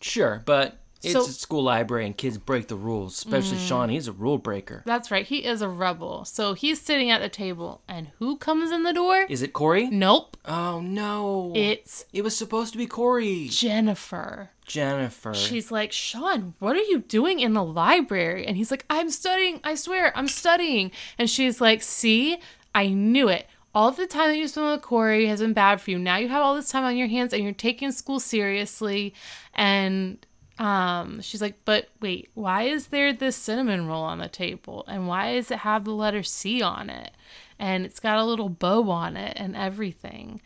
Sure, 0.00 0.42
but 0.44 0.81
it's 1.02 1.12
So- 1.12 1.22
a 1.22 1.24
school 1.24 1.62
library 1.62 2.06
and 2.06 2.16
kids 2.16 2.38
break 2.38 2.68
the 2.68 2.76
rules, 2.76 3.14
especially 3.14 3.58
mm. 3.58 3.68
Sean. 3.68 3.88
He's 3.88 4.08
a 4.08 4.12
rule 4.12 4.38
breaker. 4.38 4.82
That's 4.86 5.10
right, 5.10 5.26
he 5.26 5.44
is 5.44 5.62
a 5.62 5.68
rebel. 5.68 6.24
So 6.24 6.54
he's 6.54 6.80
sitting 6.80 7.10
at 7.10 7.20
the 7.20 7.28
table 7.28 7.82
and 7.88 8.08
who 8.18 8.36
comes 8.36 8.70
in 8.70 8.82
the 8.82 8.92
door? 8.92 9.26
Is 9.28 9.42
it 9.42 9.52
Corey? 9.52 9.88
Nope. 9.88 10.36
Oh 10.44 10.80
no! 10.80 11.52
It's 11.54 12.04
It 12.12 12.22
was 12.22 12.36
supposed 12.36 12.72
to 12.72 12.78
be 12.78 12.86
Corey. 12.86 13.48
Jennifer. 13.50 14.50
Jennifer. 14.66 15.34
She's 15.34 15.70
like, 15.70 15.92
Sean, 15.92 16.54
what 16.58 16.76
are 16.76 16.82
you 16.82 17.00
doing 17.00 17.40
in 17.40 17.52
the 17.52 17.64
library? 17.64 18.46
And 18.46 18.56
he's 18.56 18.70
like, 18.70 18.84
I'm 18.88 19.10
studying. 19.10 19.60
I 19.64 19.74
swear, 19.74 20.16
I'm 20.16 20.28
studying. 20.28 20.92
And 21.18 21.28
she's 21.28 21.60
like, 21.60 21.82
See, 21.82 22.38
I 22.74 22.88
knew 22.88 23.28
it. 23.28 23.46
All 23.74 23.90
the 23.90 24.06
time 24.06 24.28
that 24.28 24.36
you 24.36 24.48
spend 24.48 24.70
with 24.70 24.82
Corey 24.82 25.26
has 25.26 25.40
been 25.40 25.52
bad 25.54 25.80
for 25.80 25.90
you. 25.90 25.98
Now 25.98 26.16
you 26.16 26.28
have 26.28 26.42
all 26.42 26.54
this 26.54 26.70
time 26.70 26.84
on 26.84 26.96
your 26.96 27.08
hands 27.08 27.32
and 27.32 27.42
you're 27.42 27.52
taking 27.52 27.90
school 27.90 28.20
seriously. 28.20 29.14
And 29.54 30.24
um, 30.58 31.20
she's 31.20 31.42
like, 31.42 31.64
But 31.64 31.88
wait, 32.00 32.30
why 32.34 32.64
is 32.64 32.88
there 32.88 33.12
this 33.12 33.36
cinnamon 33.36 33.86
roll 33.86 34.02
on 34.02 34.18
the 34.18 34.28
table? 34.28 34.84
And 34.86 35.08
why 35.08 35.34
does 35.34 35.50
it 35.50 35.58
have 35.58 35.84
the 35.84 35.92
letter 35.92 36.22
C 36.22 36.62
on 36.62 36.90
it? 36.90 37.12
And 37.58 37.84
it's 37.84 38.00
got 38.00 38.18
a 38.18 38.24
little 38.24 38.48
bow 38.48 38.90
on 38.90 39.16
it 39.16 39.36
and 39.36 39.56
everything. 39.56 40.40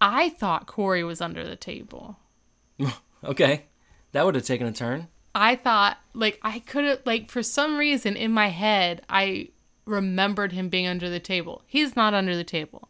I 0.00 0.30
thought 0.30 0.66
Corey 0.66 1.02
was 1.02 1.20
under 1.20 1.44
the 1.44 1.56
table. 1.56 2.16
okay, 3.24 3.64
that 4.12 4.24
would 4.24 4.34
have 4.34 4.44
taken 4.44 4.66
a 4.66 4.72
turn. 4.72 5.08
I 5.34 5.56
thought 5.56 5.98
like 6.14 6.38
I 6.42 6.60
could 6.60 6.84
have 6.84 7.00
like 7.04 7.30
for 7.30 7.42
some 7.42 7.76
reason 7.76 8.16
in 8.16 8.32
my 8.32 8.48
head 8.48 9.02
I 9.08 9.50
remembered 9.84 10.52
him 10.52 10.68
being 10.68 10.86
under 10.86 11.08
the 11.08 11.20
table. 11.20 11.62
He's 11.66 11.94
not 11.94 12.14
under 12.14 12.36
the 12.36 12.44
table. 12.44 12.88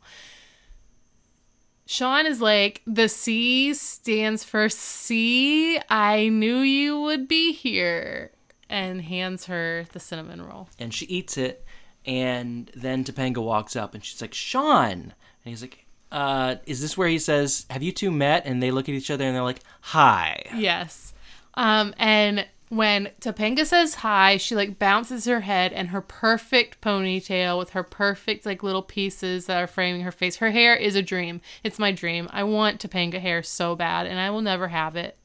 Sean 1.86 2.26
is 2.26 2.40
like 2.40 2.82
the 2.86 3.08
C 3.08 3.72
stands 3.72 4.42
for 4.44 4.68
C. 4.68 5.80
I 5.88 6.28
knew 6.28 6.58
you 6.58 7.00
would 7.00 7.28
be 7.28 7.52
here 7.52 8.32
and 8.68 9.02
hands 9.02 9.46
her 9.46 9.86
the 9.92 10.00
cinnamon 10.00 10.42
roll. 10.42 10.68
And 10.78 10.92
she 10.92 11.06
eats 11.06 11.38
it, 11.38 11.64
and 12.04 12.70
then 12.74 13.04
Topanga 13.04 13.42
walks 13.42 13.76
up 13.76 13.94
and 13.94 14.04
she's 14.04 14.20
like, 14.20 14.34
Sean! 14.34 14.90
And 14.90 15.14
he's 15.44 15.62
like, 15.62 15.86
uh, 16.10 16.56
is 16.66 16.80
this 16.80 16.96
where 16.96 17.08
he 17.08 17.18
says, 17.18 17.66
Have 17.70 17.82
you 17.82 17.92
two 17.92 18.10
met? 18.10 18.46
And 18.46 18.62
they 18.62 18.70
look 18.70 18.88
at 18.88 18.94
each 18.94 19.10
other 19.10 19.24
and 19.24 19.34
they're 19.34 19.42
like, 19.42 19.60
Hi. 19.80 20.42
Yes. 20.54 21.14
Um, 21.54 21.94
and 21.98 22.46
when 22.68 23.10
Topanga 23.20 23.64
says 23.64 23.96
hi, 23.96 24.36
she 24.36 24.56
like 24.56 24.78
bounces 24.78 25.24
her 25.26 25.40
head 25.40 25.72
and 25.72 25.88
her 25.88 26.00
perfect 26.00 26.80
ponytail 26.80 27.58
with 27.58 27.70
her 27.70 27.84
perfect 27.84 28.44
like 28.44 28.62
little 28.62 28.82
pieces 28.82 29.46
that 29.46 29.62
are 29.62 29.68
framing 29.68 30.00
her 30.02 30.12
face. 30.12 30.36
Her 30.36 30.50
hair 30.50 30.74
is 30.74 30.96
a 30.96 31.02
dream. 31.02 31.40
It's 31.62 31.78
my 31.78 31.92
dream. 31.92 32.28
I 32.32 32.42
want 32.42 32.80
Topanga 32.80 33.20
hair 33.20 33.42
so 33.42 33.76
bad 33.76 34.06
and 34.06 34.18
I 34.18 34.30
will 34.30 34.42
never 34.42 34.68
have 34.68 34.96
it. 34.96 35.16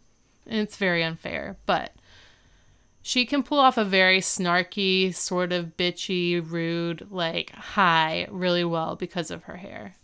And 0.46 0.60
it's 0.60 0.78
very 0.78 1.04
unfair, 1.04 1.58
but 1.66 1.94
she 3.02 3.26
can 3.26 3.42
pull 3.42 3.60
off 3.60 3.78
a 3.78 3.86
very 3.86 4.20
snarky, 4.20 5.14
sort 5.14 5.52
of 5.52 5.78
bitchy, 5.78 6.40
rude, 6.40 7.08
like 7.10 7.52
hi 7.52 8.28
really 8.30 8.64
well 8.64 8.96
because 8.96 9.32
of 9.32 9.44
her 9.44 9.58
hair. 9.58 9.96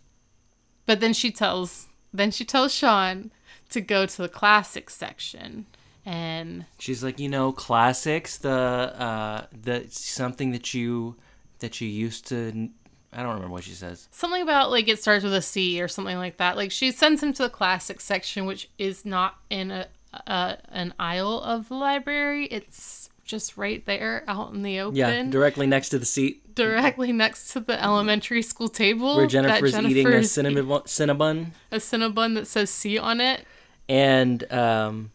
But 0.86 1.00
then 1.00 1.12
she 1.12 1.30
tells 1.30 1.86
then 2.12 2.32
she 2.32 2.44
tells 2.44 2.74
Sean 2.74 3.30
to 3.68 3.80
go 3.80 4.06
to 4.06 4.22
the 4.22 4.28
classics 4.28 4.96
section 4.96 5.66
and 6.08 6.64
She's 6.78 7.04
like, 7.04 7.18
you 7.20 7.28
know, 7.28 7.52
classics, 7.52 8.38
the 8.38 8.50
uh 8.50 9.46
the 9.52 9.86
something 9.90 10.52
that 10.52 10.72
you 10.72 11.16
that 11.58 11.80
you 11.82 11.88
used 11.88 12.26
to 12.28 12.70
I 13.12 13.22
don't 13.22 13.34
remember 13.34 13.52
what 13.52 13.64
she 13.64 13.72
says. 13.72 14.08
something 14.10 14.42
about 14.42 14.70
like 14.70 14.88
it 14.88 14.98
starts 15.00 15.22
with 15.22 15.34
a 15.34 15.42
C 15.42 15.80
or 15.82 15.88
something 15.88 16.16
like 16.16 16.38
that. 16.38 16.56
Like 16.56 16.70
she 16.70 16.92
sends 16.92 17.22
him 17.22 17.32
to 17.34 17.42
the 17.42 17.50
classics 17.50 18.04
section, 18.04 18.46
which 18.46 18.70
is 18.78 19.04
not 19.04 19.36
in 19.50 19.70
a, 19.70 19.86
a 20.26 20.58
an 20.70 20.94
aisle 20.98 21.42
of 21.42 21.68
the 21.68 21.74
library. 21.74 22.46
It's 22.46 23.10
just 23.26 23.58
right 23.58 23.84
there 23.84 24.24
out 24.26 24.54
in 24.54 24.62
the 24.62 24.80
open, 24.80 24.96
Yeah, 24.96 25.22
directly 25.24 25.66
next 25.66 25.90
to 25.90 25.98
the 25.98 26.06
seat 26.06 26.54
directly 26.54 27.12
next 27.12 27.52
to 27.52 27.60
the 27.60 27.80
elementary 27.80 28.42
school 28.42 28.68
table 28.68 29.16
where 29.16 29.26
that 29.26 29.30
Jennifer's, 29.30 29.74
eating 29.78 30.08
a 30.08 30.24
cinnamon 30.24 30.66
cinnabon. 30.66 31.50
a 31.70 31.76
cinnabon 31.76 32.34
that 32.34 32.46
says 32.46 32.70
C 32.70 32.98
on 32.98 33.20
it. 33.20 33.44
And 33.90 34.50
um 34.52 35.10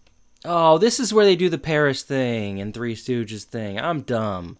oh, 0.45 0.77
this 0.77 0.99
is 0.99 1.13
where 1.13 1.25
they 1.25 1.35
do 1.35 1.49
the 1.49 1.57
Paris 1.57 2.03
thing 2.03 2.59
and 2.61 2.73
Three 2.73 2.95
Stooges 2.95 3.43
thing. 3.43 3.79
I'm 3.79 4.01
dumb. 4.01 4.57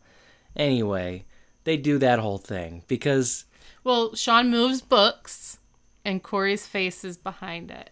Anyway, 0.55 1.25
they 1.63 1.77
do 1.77 1.97
that 1.99 2.19
whole 2.19 2.37
thing 2.37 2.83
because 2.87 3.45
Well, 3.83 4.15
Sean 4.15 4.49
moves 4.51 4.81
books, 4.81 5.57
and 6.05 6.21
Corey's 6.23 6.65
face 6.67 7.03
is 7.03 7.17
behind 7.17 7.71
it. 7.71 7.89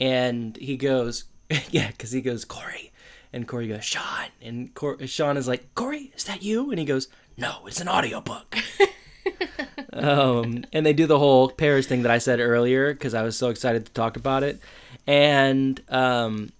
and 0.00 0.56
he 0.58 0.76
goes, 0.76 1.24
yeah, 1.70 1.88
because 1.88 2.12
he 2.12 2.20
goes 2.20 2.44
Corey, 2.44 2.92
and 3.32 3.48
Corey 3.48 3.68
goes 3.68 3.84
Sean, 3.84 4.26
and 4.42 4.74
Cor- 4.74 5.04
Sean 5.06 5.36
is 5.36 5.48
like 5.48 5.74
Corey, 5.74 6.12
is 6.16 6.24
that 6.24 6.42
you? 6.42 6.70
And 6.70 6.78
he 6.78 6.84
goes, 6.84 7.08
No, 7.36 7.66
it's 7.66 7.80
an 7.80 7.88
audiobook. 7.88 8.56
um, 9.92 10.64
and 10.72 10.84
they 10.84 10.92
do 10.92 11.06
the 11.06 11.18
whole 11.18 11.48
Paris 11.50 11.86
thing 11.86 12.02
that 12.02 12.12
I 12.12 12.18
said 12.18 12.40
earlier 12.40 12.92
because 12.92 13.14
I 13.14 13.22
was 13.22 13.36
so 13.36 13.48
excited 13.48 13.86
to 13.86 13.92
talk 13.92 14.16
about 14.16 14.42
it, 14.42 14.60
and 15.06 15.80
um, 15.88 16.50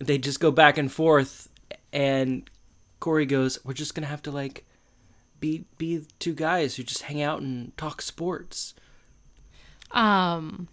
they 0.00 0.18
just 0.18 0.40
go 0.40 0.50
back 0.50 0.78
and 0.78 0.90
forth, 0.90 1.48
and 1.92 2.48
Corey 3.00 3.26
goes, 3.26 3.58
"We're 3.64 3.74
just 3.74 3.94
gonna 3.94 4.06
have 4.06 4.22
to 4.22 4.30
like." 4.30 4.64
Be, 5.40 5.66
be 5.76 6.04
two 6.18 6.34
guys 6.34 6.74
who 6.74 6.82
just 6.82 7.02
hang 7.02 7.22
out 7.22 7.40
and 7.40 7.76
talk 7.76 8.02
sports. 8.02 8.74
Um 9.92 10.66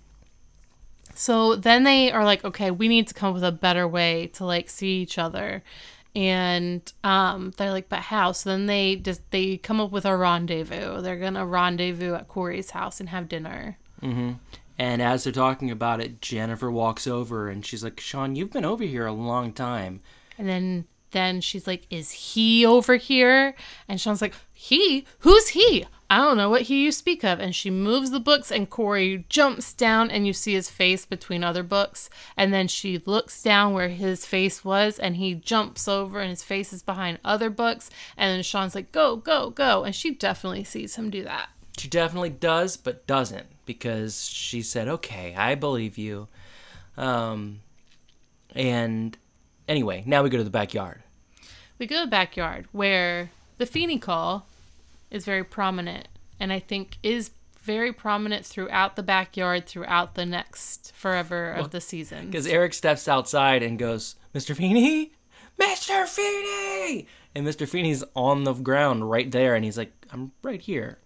so 1.13 1.55
then 1.55 1.83
they 1.83 2.11
are 2.11 2.25
like, 2.25 2.43
okay, 2.43 2.71
we 2.71 2.87
need 2.87 3.07
to 3.07 3.13
come 3.13 3.29
up 3.29 3.35
with 3.35 3.43
a 3.43 3.51
better 3.51 3.87
way 3.87 4.27
to 4.33 4.43
like 4.45 4.69
see 4.69 5.01
each 5.01 5.19
other. 5.19 5.63
And 6.15 6.81
um 7.03 7.51
they're 7.57 7.71
like, 7.71 7.89
but 7.89 7.99
how? 7.99 8.31
So 8.31 8.49
then 8.49 8.65
they 8.65 8.95
just 8.95 9.21
they 9.31 9.57
come 9.57 9.79
up 9.79 9.91
with 9.91 10.05
a 10.05 10.17
rendezvous. 10.17 11.01
They're 11.01 11.19
gonna 11.19 11.45
rendezvous 11.45 12.15
at 12.15 12.27
Corey's 12.27 12.71
house 12.71 12.99
and 12.99 13.09
have 13.09 13.29
dinner. 13.29 13.77
And 14.77 15.01
as 15.01 15.23
they're 15.23 15.33
talking 15.33 15.71
about 15.71 16.01
it, 16.01 16.21
Jennifer 16.21 16.69
walks 16.69 17.07
over 17.07 17.49
and 17.49 17.65
she's 17.65 17.83
like, 17.83 17.99
Sean, 17.99 18.35
you've 18.35 18.51
been 18.51 18.65
over 18.65 18.83
here 18.83 19.05
a 19.05 19.13
long 19.13 19.53
time. 19.53 20.01
And 20.37 20.49
then 20.49 20.85
then 21.15 21.39
she's 21.39 21.65
like, 21.65 21.87
Is 21.89 22.11
he 22.11 22.65
over 22.65 22.97
here? 22.97 23.55
And 23.87 23.99
Sean's 24.01 24.21
like, 24.21 24.35
He? 24.53 25.05
Who's 25.19 25.49
he? 25.49 25.87
I 26.09 26.17
don't 26.17 26.37
know 26.37 26.49
what 26.49 26.63
he 26.63 26.83
you 26.83 26.91
speak 26.91 27.23
of. 27.23 27.39
And 27.39 27.55
she 27.55 27.71
moves 27.71 28.11
the 28.11 28.19
books 28.19 28.51
and 28.51 28.69
Corey 28.69 29.25
jumps 29.29 29.73
down 29.73 30.11
and 30.11 30.27
you 30.27 30.33
see 30.33 30.53
his 30.53 30.69
face 30.69 31.05
between 31.05 31.43
other 31.43 31.63
books. 31.63 32.09
And 32.37 32.53
then 32.53 32.67
she 32.67 33.01
looks 33.05 33.41
down 33.41 33.73
where 33.73 33.87
his 33.87 34.25
face 34.25 34.63
was 34.63 34.99
and 34.99 35.15
he 35.15 35.33
jumps 35.33 35.87
over 35.87 36.19
and 36.19 36.29
his 36.29 36.43
face 36.43 36.73
is 36.73 36.83
behind 36.83 37.19
other 37.23 37.49
books. 37.49 37.89
And 38.17 38.29
then 38.29 38.43
Sean's 38.43 38.75
like, 38.75 38.91
Go, 38.91 39.15
go, 39.15 39.49
go. 39.51 39.85
And 39.85 39.95
she 39.95 40.11
definitely 40.11 40.65
sees 40.65 40.95
him 40.95 41.09
do 41.09 41.23
that. 41.23 41.49
She 41.77 41.87
definitely 41.87 42.29
does, 42.29 42.75
but 42.77 43.07
doesn't 43.07 43.47
because 43.65 44.25
she 44.25 44.61
said, 44.61 44.87
okay, 44.87 45.33
I 45.35 45.55
believe 45.55 45.97
you. 45.97 46.27
Um, 46.97 47.61
and 48.53 49.17
anyway, 49.67 50.03
now 50.05 50.23
we 50.23 50.29
go 50.29 50.37
to 50.37 50.43
the 50.43 50.49
backyard. 50.49 51.01
We 51.77 51.87
go 51.87 51.99
to 51.99 52.05
the 52.05 52.11
backyard 52.11 52.67
where 52.71 53.31
the 53.57 53.65
Feeney 53.65 53.99
call 53.99 54.47
is 55.11 55.25
very 55.25 55.43
prominent 55.43 56.07
and 56.39 56.51
I 56.53 56.59
think 56.59 56.97
is 57.03 57.31
very 57.61 57.91
prominent 57.91 58.45
throughout 58.45 58.95
the 58.95 59.03
backyard 59.03 59.65
throughout 59.65 60.15
the 60.15 60.25
next 60.25 60.93
forever 60.95 61.51
of 61.51 61.71
the 61.71 61.81
season. 61.81 62.27
Because 62.27 62.45
Eric 62.45 62.73
steps 62.73 63.07
outside 63.07 63.63
and 63.63 63.79
goes, 63.79 64.15
Mr. 64.35 64.55
Feeney? 64.55 65.13
Mr. 65.59 66.05
Feeney! 66.05 67.07
And 67.33 67.45
Mr. 67.45 67.67
Feeney's 67.67 68.03
on 68.15 68.43
the 68.43 68.53
ground 68.53 69.09
right 69.09 69.29
there, 69.31 69.55
and 69.55 69.65
he's 69.65 69.77
like, 69.77 69.91
I'm 70.11 70.31
right 70.43 70.61
here. 70.61 70.99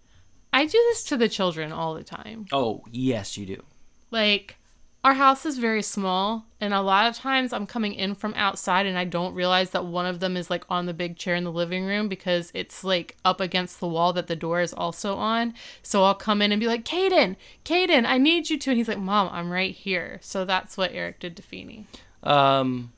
I 0.52 0.64
do 0.64 0.78
this 0.90 1.04
to 1.04 1.16
the 1.16 1.28
children 1.28 1.72
all 1.72 1.94
the 1.94 2.04
time. 2.04 2.46
Oh, 2.52 2.82
yes, 2.90 3.36
you 3.36 3.46
do. 3.46 3.62
Like 4.10 4.56
our 5.02 5.14
house 5.14 5.46
is 5.46 5.56
very 5.56 5.82
small, 5.82 6.44
and 6.60 6.74
a 6.74 6.82
lot 6.82 7.06
of 7.06 7.16
times 7.16 7.54
I'm 7.54 7.66
coming 7.66 7.94
in 7.94 8.14
from 8.14 8.34
outside 8.34 8.84
and 8.84 8.98
I 8.98 9.04
don't 9.04 9.34
realize 9.34 9.70
that 9.70 9.86
one 9.86 10.04
of 10.04 10.20
them 10.20 10.36
is 10.36 10.50
like 10.50 10.64
on 10.68 10.84
the 10.84 10.92
big 10.92 11.16
chair 11.16 11.34
in 11.34 11.44
the 11.44 11.50
living 11.50 11.86
room 11.86 12.06
because 12.06 12.50
it's 12.52 12.84
like 12.84 13.16
up 13.24 13.40
against 13.40 13.80
the 13.80 13.88
wall 13.88 14.12
that 14.12 14.26
the 14.26 14.36
door 14.36 14.60
is 14.60 14.74
also 14.74 15.16
on. 15.16 15.54
So 15.82 16.04
I'll 16.04 16.14
come 16.14 16.42
in 16.42 16.52
and 16.52 16.60
be 16.60 16.66
like, 16.66 16.84
Caden, 16.84 17.36
Caden, 17.64 18.04
I 18.04 18.18
need 18.18 18.50
you 18.50 18.58
to. 18.58 18.70
And 18.70 18.76
he's 18.76 18.88
like, 18.88 18.98
Mom, 18.98 19.30
I'm 19.32 19.50
right 19.50 19.74
here. 19.74 20.18
So 20.22 20.44
that's 20.44 20.76
what 20.76 20.92
Eric 20.92 21.18
did 21.20 21.34
to 21.36 21.42
Feeney. 21.42 21.86
Um, 22.22 22.92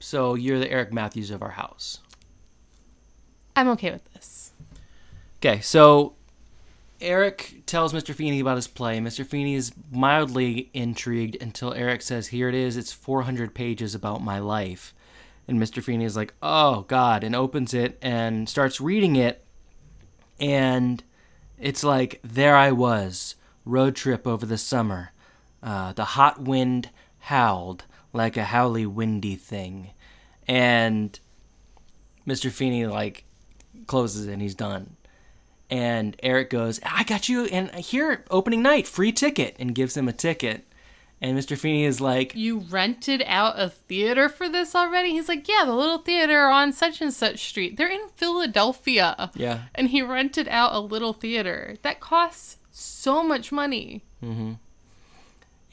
so 0.00 0.34
you're 0.34 0.58
the 0.58 0.70
Eric 0.70 0.92
Matthews 0.92 1.30
of 1.30 1.42
our 1.42 1.50
house. 1.50 2.00
I'm 3.54 3.68
okay 3.68 3.92
with 3.92 4.12
this. 4.14 4.50
Okay, 5.38 5.60
so 5.60 6.14
Eric 7.00 7.62
tells 7.66 7.92
Mr. 7.92 8.14
Feeney 8.14 8.40
about 8.40 8.56
his 8.56 8.66
play. 8.66 8.98
Mr. 8.98 9.24
Feeney 9.24 9.54
is 9.54 9.72
mildly 9.90 10.70
intrigued 10.74 11.40
until 11.40 11.72
Eric 11.72 12.02
says, 12.02 12.28
Here 12.28 12.48
it 12.48 12.54
is, 12.54 12.76
it's 12.76 12.92
400 12.92 13.54
pages 13.54 13.94
about 13.94 14.22
my 14.22 14.38
life. 14.38 14.94
And 15.48 15.60
Mr. 15.60 15.82
Feeney 15.82 16.04
is 16.04 16.16
like, 16.16 16.34
Oh, 16.42 16.82
God, 16.82 17.24
and 17.24 17.34
opens 17.34 17.72
it 17.72 17.98
and 18.02 18.48
starts 18.48 18.80
reading 18.80 19.16
it. 19.16 19.44
And 20.38 21.02
it's 21.58 21.82
like, 21.82 22.20
There 22.22 22.56
I 22.56 22.70
was, 22.70 23.34
road 23.64 23.96
trip 23.96 24.26
over 24.26 24.44
the 24.44 24.58
summer. 24.58 25.12
Uh, 25.62 25.92
the 25.92 26.04
hot 26.04 26.40
wind 26.42 26.90
howled 27.18 27.84
like 28.12 28.36
a 28.36 28.44
howly 28.44 28.86
windy 28.86 29.36
thing. 29.36 29.90
And 30.46 31.18
Mr. 32.26 32.50
Feeney, 32.50 32.86
like, 32.86 33.24
closes 33.86 34.26
and 34.26 34.42
he's 34.42 34.54
done. 34.54 34.96
And 35.70 36.16
Eric 36.22 36.50
goes, 36.50 36.80
I 36.84 37.04
got 37.04 37.28
you, 37.28 37.44
and 37.44 37.72
here, 37.76 38.24
opening 38.28 38.60
night, 38.60 38.88
free 38.88 39.12
ticket, 39.12 39.54
and 39.58 39.74
gives 39.74 39.96
him 39.96 40.08
a 40.08 40.12
ticket. 40.12 40.66
And 41.22 41.38
Mr. 41.38 41.56
Feeney 41.56 41.84
is 41.84 42.00
like, 42.00 42.34
You 42.34 42.60
rented 42.60 43.22
out 43.26 43.60
a 43.60 43.68
theater 43.68 44.28
for 44.28 44.48
this 44.48 44.74
already? 44.74 45.10
He's 45.10 45.28
like, 45.28 45.46
Yeah, 45.46 45.64
the 45.66 45.74
little 45.74 45.98
theater 45.98 46.46
on 46.46 46.72
such 46.72 47.00
and 47.00 47.12
such 47.12 47.46
street. 47.46 47.76
They're 47.76 47.90
in 47.90 48.08
Philadelphia. 48.16 49.30
Yeah. 49.34 49.64
And 49.74 49.88
he 49.88 50.02
rented 50.02 50.48
out 50.48 50.74
a 50.74 50.80
little 50.80 51.12
theater. 51.12 51.76
That 51.82 52.00
costs 52.00 52.56
so 52.72 53.22
much 53.22 53.52
money. 53.52 54.02
Mm-hmm. 54.24 54.54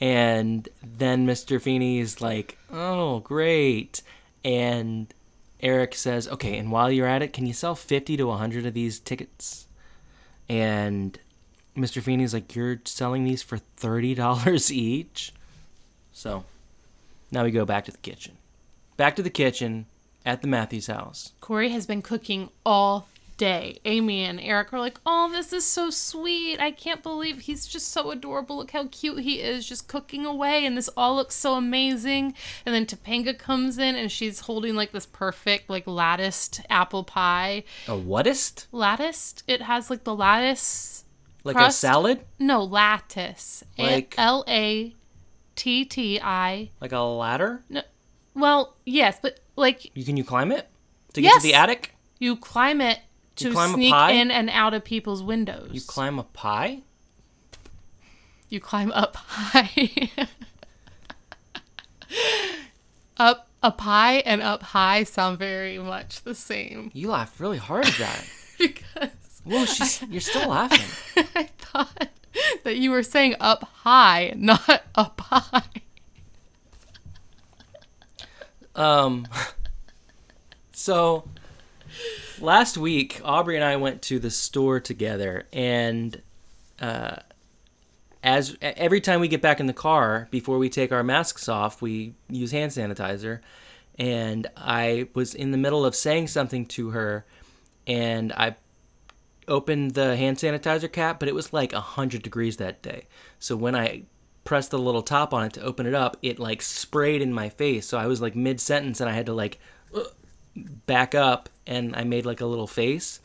And 0.00 0.68
then 0.82 1.26
Mr. 1.26 1.60
Feeney 1.60 1.98
is 1.98 2.20
like, 2.20 2.58
oh, 2.70 3.20
great. 3.20 4.02
And 4.44 5.12
Eric 5.60 5.94
says, 5.94 6.28
okay, 6.28 6.56
and 6.56 6.70
while 6.70 6.90
you're 6.90 7.06
at 7.06 7.22
it, 7.22 7.32
can 7.32 7.46
you 7.46 7.52
sell 7.52 7.74
50 7.74 8.16
to 8.18 8.26
100 8.26 8.66
of 8.66 8.74
these 8.74 9.00
tickets? 9.00 9.66
And 10.48 11.18
Mr. 11.76 12.02
Feeney's 12.02 12.34
like, 12.34 12.54
you're 12.54 12.80
selling 12.84 13.24
these 13.24 13.42
for 13.42 13.58
$30 13.80 14.70
each? 14.70 15.32
So 16.12 16.44
now 17.30 17.44
we 17.44 17.50
go 17.50 17.64
back 17.64 17.84
to 17.86 17.92
the 17.92 17.98
kitchen. 17.98 18.36
Back 18.96 19.16
to 19.16 19.22
the 19.22 19.30
kitchen 19.30 19.86
at 20.26 20.42
the 20.42 20.48
Matthews 20.48 20.88
house. 20.88 21.32
Corey 21.40 21.70
has 21.70 21.86
been 21.86 22.02
cooking 22.02 22.50
all 22.66 23.08
day. 23.38 23.78
Amy 23.86 24.24
and 24.24 24.38
Eric 24.38 24.72
are 24.74 24.78
like, 24.78 25.00
Oh, 25.06 25.30
this 25.32 25.52
is 25.54 25.64
so 25.64 25.88
sweet. 25.88 26.60
I 26.60 26.70
can't 26.70 27.02
believe 27.02 27.40
he's 27.40 27.66
just 27.66 27.88
so 27.88 28.10
adorable. 28.10 28.58
Look 28.58 28.72
how 28.72 28.88
cute 28.90 29.20
he 29.20 29.40
is, 29.40 29.66
just 29.66 29.88
cooking 29.88 30.26
away. 30.26 30.66
And 30.66 30.76
this 30.76 30.90
all 30.96 31.16
looks 31.16 31.34
so 31.34 31.54
amazing. 31.54 32.34
And 32.66 32.74
then 32.74 32.84
Topanga 32.84 33.38
comes 33.38 33.78
in 33.78 33.94
and 33.94 34.12
she's 34.12 34.40
holding 34.40 34.74
like 34.74 34.92
this 34.92 35.06
perfect, 35.06 35.70
like 35.70 35.86
latticed 35.86 36.60
apple 36.68 37.04
pie. 37.04 37.64
A 37.86 37.96
whatist? 37.96 38.66
Latticed? 38.72 39.44
It 39.46 39.62
has 39.62 39.88
like 39.88 40.04
the 40.04 40.14
lattice. 40.14 41.04
Like 41.44 41.56
Crust? 41.56 41.78
a 41.78 41.80
salad? 41.80 42.20
No, 42.38 42.62
lattice. 42.62 43.64
Like- 43.78 44.14
L 44.18 44.44
A 44.48 44.94
T 45.54 45.84
T 45.86 46.20
I. 46.20 46.70
Like 46.80 46.92
a 46.92 46.98
ladder? 47.00 47.64
No, 47.70 47.82
well, 48.34 48.76
yes, 48.84 49.18
but 49.22 49.40
like 49.56 49.90
You 49.96 50.04
can 50.04 50.16
you 50.16 50.24
climb 50.24 50.52
it 50.52 50.68
to 51.14 51.20
get 51.22 51.28
Yes. 51.28 51.42
to 51.42 51.48
the 51.48 51.54
attic? 51.54 51.94
you 52.20 52.34
climb 52.34 52.80
it 52.80 52.98
to 53.38 53.54
sneak 53.54 53.94
in 53.94 54.30
and 54.30 54.50
out 54.50 54.74
of 54.74 54.84
people's 54.84 55.22
windows. 55.22 55.70
You 55.72 55.80
climb 55.80 56.18
a 56.18 56.24
pie? 56.24 56.82
You 58.48 58.60
climb 58.60 58.92
up 58.92 59.16
high. 59.16 60.10
up 63.16 63.48
a 63.62 63.72
pie 63.72 64.16
and 64.18 64.40
up 64.40 64.62
high 64.62 65.04
sound 65.04 65.38
very 65.38 65.78
much 65.78 66.22
the 66.22 66.34
same 66.34 66.90
You 66.94 67.10
laughed 67.10 67.40
really 67.40 67.58
hard 67.58 67.86
at 67.86 67.94
that. 67.94 68.24
because 68.58 69.10
Whoa, 69.44 69.64
she's 69.64 70.02
you're 70.08 70.20
still 70.20 70.48
laughing. 70.48 71.24
I 71.34 71.44
thought 71.58 72.08
that 72.64 72.76
you 72.76 72.90
were 72.90 73.02
saying 73.02 73.36
up 73.40 73.64
high, 73.64 74.32
not 74.36 74.84
up 74.94 75.20
high. 75.20 75.62
Um, 78.74 79.26
so 80.72 81.24
last 82.40 82.76
week, 82.76 83.20
Aubrey 83.24 83.56
and 83.56 83.64
I 83.64 83.76
went 83.76 84.02
to 84.02 84.18
the 84.18 84.30
store 84.30 84.80
together, 84.80 85.46
and 85.52 86.20
uh, 86.80 87.16
as 88.22 88.56
every 88.60 89.00
time 89.00 89.20
we 89.20 89.28
get 89.28 89.42
back 89.42 89.60
in 89.60 89.66
the 89.66 89.72
car 89.72 90.28
before 90.30 90.58
we 90.58 90.68
take 90.68 90.92
our 90.92 91.02
masks 91.02 91.48
off, 91.48 91.80
we 91.80 92.14
use 92.28 92.50
hand 92.50 92.72
sanitizer. 92.72 93.40
And 93.98 94.46
I 94.56 95.08
was 95.14 95.34
in 95.34 95.50
the 95.50 95.58
middle 95.58 95.84
of 95.84 95.94
saying 95.94 96.28
something 96.28 96.66
to 96.66 96.90
her, 96.90 97.26
and 97.86 98.32
I 98.32 98.56
opened 99.48 99.92
the 99.92 100.16
hand 100.16 100.36
sanitizer 100.36 100.92
cap, 100.92 101.18
but 101.18 101.28
it 101.28 101.34
was 101.34 101.52
like 101.52 101.72
100 101.72 102.22
degrees 102.22 102.58
that 102.58 102.82
day. 102.82 103.06
So 103.38 103.56
when 103.56 103.74
I 103.74 104.04
pressed 104.44 104.70
the 104.70 104.78
little 104.78 105.02
top 105.02 105.34
on 105.34 105.44
it 105.44 105.52
to 105.54 105.62
open 105.62 105.86
it 105.86 105.94
up, 105.94 106.16
it 106.22 106.38
like 106.38 106.62
sprayed 106.62 107.22
in 107.22 107.32
my 107.32 107.48
face. 107.48 107.86
So 107.86 107.98
I 107.98 108.06
was 108.06 108.20
like 108.20 108.36
mid 108.36 108.60
sentence 108.60 109.00
and 109.00 109.10
I 109.10 109.12
had 109.12 109.26
to 109.26 109.34
like 109.34 109.58
back 110.86 111.14
up 111.14 111.48
and 111.66 111.94
I 111.96 112.04
made 112.04 112.26
like 112.26 112.40
a 112.40 112.46
little 112.46 112.66
face. 112.66 113.20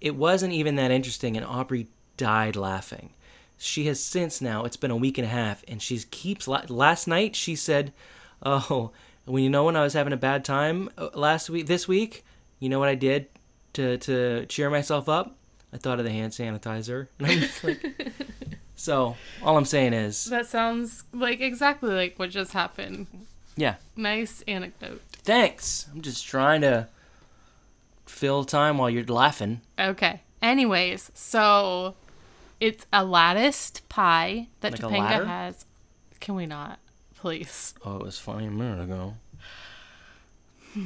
It 0.00 0.14
wasn't 0.14 0.52
even 0.52 0.76
that 0.76 0.90
interesting, 0.90 1.36
and 1.36 1.44
Aubrey 1.44 1.88
died 2.16 2.54
laughing. 2.56 3.10
She 3.56 3.86
has 3.86 3.98
since 4.00 4.40
now, 4.40 4.64
it's 4.64 4.76
been 4.76 4.92
a 4.92 4.96
week 4.96 5.18
and 5.18 5.24
a 5.26 5.30
half, 5.30 5.64
and 5.66 5.82
she 5.82 5.98
keeps. 5.98 6.46
La- 6.46 6.62
last 6.68 7.08
night 7.08 7.34
she 7.34 7.56
said, 7.56 7.92
Oh, 8.44 8.92
when 9.24 9.42
you 9.42 9.50
know 9.50 9.64
when 9.64 9.74
I 9.76 9.82
was 9.82 9.94
having 9.94 10.12
a 10.12 10.16
bad 10.16 10.44
time 10.44 10.88
uh, 10.96 11.08
last 11.14 11.50
week, 11.50 11.66
this 11.66 11.88
week, 11.88 12.24
you 12.60 12.68
know 12.68 12.78
what 12.78 12.88
I 12.88 12.94
did 12.94 13.26
to, 13.72 13.98
to 13.98 14.46
cheer 14.46 14.70
myself 14.70 15.08
up? 15.08 15.34
I 15.72 15.76
thought 15.78 15.98
of 15.98 16.04
the 16.04 16.12
hand 16.12 16.32
sanitizer. 16.32 17.08
And 17.18 17.26
I'm 17.26 17.38
just 17.40 17.64
like, 17.64 17.84
so 18.76 19.16
all 19.42 19.56
I'm 19.58 19.64
saying 19.64 19.92
is, 19.92 20.26
That 20.26 20.46
sounds 20.46 21.02
like 21.12 21.40
exactly 21.40 21.90
like 21.90 22.18
what 22.20 22.30
just 22.30 22.52
happened. 22.52 23.08
yeah, 23.56 23.74
Nice 23.96 24.42
anecdote. 24.46 25.02
Thanks. 25.28 25.86
I'm 25.92 26.00
just 26.00 26.26
trying 26.26 26.62
to 26.62 26.88
fill 28.06 28.44
time 28.44 28.78
while 28.78 28.88
you're 28.88 29.04
laughing. 29.04 29.60
Okay. 29.78 30.22
Anyways, 30.40 31.10
so 31.12 31.94
it's 32.60 32.86
a 32.94 33.04
latticed 33.04 33.86
pie 33.90 34.48
that 34.60 34.72
Like 34.72 34.80
Topanga 34.80 35.26
has. 35.26 35.66
Can 36.18 36.34
we 36.34 36.46
not, 36.46 36.78
please? 37.14 37.74
Oh, 37.84 37.96
it 37.96 38.02
was 38.04 38.18
funny 38.18 38.46
a 38.46 38.50
minute 38.50 38.82
ago. 38.82 39.14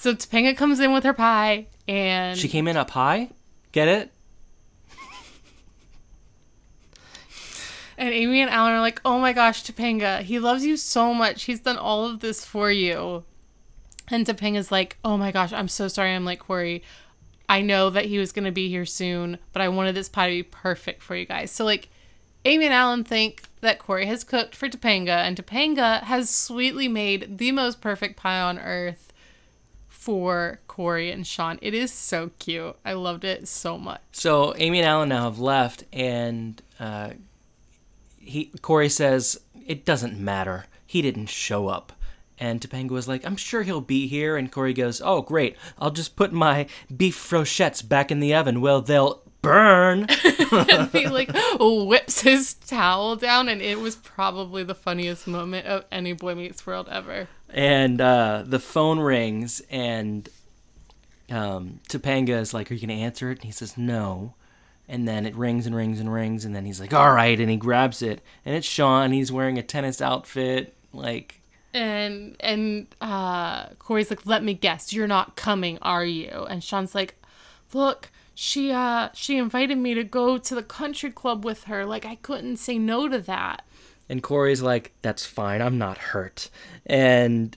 So 0.00 0.14
Topanga 0.14 0.56
comes 0.56 0.78
in 0.78 0.92
with 0.92 1.02
her 1.02 1.12
pie, 1.12 1.66
and 1.88 2.38
She 2.38 2.46
came 2.46 2.68
in 2.68 2.76
up 2.76 2.90
high. 2.90 3.30
Get 3.72 3.88
it? 3.88 4.12
And 7.98 8.14
Amy 8.14 8.40
and 8.40 8.50
Alan 8.50 8.72
are 8.72 8.80
like, 8.80 9.00
"Oh 9.04 9.18
my 9.18 9.32
gosh, 9.32 9.62
Topanga, 9.62 10.22
he 10.22 10.38
loves 10.38 10.64
you 10.64 10.76
so 10.76 11.12
much. 11.12 11.44
He's 11.44 11.60
done 11.60 11.76
all 11.76 12.06
of 12.06 12.20
this 12.20 12.44
for 12.44 12.70
you." 12.70 13.24
And 14.08 14.26
Topanga's 14.26 14.72
like, 14.72 14.96
"Oh 15.04 15.18
my 15.18 15.30
gosh, 15.32 15.52
I'm 15.52 15.68
so 15.68 15.88
sorry. 15.88 16.14
I'm 16.14 16.24
like 16.24 16.38
Corey. 16.38 16.82
I 17.48 17.60
know 17.60 17.90
that 17.90 18.06
he 18.06 18.18
was 18.18 18.32
gonna 18.32 18.52
be 18.52 18.68
here 18.68 18.86
soon, 18.86 19.38
but 19.52 19.60
I 19.60 19.68
wanted 19.68 19.94
this 19.94 20.08
pie 20.08 20.28
to 20.28 20.36
be 20.36 20.42
perfect 20.42 21.02
for 21.02 21.14
you 21.16 21.26
guys." 21.26 21.50
So 21.50 21.64
like, 21.64 21.88
Amy 22.44 22.64
and 22.66 22.74
Alan 22.74 23.04
think 23.04 23.42
that 23.60 23.78
Corey 23.78 24.06
has 24.06 24.24
cooked 24.24 24.54
for 24.54 24.68
Topanga, 24.68 25.18
and 25.24 25.36
Topanga 25.36 26.02
has 26.04 26.30
sweetly 26.30 26.88
made 26.88 27.38
the 27.38 27.52
most 27.52 27.80
perfect 27.80 28.16
pie 28.16 28.40
on 28.40 28.58
earth 28.58 29.12
for 29.88 30.60
Corey 30.68 31.10
and 31.10 31.26
Sean. 31.26 31.58
It 31.60 31.74
is 31.74 31.92
so 31.92 32.30
cute. 32.38 32.76
I 32.84 32.92
loved 32.92 33.24
it 33.24 33.48
so 33.48 33.76
much. 33.76 34.00
So 34.12 34.54
Amy 34.56 34.78
and 34.78 34.88
Alan 34.88 35.08
now 35.08 35.24
have 35.24 35.38
left, 35.40 35.84
and 35.92 36.62
uh, 36.78 37.10
he 38.18 38.52
Corey 38.62 38.88
says 38.88 39.40
it 39.66 39.84
doesn't 39.84 40.18
matter. 40.18 40.66
He 40.86 41.02
didn't 41.02 41.26
show 41.26 41.68
up. 41.68 41.92
And 42.40 42.60
Topanga 42.60 42.90
was 42.90 43.08
like, 43.08 43.26
I'm 43.26 43.36
sure 43.36 43.62
he'll 43.62 43.80
be 43.80 44.06
here. 44.06 44.36
And 44.36 44.50
Corey 44.50 44.72
goes, 44.72 45.00
Oh, 45.00 45.22
great. 45.22 45.56
I'll 45.78 45.90
just 45.90 46.14
put 46.14 46.32
my 46.32 46.66
beef 46.94 47.16
brochettes 47.16 47.86
back 47.86 48.10
in 48.10 48.20
the 48.20 48.34
oven. 48.34 48.60
Well, 48.60 48.80
they'll 48.80 49.22
burn. 49.42 50.06
and 50.52 50.90
he 50.90 51.08
like 51.08 51.30
whips 51.58 52.20
his 52.20 52.54
towel 52.54 53.16
down 53.16 53.48
and 53.48 53.60
it 53.60 53.80
was 53.80 53.96
probably 53.96 54.62
the 54.62 54.74
funniest 54.74 55.26
moment 55.26 55.66
of 55.66 55.84
any 55.90 56.12
boy 56.12 56.34
meets 56.34 56.66
world 56.66 56.88
ever 56.90 57.28
and 57.50 58.00
uh, 58.00 58.44
the 58.46 58.58
phone 58.58 59.00
rings, 59.00 59.62
and 59.70 60.28
um, 61.30 61.80
Topanga 61.88 62.40
is 62.40 62.52
like, 62.52 62.70
Are 62.70 62.74
you 62.74 62.86
going 62.86 62.96
to 62.96 63.04
answer 63.04 63.30
it? 63.30 63.38
And 63.38 63.44
he 63.44 63.52
says, 63.52 63.78
No. 63.78 64.34
And 64.88 65.06
then 65.06 65.26
it 65.26 65.36
rings 65.36 65.66
and 65.66 65.76
rings 65.76 66.00
and 66.00 66.10
rings, 66.12 66.44
and 66.46 66.54
then 66.56 66.64
he's 66.64 66.80
like, 66.80 66.94
"All 66.94 67.12
right," 67.12 67.38
and 67.38 67.50
he 67.50 67.56
grabs 67.56 68.00
it, 68.00 68.22
and 68.44 68.54
it's 68.56 68.66
Sean. 68.66 69.12
He's 69.12 69.30
wearing 69.30 69.58
a 69.58 69.62
tennis 69.62 70.00
outfit, 70.00 70.74
like 70.92 71.40
And 71.74 72.36
and 72.40 72.86
uh 73.00 73.68
Corey's 73.78 74.08
like, 74.10 74.24
"Let 74.24 74.42
me 74.42 74.54
guess, 74.54 74.92
you're 74.94 75.06
not 75.06 75.36
coming, 75.36 75.78
are 75.82 76.04
you?" 76.04 76.46
And 76.48 76.64
Sean's 76.64 76.94
like, 76.94 77.16
"Look, 77.74 78.10
she 78.34 78.72
uh 78.72 79.10
she 79.12 79.36
invited 79.36 79.76
me 79.76 79.92
to 79.94 80.04
go 80.04 80.38
to 80.38 80.54
the 80.54 80.62
country 80.62 81.10
club 81.10 81.44
with 81.44 81.64
her. 81.64 81.84
Like 81.84 82.06
I 82.06 82.14
couldn't 82.16 82.56
say 82.56 82.78
no 82.78 83.08
to 83.08 83.18
that." 83.20 83.66
And 84.08 84.22
Corey's 84.22 84.62
like, 84.62 84.92
"That's 85.02 85.26
fine. 85.26 85.60
I'm 85.60 85.76
not 85.76 85.98
hurt." 85.98 86.48
And 86.86 87.54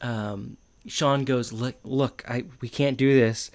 um, 0.00 0.56
Sean 0.88 1.24
goes, 1.24 1.52
"Look, 1.52 1.76
look, 1.84 2.24
I 2.28 2.44
we 2.60 2.68
can't 2.68 2.96
do 2.96 3.14
this." 3.14 3.52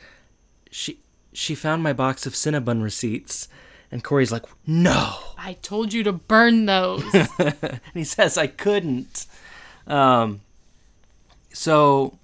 She 0.70 1.00
she 1.34 1.56
found 1.56 1.84
my 1.84 1.94
box 1.94 2.26
of 2.26 2.34
Cinnabon 2.34 2.84
receipts, 2.84 3.48
and 3.92 4.04
Corey's 4.04 4.32
like, 4.32 4.46
"No," 4.66 5.16
I 5.38 5.54
told 5.62 5.94
you 5.94 6.04
to 6.04 6.12
burn 6.12 6.66
those. 6.66 7.04
and 7.40 7.80
he 7.94 8.04
says, 8.04 8.38
"I 8.38 8.48
couldn't." 8.48 9.26
Um, 9.88 10.42
so 11.54 12.18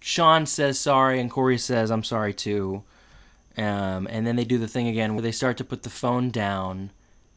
Sean 0.00 0.46
says 0.46 0.78
sorry, 0.78 1.20
and 1.20 1.30
Corey 1.30 1.58
says, 1.58 1.90
"I'm 1.90 2.04
sorry 2.04 2.34
too." 2.34 2.82
Um, 3.56 4.06
and 4.10 4.26
then 4.26 4.36
they 4.36 4.44
do 4.44 4.58
the 4.58 4.68
thing 4.68 4.88
again 4.88 5.14
where 5.14 5.22
they 5.22 5.32
start 5.32 5.58
to 5.58 5.64
put 5.64 5.82
the 5.82 5.90
phone 5.90 6.30
down, 6.30 6.90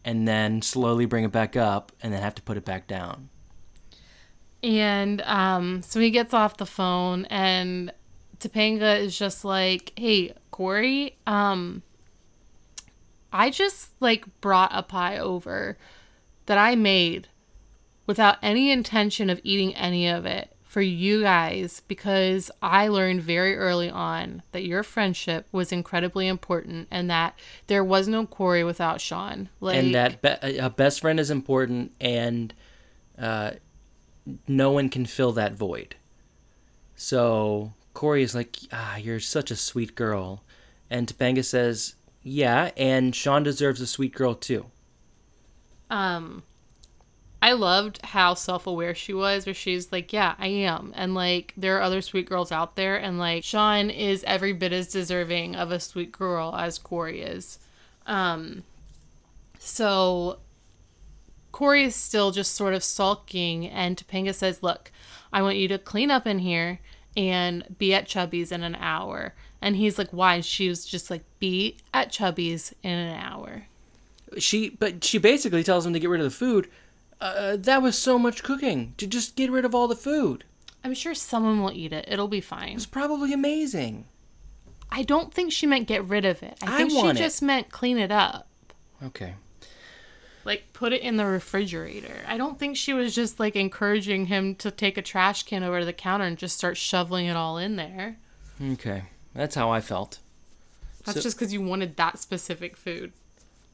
and 0.03 0.27
then 0.27 0.61
slowly 0.61 1.05
bring 1.05 1.23
it 1.23 1.31
back 1.31 1.55
up, 1.55 1.91
and 2.01 2.13
then 2.13 2.21
have 2.21 2.35
to 2.35 2.41
put 2.41 2.57
it 2.57 2.65
back 2.65 2.87
down. 2.87 3.29
And 4.63 5.21
um, 5.21 5.81
so 5.81 5.99
he 5.99 6.09
gets 6.09 6.33
off 6.33 6.57
the 6.57 6.65
phone, 6.65 7.25
and 7.25 7.91
Topanga 8.39 8.99
is 8.99 9.17
just 9.17 9.45
like, 9.45 9.93
"Hey, 9.97 10.33
Corey, 10.51 11.17
um, 11.27 11.83
I 13.31 13.49
just 13.49 13.89
like 13.99 14.25
brought 14.41 14.71
a 14.73 14.83
pie 14.83 15.17
over 15.17 15.77
that 16.45 16.57
I 16.57 16.75
made 16.75 17.27
without 18.07 18.37
any 18.41 18.71
intention 18.71 19.29
of 19.29 19.41
eating 19.43 19.75
any 19.75 20.07
of 20.07 20.25
it 20.25 20.55
for 20.63 20.81
you 20.81 21.21
guys 21.21 21.81
because 21.87 22.51
I 22.61 22.89
learned 22.89 23.21
very 23.21 23.55
early 23.55 23.89
on 23.89 24.43
that 24.51 24.65
your 24.65 24.83
friendship 24.83 25.47
was 25.53 25.71
incredibly 25.71 26.27
important 26.27 26.89
and 26.91 27.09
that 27.09 27.39
there 27.67 27.83
was 27.83 28.07
no 28.09 28.25
Corey 28.25 28.63
without 28.63 28.99
Sean. 28.99 29.47
Like, 29.61 29.77
and 29.77 29.95
that 29.95 30.21
be- 30.21 30.57
a 30.57 30.69
best 30.69 30.99
friend 30.99 31.17
is 31.17 31.31
important, 31.31 31.93
and 32.01 32.53
uh, 33.17 33.51
no 34.49 34.71
one 34.71 34.89
can 34.89 35.05
fill 35.05 35.31
that 35.33 35.53
void. 35.53 35.95
So 36.95 37.73
Corey 37.95 38.21
is 38.21 38.35
like, 38.35 38.57
"Ah, 38.71 38.97
you're 38.97 39.19
such 39.19 39.49
a 39.49 39.55
sweet 39.55 39.95
girl," 39.95 40.43
and 40.91 41.07
Topanga 41.07 41.43
says, 41.43 41.95
"Yeah, 42.21 42.69
and 42.77 43.15
Sean 43.15 43.41
deserves 43.41 43.81
a 43.81 43.87
sweet 43.87 44.13
girl 44.13 44.35
too." 44.35 44.67
um 45.89 46.43
I 47.41 47.51
loved 47.53 48.03
how 48.03 48.33
self-aware 48.33 48.95
she 48.95 49.13
was 49.13 49.45
where 49.45 49.53
she's 49.53 49.91
like, 49.91 50.11
"Yeah, 50.11 50.33
I 50.39 50.47
am." 50.47 50.93
And 50.95 51.13
like 51.13 51.53
there 51.55 51.77
are 51.77 51.81
other 51.81 52.01
sweet 52.01 52.27
girls 52.27 52.51
out 52.51 52.75
there 52.75 52.97
and 52.97 53.19
like 53.19 53.43
Sean 53.43 53.89
is 53.89 54.23
every 54.25 54.51
bit 54.51 54.73
as 54.73 54.87
deserving 54.87 55.55
of 55.55 55.71
a 55.71 55.79
sweet 55.79 56.11
girl 56.11 56.55
as 56.55 56.77
Corey 56.79 57.21
is. 57.21 57.59
Um 58.07 58.63
so 59.59 60.39
Corey 61.51 61.83
is 61.83 61.95
still 61.95 62.31
just 62.31 62.53
sort 62.53 62.73
of 62.73 62.83
sulking 62.83 63.67
and 63.67 63.95
Topanga 63.95 64.33
says, 64.33 64.63
"Look, 64.63 64.91
I 65.31 65.41
want 65.41 65.57
you 65.57 65.67
to 65.69 65.77
clean 65.77 66.11
up 66.11 66.25
in 66.27 66.39
here 66.39 66.79
and 67.15 67.75
be 67.77 67.93
at 67.93 68.07
Chubby's 68.07 68.51
in 68.51 68.63
an 68.63 68.75
hour." 68.75 69.33
And 69.61 69.75
he's 69.75 69.97
like, 69.97 70.11
"Why?" 70.11 70.35
And 70.35 70.45
she 70.45 70.69
was 70.69 70.85
just 70.85 71.09
like, 71.09 71.23
"Be 71.39 71.77
at 71.93 72.11
Chubby's 72.11 72.73
in 72.83 72.91
an 72.97 73.19
hour." 73.19 73.67
She, 74.37 74.69
but 74.69 75.03
she 75.03 75.17
basically 75.17 75.63
tells 75.63 75.85
him 75.85 75.93
to 75.93 75.99
get 75.99 76.09
rid 76.09 76.21
of 76.21 76.25
the 76.25 76.31
food. 76.31 76.69
Uh, 77.21 77.55
that 77.57 77.81
was 77.81 77.97
so 77.97 78.19
much 78.19 78.43
cooking 78.43 78.93
to 78.97 79.07
just 79.07 79.35
get 79.35 79.49
rid 79.49 79.65
of 79.65 79.73
all 79.73 79.87
the 79.87 79.95
food. 79.95 80.43
I'm 80.83 80.93
sure 80.93 81.15
someone 81.15 81.63
will 81.63 81.71
eat 81.71 81.93
it. 81.93 82.05
It'll 82.07 82.27
be 82.27 82.41
fine. 82.41 82.75
It's 82.75 82.85
probably 82.85 83.33
amazing. 83.33 84.05
I 84.91 85.03
don't 85.03 85.33
think 85.33 85.51
she 85.51 85.65
meant 85.65 85.87
get 85.87 86.03
rid 86.05 86.25
of 86.25 86.43
it. 86.43 86.57
I 86.61 86.75
I 86.75 86.77
think 86.77 86.91
she 86.91 87.07
it. 87.07 87.15
just 87.17 87.41
meant 87.41 87.69
clean 87.71 87.97
it 87.97 88.11
up. 88.11 88.47
Okay. 89.03 89.35
Like 90.45 90.71
put 90.73 90.93
it 90.93 91.01
in 91.01 91.17
the 91.17 91.25
refrigerator. 91.25 92.21
I 92.27 92.37
don't 92.37 92.57
think 92.59 92.77
she 92.77 92.93
was 92.93 93.13
just 93.15 93.39
like 93.39 93.55
encouraging 93.55 94.27
him 94.27 94.55
to 94.55 94.69
take 94.71 94.97
a 94.97 95.01
trash 95.01 95.43
can 95.43 95.63
over 95.63 95.79
to 95.79 95.85
the 95.85 95.91
counter 95.93 96.25
and 96.25 96.37
just 96.37 96.55
start 96.57 96.77
shoveling 96.77 97.25
it 97.25 97.35
all 97.35 97.57
in 97.57 97.75
there. 97.75 98.17
Okay. 98.63 99.03
That's 99.33 99.55
how 99.55 99.71
I 99.71 99.81
felt. 99.81 100.19
That's 101.03 101.17
So- 101.17 101.23
just 101.23 101.37
because 101.37 101.51
you 101.51 101.61
wanted 101.61 101.97
that 101.97 102.19
specific 102.19 102.77
food. 102.77 103.11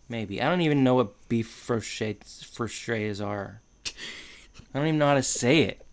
Maybe. 0.09 0.41
I 0.41 0.49
don't 0.49 0.61
even 0.61 0.83
know 0.83 0.95
what 0.95 1.29
beef 1.29 1.47
frochets 1.47 2.43
frochets 2.43 3.21
are. 3.25 3.61
I 4.73 4.79
don't 4.79 4.87
even 4.87 4.97
know 4.99 5.07
how 5.07 5.13
to 5.15 5.23
say 5.23 5.61
it. 5.63 5.85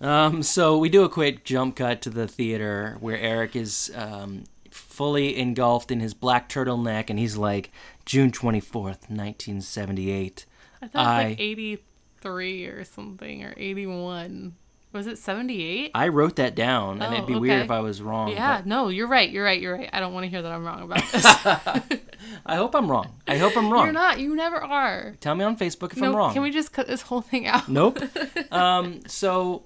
Um, 0.00 0.42
so 0.42 0.76
we 0.76 0.88
do 0.90 1.04
a 1.04 1.08
quick 1.08 1.44
jump 1.44 1.76
cut 1.76 2.02
to 2.02 2.10
the 2.10 2.28
theater 2.28 2.96
where 3.00 3.18
Eric 3.18 3.56
is 3.56 3.90
um, 3.94 4.44
fully 4.76 5.36
engulfed 5.36 5.90
in 5.90 6.00
his 6.00 6.14
black 6.14 6.48
turtleneck, 6.48 7.10
and 7.10 7.18
he's 7.18 7.36
like, 7.36 7.70
June 8.04 8.30
twenty 8.30 8.60
fourth, 8.60 9.10
nineteen 9.10 9.60
seventy 9.60 10.10
eight. 10.10 10.46
I 10.82 10.88
thought 10.88 11.00
it 11.00 11.28
was 11.28 11.30
like 11.30 11.40
83 11.40 12.64
or 12.66 12.84
something 12.84 13.44
or 13.44 13.54
81. 13.56 14.54
Was 14.92 15.06
it 15.06 15.18
78? 15.18 15.90
I 15.94 16.08
wrote 16.08 16.36
that 16.36 16.54
down, 16.54 17.02
and 17.02 17.12
Oh, 17.12 17.16
it'd 17.16 17.26
be 17.26 17.34
weird 17.34 17.62
if 17.62 17.70
I 17.70 17.80
was 17.80 18.00
wrong. 18.00 18.28
Yeah, 18.28 18.58
but 18.58 18.66
no, 18.66 18.88
you're 18.88 19.08
right. 19.08 19.28
You're 19.28 19.44
right. 19.44 19.60
You're 19.60 19.74
right. 19.74 19.90
I 19.92 20.00
don't 20.00 20.14
want 20.14 20.24
to 20.24 20.30
hear 20.30 20.40
that 20.42 20.52
I'm 20.52 20.64
wrong 20.64 20.82
about 20.82 21.02
this. 21.12 21.24
I 22.46 22.56
hope 22.56 22.74
I'm 22.74 22.90
wrong. 22.90 23.14
I 23.26 23.36
hope 23.36 23.56
I'm 23.56 23.70
wrong. 23.70 23.84
You're 23.84 23.92
not. 23.92 24.20
You 24.20 24.34
never 24.34 24.56
are. 24.56 25.16
Tell 25.20 25.34
me 25.34 25.44
on 25.44 25.56
Facebook 25.56 25.92
if 25.92 25.98
no, 25.98 26.08
I'm 26.10 26.16
wrong. 26.16 26.32
Can 26.32 26.42
we 26.42 26.50
just 26.50 26.72
cut 26.72 26.86
this 26.86 27.02
whole 27.02 27.20
thing 27.20 27.46
out? 27.46 27.68
Nope. 27.68 27.98
um, 28.52 29.00
so 29.06 29.64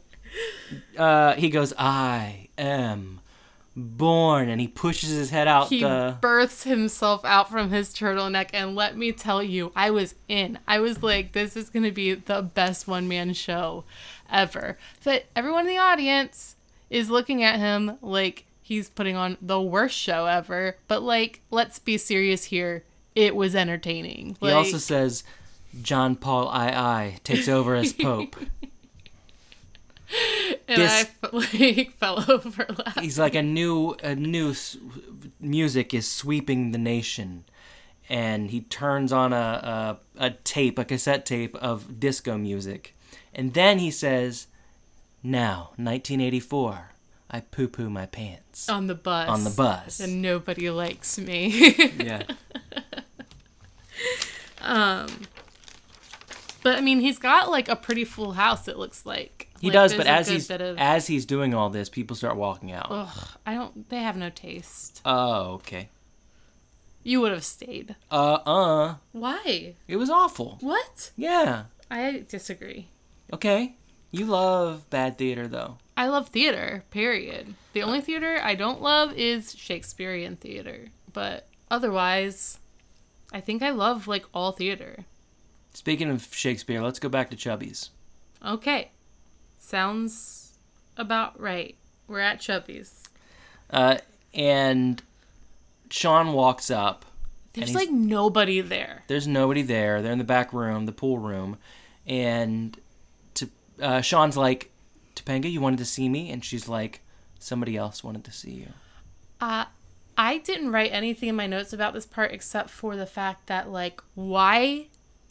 uh, 0.97 1.35
he 1.35 1.49
goes, 1.51 1.73
I 1.79 2.49
am 2.59 3.20
born. 3.81 4.49
And 4.49 4.61
he 4.61 4.69
pushes 4.69 5.11
his 5.11 5.31
head 5.31 5.49
out 5.49 5.69
he 5.69 5.83
the. 5.83 6.17
births 6.21 6.65
himself 6.65 7.25
out 7.25 7.51
from 7.51 7.71
his 7.71 7.91
turtleneck 7.91 8.51
and 8.53 8.75
let 8.75 8.97
me 8.97 9.13
tell 9.13 9.43
you 9.43 9.73
i 9.75 9.91
was 9.91 10.15
in 10.29 10.59
i 10.69 10.79
was 10.79 11.03
like 11.03 11.33
this 11.33 11.57
is 11.57 11.71
going 11.71 11.83
to 11.83 11.91
be 11.91 12.15
the 12.15 12.43
best 12.43 12.87
one-man 12.87 13.33
show 13.33 13.85
ever 14.31 14.79
but 15.05 15.25
everyone 15.35 15.67
in 15.67 15.75
the 15.75 15.79
audience 15.79 16.57
is 16.89 17.11
looking 17.11 17.43
at 17.43 17.59
him 17.59 17.97
like 18.03 18.45
he's 18.63 18.89
putting 18.89 19.17
on 19.17 19.37
the 19.43 19.61
worst 19.61 19.97
show 19.97 20.27
ever 20.27 20.77
but 20.89 21.03
like 21.03 21.41
let's 21.51 21.79
be 21.79 21.97
serious 21.99 22.45
here 22.45 22.85
it 23.15 23.35
was 23.35 23.55
entertaining 23.57 24.37
He 24.41 24.51
also 24.51 24.79
says, 24.79 25.25
John 25.83 26.15
Paul 26.17 26.49
I 26.49 27.19
takes 27.25 27.49
over 27.49 27.75
as 27.75 27.93
Pope. 28.01 28.37
And 30.69 30.81
this- 30.83 31.09
i 31.23 31.29
like 31.33 31.97
fell 31.99 32.25
over 32.31 32.67
laughing. 32.79 33.03
He's 33.03 33.19
like 33.19 33.35
a 33.35 33.43
new, 33.43 33.95
a 34.03 34.15
new 34.15 34.51
s- 34.51 34.77
music 35.41 35.93
is 35.95 36.11
sweeping 36.11 36.73
the 36.73 36.79
nation. 36.79 37.45
And 38.09 38.51
he 38.51 38.63
turns 38.63 39.13
on 39.13 39.33
a, 39.33 39.99
a, 40.19 40.25
a 40.27 40.31
tape, 40.31 40.79
a 40.81 40.85
cassette 40.85 41.25
tape 41.25 41.55
of 41.57 42.01
disco 42.01 42.37
music. 42.37 42.97
And 43.33 43.55
then 43.55 43.79
he 43.79 43.93
says, 43.93 44.49
Now, 45.23 45.71
1984, 45.77 46.91
I 47.31 47.41
poo 47.41 47.69
poo 47.69 47.89
my 47.89 48.07
pants. 48.07 48.69
on 48.69 48.89
the 48.89 48.97
bus 48.97 49.29
on 49.29 49.45
the 49.45 49.51
bus. 49.51 50.01
and 50.01 50.21
nobody 50.21 50.69
likes 50.71 51.17
me 51.19 51.73
yeah. 51.99 52.23
Um, 54.63 55.07
But 56.63 56.77
I 56.77 56.81
mean, 56.81 57.01
he's 57.01 57.19
got 57.19 57.51
like 57.51 57.69
a 57.69 57.77
pretty 57.77 58.05
full 58.05 58.33
house. 58.33 58.69
It 58.69 58.77
looks 58.77 59.07
like 59.07 59.49
He 59.61 59.69
Like, 59.69 59.75
does, 59.75 59.95
but 59.95 60.07
as 60.07 60.27
he's 60.29 60.51
of- 60.51 60.79
as 60.79 61.07
he's 61.07 61.27
doing 61.27 61.53
all 61.55 61.69
this, 61.71 61.89
people 61.89 62.17
start 62.17 62.37
walking 62.37 62.73
out. 62.73 62.87
Ugh, 62.91 63.29
I 63.47 63.55
don't. 63.55 63.89
They 63.91 63.99
have 63.99 64.17
no 64.17 64.31
taste. 64.31 65.01
Oh, 65.05 65.53
okay. 65.55 65.91
You 67.03 67.21
would 67.21 67.33
have 67.33 67.45
stayed. 67.45 67.97
Uh, 68.11 68.39
uh, 68.47 68.95
Why? 69.13 69.75
it 69.89 69.97
was 69.97 70.11
awful. 70.11 70.59
What? 70.61 71.11
Yeah. 71.17 71.65
I 71.91 72.25
disagree. 72.29 72.89
Okay. 73.33 73.77
You 74.11 74.27
love 74.27 74.89
bad 74.91 75.17
theater, 75.19 75.47
though. 75.47 75.79
I 75.97 76.09
love 76.09 76.29
theater. 76.29 76.85
Period. 76.91 77.55
The 77.75 77.83
only 77.83 78.01
theater 78.01 78.39
I 78.43 78.55
don't 78.55 78.83
love 78.83 79.13
is 79.17 79.55
Shakespearean 79.55 80.37
theater. 80.37 80.89
But 81.13 81.47
otherwise, 81.71 82.59
I 83.33 83.41
think 83.41 83.63
I 83.63 83.71
love 83.71 84.09
like 84.09 84.25
all 84.35 84.53
theater. 84.53 85.05
Speaking 85.73 86.11
of 86.11 86.29
Shakespeare, 86.35 86.83
let's 86.83 86.99
go 86.99 87.09
back 87.09 87.31
to 87.31 87.37
Chubby's. 87.37 87.91
Okay, 88.45 88.91
sounds 89.61 90.55
about 90.97 91.41
right. 91.41 91.77
We're 92.09 92.21
at 92.21 92.41
Chubby's. 92.41 93.05
Uh, 93.71 93.99
and 94.35 95.01
Sean 95.91 96.33
walks 96.33 96.71
up. 96.71 97.05
There's 97.53 97.75
like 97.75 97.91
nobody 97.91 98.61
there. 98.61 99.03
There's 99.09 99.27
nobody 99.27 99.63
there. 99.63 100.03
They're 100.03 100.13
in 100.13 100.19
the 100.19 100.25
back 100.25 100.53
room, 100.53 100.87
the 100.87 100.93
pool 100.93 101.19
room, 101.19 101.59
and 102.07 102.79
to, 103.35 103.49
uh, 103.81 104.01
Sean's 104.01 104.37
like, 104.37 104.71
"Topanga, 105.17 105.51
you 105.51 105.61
wanted 105.61 105.81
to 105.81 105.85
see 105.85 106.09
me?" 106.09 106.31
And 106.31 106.45
she's 106.45 106.69
like, 106.69 107.01
"Somebody 107.41 107.77
else 107.77 108.05
wanted 108.05 108.25
to 108.25 108.33
see 108.33 108.53
you." 108.53 108.69
Uh, 109.41 109.65
I 110.17 110.39
didn't 110.39 110.71
write 110.71 110.93
anything 110.93 111.29
in 111.29 111.35
my 111.35 111.47
notes 111.47 111.73
about 111.73 111.93
this 111.93 112.07
part 112.07 112.33
except 112.33 112.71
for 112.71 112.95
the 112.95 113.07
fact 113.07 113.47
that 113.49 113.69
like 113.71 114.01
why 114.15 114.87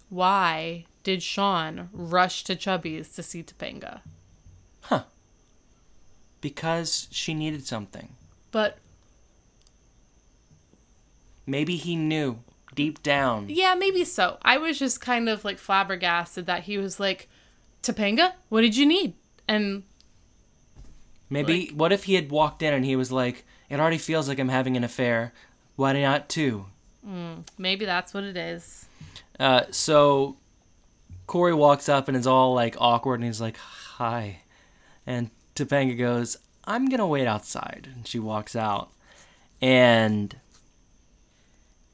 why 0.10 0.86
did 1.04 1.24
Sean 1.24 1.90
rush 1.94 2.44
to 2.46 2.56
Chubby's 2.56 3.10
to 3.14 3.24
see 3.24 3.44
Topanga? 3.44 4.02
Because 6.42 7.08
she 7.12 7.34
needed 7.34 7.66
something. 7.68 8.10
But 8.52 8.78
Maybe 11.46 11.76
he 11.78 11.96
knew 11.96 12.40
deep 12.76 13.02
down. 13.02 13.48
yeah, 13.50 13.74
maybe 13.76 14.06
so. 14.06 14.38
I 14.44 14.58
was 14.58 14.78
just 14.80 15.02
kind 15.02 15.28
of 15.28 15.44
like 15.44 15.58
flabbergasted 15.58 16.46
that 16.46 16.64
he 16.64 16.78
was 16.78 17.00
like, 17.00 17.28
Topanga, 17.84 18.34
what 18.50 18.62
did 18.62 18.78
you 18.78 18.86
need? 18.86 19.14
And 19.48 19.84
Maybe 21.30 21.68
Like- 21.68 21.76
what 21.78 21.92
if 21.92 22.06
he 22.06 22.14
had 22.16 22.30
walked 22.32 22.62
in 22.62 22.74
and 22.74 22.84
he 22.86 22.96
was 22.96 23.12
like, 23.12 23.46
"It 23.70 23.80
already 23.80 23.98
feels 24.00 24.28
like 24.28 24.40
I'm 24.40 24.50
having 24.50 24.76
an 24.78 24.84
affair. 24.84 25.34
Why 25.76 25.94
not 25.94 26.30
two?" 26.30 26.66
maybe 27.58 27.86
that's 27.86 28.14
what 28.14 28.24
it 28.24 28.36
is. 28.38 28.86
Uh, 29.40 29.64
so 29.72 30.38
Corey 31.28 31.54
walks 31.54 31.88
up 31.90 32.08
and 32.08 32.16
is 32.18 32.26
all 32.28 32.54
like 32.54 32.76
awkward 32.80 33.16
and 33.16 33.24
he's 33.26 33.40
like, 33.42 33.58
"Hi," 33.58 34.42
and 35.06 35.30
Topanga 35.56 35.98
goes, 35.98 36.38
"I'm 36.66 36.88
gonna 36.88 37.08
wait 37.08 37.28
outside," 37.28 37.90
and 37.94 38.08
she 38.08 38.20
walks 38.20 38.56
out, 38.56 38.90
and 39.62 40.36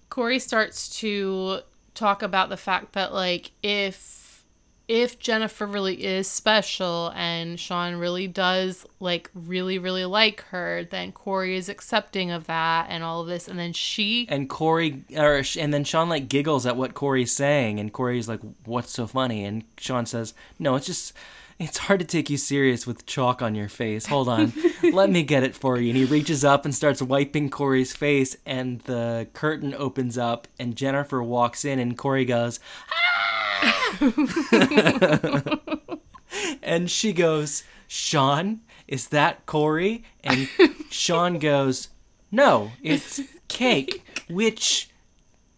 Corey 0.09 0.39
starts 0.39 0.87
to 0.99 1.59
talk 1.93 2.21
about 2.21 2.49
the 2.49 2.57
fact 2.57 2.93
that 2.93 3.13
like 3.13 3.51
if 3.63 4.43
if 4.87 5.17
Jennifer 5.17 5.65
really 5.65 6.05
is 6.05 6.29
special 6.29 7.11
and 7.15 7.59
Sean 7.59 7.95
really 7.95 8.27
does 8.27 8.85
like 8.99 9.31
really 9.33 9.79
really 9.79 10.05
like 10.05 10.41
her, 10.51 10.83
then 10.83 11.11
Corey 11.11 11.55
is 11.55 11.69
accepting 11.69 12.29
of 12.29 12.45
that 12.47 12.87
and 12.89 13.03
all 13.03 13.21
of 13.21 13.27
this, 13.27 13.47
and 13.47 13.57
then 13.57 13.73
she 13.73 14.27
and 14.29 14.47
Corey 14.47 15.03
or 15.17 15.43
and 15.57 15.73
then 15.73 15.83
Sean 15.83 16.07
like 16.07 16.29
giggles 16.29 16.65
at 16.65 16.77
what 16.77 16.93
Corey's 16.93 17.31
saying, 17.31 17.79
and 17.79 17.91
Corey's 17.91 18.27
like, 18.27 18.41
"What's 18.65 18.91
so 18.91 19.07
funny?" 19.07 19.43
And 19.43 19.63
Sean 19.77 20.05
says, 20.05 20.33
"No, 20.59 20.75
it's 20.75 20.85
just." 20.85 21.13
It's 21.57 21.77
hard 21.77 22.01
to 22.01 22.05
take 22.05 22.29
you 22.29 22.37
serious 22.37 22.85
with 22.85 23.05
chalk 23.05 23.41
on 23.41 23.55
your 23.55 23.69
face. 23.69 24.07
Hold 24.07 24.27
on. 24.27 24.51
Let 24.83 25.09
me 25.09 25.23
get 25.23 25.43
it 25.43 25.55
for 25.55 25.77
you. 25.77 25.89
And 25.89 25.97
he 25.97 26.03
reaches 26.03 26.43
up 26.43 26.65
and 26.65 26.75
starts 26.75 27.01
wiping 27.01 27.49
Corey's 27.49 27.93
face, 27.93 28.35
and 28.45 28.81
the 28.81 29.27
curtain 29.33 29.73
opens 29.73 30.17
up, 30.17 30.49
and 30.59 30.75
Jennifer 30.75 31.23
walks 31.23 31.63
in, 31.63 31.79
and 31.79 31.97
Corey 31.97 32.25
goes, 32.25 32.59
"Ah!" 32.91 34.01
and 36.61 36.91
she 36.91 37.13
goes, 37.13 37.63
Sean, 37.87 38.61
is 38.87 39.07
that 39.09 39.45
Corey? 39.45 40.03
And 40.23 40.49
Sean 40.89 41.39
goes, 41.39 41.89
No, 42.31 42.71
it's 42.83 43.21
cake, 43.47 44.03
which 44.29 44.89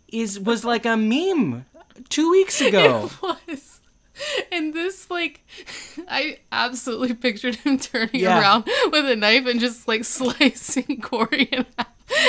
is 0.07 0.39
was 0.39 0.63
like 0.63 0.85
a 0.85 0.95
meme 0.95 1.65
two 2.09 2.31
weeks 2.31 2.61
ago. 2.61 3.09
It 3.23 3.37
was. 3.47 3.76
And 4.51 4.73
this, 4.73 5.09
like, 5.11 5.45
I 6.07 6.39
absolutely 6.51 7.13
pictured 7.13 7.55
him 7.55 7.77
turning 7.79 8.21
Yeah. 8.21 8.39
around 8.39 8.63
with 8.91 9.05
a 9.09 9.15
knife 9.15 9.45
and 9.45 9.59
just 9.59 9.87
like 9.87 10.03
slicing 10.05 11.01
Corey 11.01 11.43
in 11.43 11.65
half, 11.77 11.87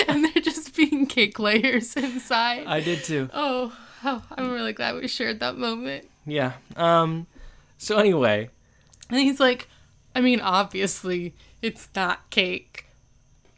and 0.09 0.24
there 0.24 0.43
just 0.43 0.74
being 0.76 1.07
cake 1.07 1.39
layers 1.39 1.97
inside. 1.97 2.66
I 2.66 2.80
did 2.80 3.05
too. 3.05 3.30
oh, 3.32 3.76
oh, 4.05 4.22
I'm 4.36 4.51
really 4.53 4.72
glad 4.72 4.97
we 4.97 5.09
shared 5.09 5.41
that 5.41 5.57
moment. 5.57 6.09
Yeah. 6.26 6.53
Um. 6.76 7.26
So 7.78 7.97
anyway, 7.97 8.51
And 9.09 9.20
he's 9.20 9.41
like, 9.41 9.68
I 10.14 10.20
mean, 10.20 10.41
obviously, 10.41 11.34
it's 11.62 11.89
not 11.95 12.28
cake. 12.30 12.86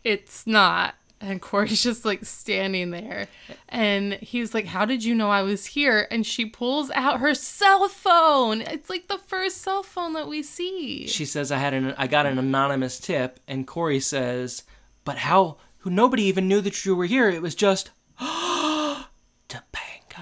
It's 0.05 0.47
not. 0.47 0.95
And 1.21 1.43
Corey's 1.43 1.83
just 1.83 2.05
like 2.05 2.25
standing 2.25 2.91
there. 2.91 3.29
And 3.69 4.15
he's 4.15 4.55
like, 4.55 4.67
How 4.67 4.85
did 4.85 5.05
you 5.05 5.15
know 5.15 5.31
I 5.31 5.43
was 5.43 5.67
here? 5.67 6.07
And 6.11 6.27
she 6.27 6.47
pulls 6.47 6.91
out 6.93 7.21
her 7.21 7.35
cell 7.35 7.89
phone. 7.89 8.63
It's 8.63 8.89
like 8.89 9.09
the 9.09 9.19
first 9.19 9.59
cell 9.59 9.83
phone 9.83 10.15
that 10.15 10.29
we 10.29 10.43
see. 10.43 11.07
she 11.07 11.25
says 11.25 11.53
I 11.53 11.59
had 11.59 11.75
an 11.75 11.95
I 11.99 12.07
got 12.07 12.27
an 12.27 12.39
anonymous 12.39 12.99
tip, 12.99 13.41
and 13.47 13.67
Corey 13.67 14.01
says, 14.01 14.65
"But 15.05 15.19
how? 15.19 15.59
Who? 15.79 15.91
Nobody 15.91 16.25
even 16.25 16.49
knew 16.49 16.61
that 16.63 16.85
you 16.85 16.97
were 16.97 17.07
here. 17.07 17.29
It 17.29 17.43
was 17.43 17.55
just 17.55 17.91
Topanga." 18.21 19.07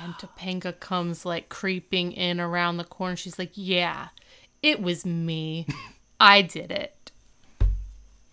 And 0.04 0.14
Topanga 0.14 0.78
comes 0.78 1.26
like 1.26 1.48
creeping 1.48 2.12
in 2.12 2.40
around 2.40 2.76
the 2.76 2.84
corner. 2.84 3.16
She's 3.16 3.38
like, 3.38 3.50
Yeah, 3.54 4.08
it 4.62 4.80
was 4.80 5.04
me. 5.04 5.66
I 6.20 6.42
did 6.42 6.70
it. 6.70 7.10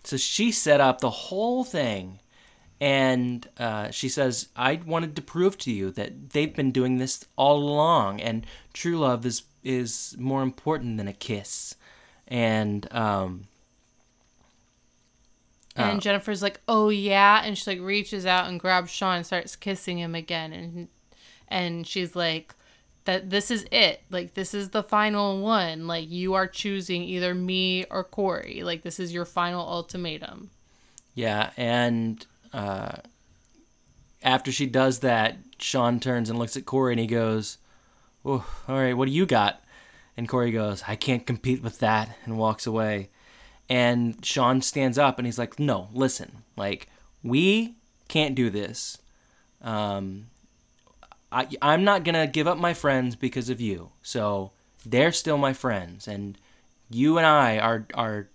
So 0.04 0.16
she 0.16 0.52
set 0.52 0.80
up 0.80 1.00
the 1.00 1.10
whole 1.10 1.64
thing. 1.64 2.20
And 2.80 3.48
uh, 3.58 3.90
she 3.90 4.08
says, 4.08 4.48
I 4.54 4.80
wanted 4.84 5.16
to 5.16 5.22
prove 5.22 5.56
to 5.58 5.72
you 5.72 5.90
that 5.92 6.30
they've 6.30 6.54
been 6.54 6.72
doing 6.72 6.98
this 6.98 7.24
all 7.36 7.58
along, 7.58 8.20
and 8.20 8.46
true 8.74 8.98
love 8.98 9.24
is, 9.24 9.42
is 9.64 10.14
more 10.18 10.42
important 10.42 10.98
than 10.98 11.08
a 11.08 11.14
kiss. 11.14 11.74
And 12.28 12.86
um, 12.92 13.46
And 15.76 16.00
Jennifer's 16.00 16.42
like, 16.42 16.60
"Oh 16.68 16.88
yeah," 16.88 17.42
and 17.44 17.56
she 17.56 17.70
like 17.70 17.80
reaches 17.80 18.24
out 18.26 18.48
and 18.48 18.58
grabs 18.58 18.90
Sean 18.90 19.16
and 19.16 19.26
starts 19.26 19.56
kissing 19.56 19.98
him 19.98 20.14
again, 20.14 20.52
and 20.52 20.88
and 21.48 21.86
she's 21.86 22.16
like, 22.16 22.54
"That 23.04 23.30
this 23.30 23.50
is 23.50 23.66
it. 23.70 24.02
Like 24.10 24.34
this 24.34 24.54
is 24.54 24.70
the 24.70 24.82
final 24.82 25.40
one. 25.40 25.86
Like 25.86 26.10
you 26.10 26.34
are 26.34 26.46
choosing 26.46 27.02
either 27.02 27.34
me 27.34 27.84
or 27.90 28.04
Corey. 28.04 28.62
Like 28.64 28.82
this 28.82 28.98
is 28.98 29.12
your 29.12 29.24
final 29.24 29.66
ultimatum." 29.66 30.50
yeah, 31.14 31.50
and 31.56 32.26
uh, 32.56 32.96
after 34.22 34.50
she 34.50 34.66
does 34.66 35.00
that, 35.00 35.36
Sean 35.58 36.00
turns 36.00 36.30
and 36.30 36.38
looks 36.38 36.56
at 36.56 36.64
Corey 36.64 36.94
and 36.94 37.00
he 37.00 37.06
goes, 37.06 37.58
oh, 38.24 38.46
All 38.66 38.76
right, 38.76 38.96
what 38.96 39.06
do 39.06 39.12
you 39.12 39.26
got? 39.26 39.62
And 40.16 40.26
Corey 40.26 40.50
goes, 40.50 40.82
I 40.88 40.96
can't 40.96 41.26
compete 41.26 41.62
with 41.62 41.80
that, 41.80 42.16
and 42.24 42.38
walks 42.38 42.66
away. 42.66 43.10
And 43.68 44.24
Sean 44.24 44.62
stands 44.62 44.96
up 44.96 45.18
and 45.18 45.26
he's 45.26 45.38
like, 45.38 45.60
No, 45.60 45.88
listen, 45.92 46.44
like, 46.56 46.88
we 47.22 47.76
can't 48.08 48.34
do 48.34 48.48
this. 48.48 48.96
Um, 49.60 50.28
I, 51.30 51.48
I'm 51.60 51.84
not 51.84 52.04
going 52.04 52.14
to 52.14 52.26
give 52.26 52.46
up 52.46 52.56
my 52.56 52.72
friends 52.72 53.16
because 53.16 53.50
of 53.50 53.60
you. 53.60 53.90
So 54.00 54.52
they're 54.86 55.12
still 55.12 55.36
my 55.36 55.52
friends. 55.52 56.08
And 56.08 56.38
you 56.88 57.18
and 57.18 57.26
I 57.26 57.58
are, 57.58 57.86
are 57.92 58.28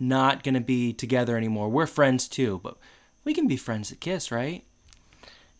not 0.00 0.44
going 0.44 0.54
to 0.54 0.60
be 0.60 0.94
together 0.94 1.36
anymore. 1.36 1.68
We're 1.68 1.86
friends 1.86 2.28
too, 2.28 2.60
but 2.62 2.78
we 3.28 3.34
can 3.34 3.46
be 3.46 3.58
friends 3.58 3.90
that 3.90 4.00
kiss, 4.00 4.32
right? 4.32 4.64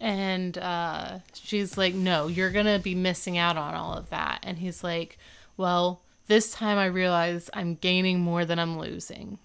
And 0.01 0.57
uh, 0.57 1.19
she's 1.35 1.77
like, 1.77 1.95
No, 1.95 2.27
you're 2.27 2.51
going 2.51 2.65
to 2.65 2.79
be 2.79 2.95
missing 2.95 3.37
out 3.37 3.59
on 3.59 3.75
all 3.75 3.93
of 3.93 4.09
that. 4.09 4.39
And 4.43 4.57
he's 4.57 4.83
like, 4.83 5.19
Well, 5.59 6.01
this 6.29 6.51
time 6.51 6.79
I 6.79 6.87
realize 6.87 7.51
I'm 7.53 7.75
gaining 7.75 8.21
more 8.21 8.47
than 8.47 8.59
I'm 8.59 8.79
losing. 8.79 9.39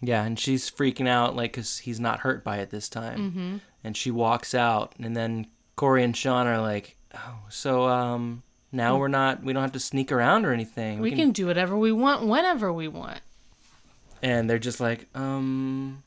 Yeah, 0.00 0.24
and 0.24 0.40
she's 0.40 0.70
freaking 0.70 1.06
out 1.06 1.36
like 1.36 1.52
because 1.52 1.76
he's 1.76 2.00
not 2.00 2.20
hurt 2.20 2.42
by 2.42 2.60
it 2.60 2.70
this 2.70 2.88
time, 2.88 3.18
mm-hmm. 3.18 3.56
and 3.84 3.96
she 3.96 4.10
walks 4.10 4.54
out, 4.54 4.94
and 4.98 5.14
then 5.14 5.46
Corey 5.76 6.02
and 6.02 6.16
Sean 6.16 6.46
are 6.46 6.60
like, 6.60 6.96
"Oh, 7.14 7.40
so 7.50 7.84
um, 7.84 8.42
now 8.72 8.96
we're 8.96 9.08
not, 9.08 9.44
we 9.44 9.52
don't 9.52 9.62
have 9.62 9.72
to 9.72 9.78
sneak 9.78 10.10
around 10.10 10.46
or 10.46 10.52
anything. 10.52 11.00
We 11.00 11.12
can 11.12 11.32
do 11.32 11.46
whatever 11.46 11.76
we 11.76 11.92
want 11.92 12.26
whenever 12.26 12.72
we 12.72 12.88
want. 12.88 13.20
and 14.22 14.48
they're 14.48 14.58
just 14.58 14.80
like, 14.80 15.06
um, 15.14 16.02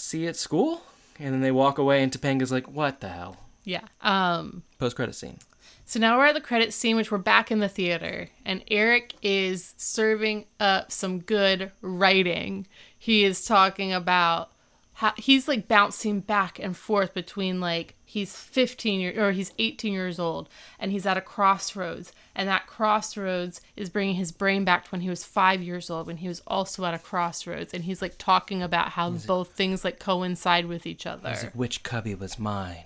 see 0.00 0.22
you 0.22 0.28
at 0.28 0.36
school, 0.36 0.82
and 1.18 1.32
then 1.32 1.40
they 1.40 1.52
walk 1.52 1.78
away, 1.78 2.02
and 2.02 2.12
Topanga's 2.12 2.52
like, 2.52 2.68
"What 2.68 3.00
the 3.00 3.08
hell?" 3.08 3.36
Yeah. 3.64 3.82
Um, 4.00 4.62
Post 4.78 4.96
credit 4.96 5.14
scene. 5.14 5.38
So 5.84 5.98
now 5.98 6.16
we're 6.16 6.26
at 6.26 6.34
the 6.34 6.40
credit 6.40 6.72
scene, 6.72 6.96
which 6.96 7.10
we're 7.10 7.18
back 7.18 7.50
in 7.50 7.58
the 7.58 7.68
theater, 7.68 8.28
and 8.44 8.62
Eric 8.70 9.14
is 9.22 9.74
serving 9.76 10.46
up 10.60 10.92
some 10.92 11.18
good 11.18 11.72
writing. 11.82 12.66
He 12.96 13.24
is 13.24 13.44
talking 13.44 13.92
about 13.92 14.52
how 14.94 15.12
he's 15.16 15.48
like 15.48 15.66
bouncing 15.66 16.20
back 16.20 16.58
and 16.58 16.76
forth 16.76 17.12
between 17.14 17.60
like 17.60 17.94
he's 18.10 18.34
15 18.34 18.98
years 19.00 19.16
or 19.16 19.30
he's 19.30 19.52
18 19.58 19.92
years 19.92 20.18
old 20.18 20.48
and 20.80 20.90
he's 20.90 21.06
at 21.06 21.16
a 21.16 21.20
crossroads 21.20 22.12
and 22.34 22.48
that 22.48 22.66
crossroads 22.66 23.60
is 23.76 23.88
bringing 23.88 24.16
his 24.16 24.32
brain 24.32 24.64
back 24.64 24.84
to 24.84 24.90
when 24.90 25.00
he 25.02 25.08
was 25.08 25.22
five 25.22 25.62
years 25.62 25.88
old 25.90 26.08
when 26.08 26.16
he 26.16 26.26
was 26.26 26.42
also 26.46 26.84
at 26.84 26.92
a 26.92 26.98
crossroads 26.98 27.72
and 27.72 27.84
he's 27.84 28.02
like 28.02 28.14
talking 28.18 28.62
about 28.62 28.88
how 28.90 29.10
both 29.10 29.52
things 29.52 29.84
like 29.84 30.00
coincide 30.00 30.66
with 30.66 30.86
each 30.86 31.06
other 31.06 31.30
He's 31.30 31.44
like, 31.44 31.52
which 31.54 31.84
cubby 31.84 32.14
was 32.16 32.36
mine? 32.36 32.82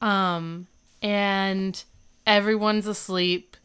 um 0.00 0.66
and 1.02 1.84
everyone's 2.26 2.86
asleep 2.86 3.58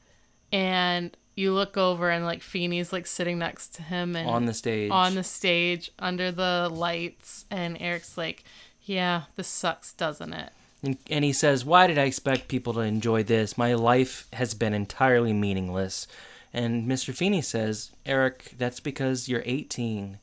and 0.51 1.15
you 1.35 1.53
look 1.53 1.77
over 1.77 2.09
and 2.09 2.25
like 2.25 2.41
Feeney's 2.43 2.91
like 2.91 3.07
sitting 3.07 3.39
next 3.39 3.73
to 3.75 3.83
him 3.83 4.17
and 4.17 4.29
On 4.29 4.45
the 4.45 4.53
stage. 4.53 4.91
on 4.91 5.15
the 5.15 5.23
stage 5.23 5.91
under 5.97 6.29
the 6.31 6.67
lights 6.69 7.45
and 7.49 7.77
Eric's 7.79 8.17
like 8.17 8.43
yeah 8.83 9.23
this 9.37 9.47
sucks 9.47 9.93
doesn't 9.93 10.33
it 10.33 10.51
And, 10.83 10.97
and 11.09 11.25
he 11.25 11.33
says, 11.33 11.65
Why 11.65 11.87
did 11.87 11.97
I 11.97 12.03
expect 12.03 12.47
people 12.47 12.73
to 12.73 12.81
enjoy 12.81 13.23
this? 13.23 13.57
My 13.57 13.73
life 13.73 14.27
has 14.33 14.53
been 14.53 14.73
entirely 14.73 15.33
meaningless. 15.33 16.07
And 16.53 16.87
Mr. 16.87 17.13
Feeney 17.13 17.41
says, 17.41 17.91
Eric, 18.05 18.53
that's 18.57 18.79
because 18.79 19.29
you're 19.29 19.43
18. 19.45 20.19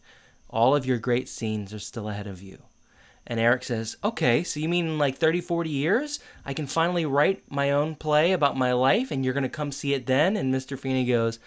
All 0.50 0.74
of 0.74 0.86
your 0.86 0.98
great 0.98 1.28
scenes 1.28 1.72
are 1.72 1.78
still 1.78 2.08
ahead 2.08 2.26
of 2.26 2.42
you. 2.42 2.58
And 3.26 3.40
Eric 3.40 3.64
says, 3.64 3.96
Okay, 4.04 4.42
so 4.42 4.60
you 4.60 4.68
mean 4.68 4.98
like 4.98 5.16
30, 5.16 5.40
40 5.40 5.68
years? 5.70 6.20
I 6.44 6.54
can 6.54 6.66
finally 6.66 7.04
write 7.04 7.42
my 7.50 7.70
own 7.70 7.94
play 7.94 8.32
about 8.32 8.56
my 8.56 8.72
life 8.72 9.10
and 9.10 9.24
you're 9.24 9.34
going 9.34 9.42
to 9.42 9.48
come 9.48 9.72
see 9.72 9.94
it 9.94 10.06
then? 10.06 10.36
And 10.36 10.54
Mr. 10.54 10.78
Feeney 10.78 11.04
goes, 11.04 11.38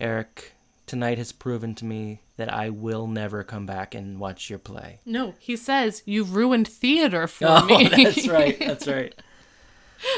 Eric, 0.00 0.52
tonight 0.86 1.18
has 1.18 1.32
proven 1.32 1.74
to 1.76 1.84
me 1.84 2.20
that 2.36 2.52
I 2.52 2.70
will 2.70 3.06
never 3.06 3.42
come 3.42 3.66
back 3.66 3.94
and 3.94 4.18
watch 4.20 4.48
your 4.50 4.58
play. 4.58 5.00
No, 5.04 5.34
he 5.38 5.56
says 5.56 6.02
you've 6.06 6.34
ruined 6.36 6.68
theater 6.68 7.26
for 7.36 7.46
Oh, 7.48 7.64
me. 7.66 7.88
that's 8.04 8.28
right. 8.28 8.58
That's 8.58 8.86
right. 8.96 9.14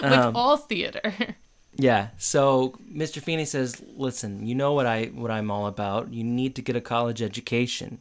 With 0.03 0.13
Um, 0.13 0.37
all 0.37 0.57
theater. 0.57 1.37
Yeah. 1.77 2.09
So 2.19 2.77
Mr. 2.93 3.23
Feeney 3.23 3.45
says, 3.45 3.81
"Listen, 3.97 4.45
you 4.45 4.55
know 4.55 4.73
what 4.73 4.87
I 4.87 5.07
what 5.07 5.31
I'm 5.31 5.51
all 5.51 5.67
about. 5.67 6.13
You 6.13 6.25
need 6.25 6.57
to 6.57 6.63
get 6.63 6.75
a 6.77 6.81
college 6.81 7.23
education." 7.23 8.01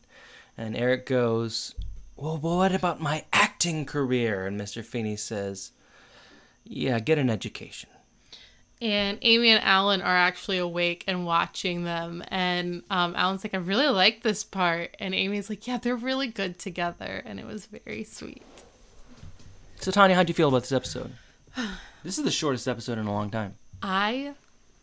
And 0.57 0.76
Eric 0.76 1.05
goes, 1.05 1.76
"Well, 2.15 2.38
what 2.39 2.74
about 2.74 2.99
my 2.99 3.26
acting 3.32 3.86
career?" 3.86 4.47
And 4.47 4.59
Mr. 4.59 4.84
Feeney 4.84 5.15
says, 5.18 5.72
"Yeah, 6.63 6.99
get 6.99 7.20
an 7.20 7.30
education." 7.30 7.91
And 8.82 9.17
Amy 9.23 9.49
and 9.49 9.63
Alan 9.63 10.01
are 10.01 10.15
actually 10.15 10.59
awake 10.59 11.03
and 11.07 11.25
watching 11.25 11.84
them. 11.84 12.23
And 12.28 12.84
um, 12.91 13.15
Alan's 13.15 13.43
like, 13.43 13.55
I 13.55 13.57
really 13.57 13.88
like 13.88 14.21
this 14.21 14.43
part. 14.43 14.95
And 14.99 15.15
Amy's 15.15 15.49
like, 15.49 15.65
Yeah, 15.67 15.78
they're 15.78 15.95
really 15.95 16.28
good 16.28 16.59
together. 16.59 17.23
And 17.25 17.39
it 17.39 17.45
was 17.47 17.65
very 17.65 18.03
sweet. 18.03 18.43
So 19.80 19.91
Tanya, 19.91 20.15
how'd 20.15 20.28
you 20.30 20.36
feel 20.36 20.49
about 20.49 20.61
this 20.63 20.71
episode? 20.71 21.11
This 22.03 22.17
is 22.17 22.23
the 22.23 22.32
shortest 22.32 22.67
episode 22.69 22.97
in 22.99 23.05
a 23.07 23.11
long 23.11 23.30
time. 23.30 23.55
I 23.82 24.34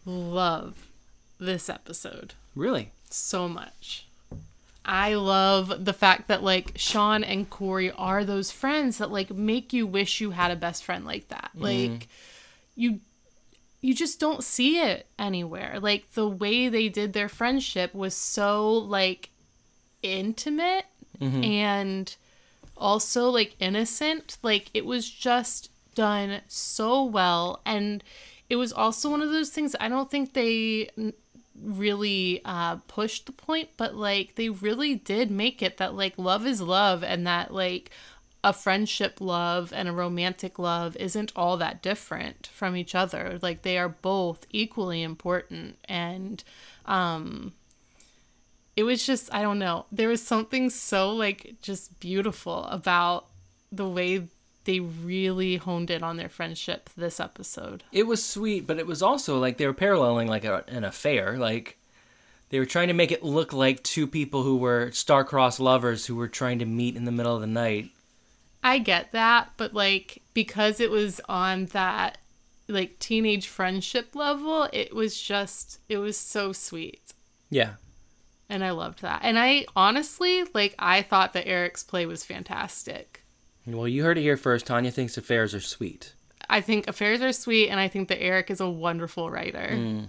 love 0.05 0.88
this 1.38 1.70
episode 1.70 2.34
Really? 2.55 2.90
so 3.09 3.49
much. 3.49 4.07
I 4.84 5.14
love 5.14 5.86
the 5.86 5.95
fact 5.95 6.28
that 6.28 6.42
like 6.42 6.72
Sean 6.76 7.24
and 7.24 7.49
Corey 7.49 7.90
are 7.92 8.24
those 8.24 8.51
friends 8.51 8.99
that 8.99 9.11
like 9.11 9.30
make 9.30 9.72
you 9.72 9.86
wish 9.86 10.20
you 10.20 10.32
had 10.32 10.51
a 10.51 10.57
best 10.57 10.84
friend 10.84 11.07
like 11.07 11.28
that. 11.28 11.53
Like 11.55 12.09
you 12.76 13.01
you 13.85 13.93
just 13.93 14.18
don't 14.18 14.43
see 14.43 14.80
it 14.80 15.07
anywhere. 15.18 15.78
Like 15.78 16.11
the 16.14 16.26
way 16.26 16.70
they 16.70 16.89
did 16.89 17.12
their 17.12 17.28
friendship 17.28 17.95
was 17.95 18.14
so 18.14 18.72
like 18.72 19.28
intimate 20.03 20.87
and 21.45 22.16
also 22.78 23.28
like 23.28 23.57
innocent. 23.61 24.39
Like 24.43 24.70
it 24.72 24.87
was 24.87 25.11
just 25.11 25.70
done 25.95 26.41
so 26.49 27.05
well 27.05 27.61
and 27.66 28.03
it 28.49 28.57
was 28.57 28.72
also 28.72 29.11
one 29.11 29.20
of 29.20 29.30
those 29.30 29.51
things 29.51 29.76
I 29.78 29.91
don't 29.91 30.11
think 30.11 30.32
they 30.32 30.89
really 31.62 32.41
uh 32.47 32.76
pushed 32.89 33.26
the 33.26 33.32
point 33.32 33.68
but 33.76 33.95
like 33.95 34.35
they 34.35 34.49
really 34.49 34.95
did 34.95 35.30
make 35.30 35.62
it 35.62 35.76
that 35.76 35.95
like 35.95 36.14
love 36.16 36.47
is 36.47 36.61
love 36.61 37.05
and 37.05 37.26
that 37.26 37.53
like 37.55 37.91
a 38.45 38.53
friendship 38.53 39.20
love 39.20 39.72
and 39.74 39.88
a 39.88 39.92
romantic 39.92 40.59
love 40.59 40.97
isn't 40.97 41.32
all 41.34 41.57
that 41.57 41.82
different 41.82 42.47
from 42.49 42.76
each 42.76 42.95
other 42.95 43.38
like 43.42 43.62
they 43.62 43.78
are 43.78 43.88
both 43.88 44.47
equally 44.51 45.03
important 45.03 45.76
and 45.86 46.45
um 46.84 47.53
it 48.76 48.82
was 48.84 49.05
just 49.05 49.32
i 49.34 49.40
don't 49.42 49.59
know 49.59 49.86
there 49.90 50.09
was 50.09 50.22
something 50.22 50.68
so 50.70 51.11
like 51.11 51.55
just 51.62 51.99
beautiful 52.01 52.64
about 52.66 53.26
the 53.72 53.88
way 53.88 54.28
they 54.64 54.80
really 54.80 55.57
honed 55.57 55.90
in 55.90 56.03
on 56.03 56.16
their 56.16 56.28
friendship 56.28 56.90
this 56.97 57.18
episode 57.20 57.82
It 57.92 58.07
was 58.07 58.24
sweet, 58.24 58.66
but 58.66 58.78
it 58.78 58.86
was 58.86 59.03
also 59.03 59.38
like 59.38 59.57
they 59.59 59.66
were 59.66 59.74
paralleling 59.74 60.28
like 60.28 60.45
a, 60.45 60.64
an 60.68 60.84
affair. 60.84 61.36
Like 61.38 61.76
they 62.49 62.59
were 62.59 62.64
trying 62.66 62.88
to 62.88 62.95
make 62.95 63.12
it 63.12 63.22
look 63.22 63.53
like 63.53 63.82
two 63.82 64.07
people 64.07 64.42
who 64.42 64.57
were 64.57 64.90
star-crossed 64.92 65.61
lovers 65.61 66.07
who 66.07 66.16
were 66.16 66.28
trying 66.28 66.59
to 66.61 66.64
meet 66.64 66.97
in 66.97 67.05
the 67.05 67.12
middle 67.12 67.34
of 67.34 67.40
the 67.40 67.47
night. 67.47 67.90
I 68.65 68.79
get 68.79 69.12
that, 69.12 69.51
but 69.59 69.75
like 69.75 70.23
because 70.33 70.81
it 70.81 70.91
was 70.91 71.21
on 71.29 71.67
that 71.67 72.19
like 72.67 72.99
teenage 72.99 73.47
friendship 73.47 74.17
level, 74.17 74.69
it 74.73 74.95
was 74.95 75.21
just 75.21 75.81
it 75.89 75.99
was 75.99 76.17
so 76.17 76.53
sweet. 76.53 77.12
Yeah. 77.51 77.75
And 78.49 78.65
I 78.65 78.71
loved 78.71 79.03
that. 79.03 79.21
And 79.23 79.39
I 79.39 79.67
honestly 79.77 80.45
like 80.55 80.75
I 80.79 81.03
thought 81.03 81.35
that 81.35 81.47
Eric's 81.47 81.85
play 81.85 82.07
was 82.07 82.25
fantastic. 82.25 83.23
Well, 83.67 83.87
you 83.87 84.03
heard 84.03 84.17
it 84.17 84.23
here 84.23 84.39
first. 84.39 84.67
Tanya 84.67 84.91
thinks 84.91 85.19
affairs 85.19 85.55
are 85.55 85.61
sweet. 85.61 86.15
I 86.49 86.62
think 86.62 86.89
affairs 86.89 87.21
are 87.21 87.33
sweet 87.33 87.69
and 87.69 87.79
I 87.79 87.89
think 87.89 88.09
that 88.09 88.23
Eric 88.23 88.51
is 88.51 88.61
a 88.61 88.69
wonderful 88.69 89.31
writer. 89.31 89.69
Mm. 89.73 90.09